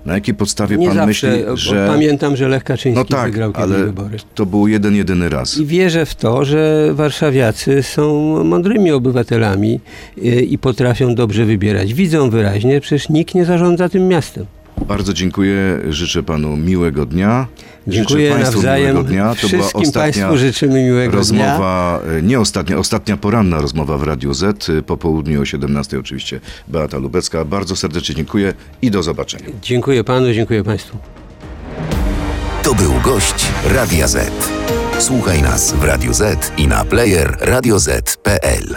Na 0.06 0.14
jakiej 0.14 0.34
podstawie 0.34 0.76
Nie 0.76 0.86
pan 0.86 0.96
zawsze. 0.96 1.06
myśli, 1.30 1.44
że... 1.54 1.86
Pamiętam, 1.88 2.36
że 2.36 2.48
Lech 2.48 2.64
Kaczyński 2.64 2.98
No 2.98 3.04
tak, 3.16 3.30
wygrał 3.30 3.52
kiedyś 3.52 3.64
ale 3.74 3.84
wybory. 3.84 4.16
to 4.34 4.46
był 4.46 4.68
jeden, 4.68 4.94
jedyny 4.96 5.28
raz. 5.28 5.58
I 5.58 5.66
wierzę 5.66 6.06
w 6.06 6.14
to, 6.14 6.44
że 6.44 6.88
warszawiacy 6.92 7.82
są 7.82 8.14
mądrymi 8.44 8.90
obywatelami 8.90 9.80
y, 10.18 10.20
i 10.42 10.58
potrafią 10.58 11.14
dobrze 11.14 11.44
wybierać. 11.44 11.94
Widzą 11.94 12.30
wyraźnie, 12.30 12.80
przecież 12.80 13.08
nikt 13.08 13.34
nie 13.34 13.44
zarządza 13.44 13.88
tym 13.88 14.08
miastem. 14.08 14.46
Bardzo 14.86 15.12
dziękuję, 15.12 15.80
życzę 15.88 16.22
panu 16.22 16.56
miłego 16.56 17.06
dnia. 17.06 17.46
Dziękuję 17.86 18.26
życzę 18.28 18.34
państwu 18.36 18.56
nawzajem. 18.56 18.90
miłego 18.90 19.08
dnia. 19.08 19.34
To 19.40 19.48
była 19.48 19.62
Wszystkim 19.62 19.80
ostatnia 19.82 20.02
Państwu 20.26 20.36
życzymy 20.46 20.82
miłego 20.84 21.10
dnia. 21.10 21.18
rozmowa, 21.18 22.00
e, 22.18 22.22
nie 22.22 22.40
ostatnia, 22.40 22.78
ostatnia 22.78 23.16
poranna 23.16 23.60
rozmowa 23.60 23.98
w 23.98 24.02
Radiu 24.02 24.34
Z. 24.34 24.68
e, 24.70 24.82
Po 24.82 24.96
południu 24.96 25.42
o 25.42 25.44
17 25.44 25.98
oczywiście 25.98 26.40
Beata 26.68 26.98
Lubecka. 26.98 27.44
Bardzo 27.44 27.76
serdecznie 27.76 28.14
dziękuję 28.14 28.54
i 28.82 28.90
do 28.90 29.02
zobaczenia. 29.02 29.44
Dziękuję 29.62 30.04
panu, 30.04 30.32
dziękuję 30.32 30.64
państwu. 30.64 30.98
To 32.62 32.74
był 32.74 32.92
gość 33.04 33.46
Radia 33.74 34.08
Z. 34.08 34.30
Słuchaj 34.98 35.42
nas 35.42 35.72
w 35.74 35.84
Radio 35.84 36.14
Z 36.14 36.52
i 36.58 36.68
na 36.68 36.84
player 36.84 37.36
radioz.pl. 37.40 38.76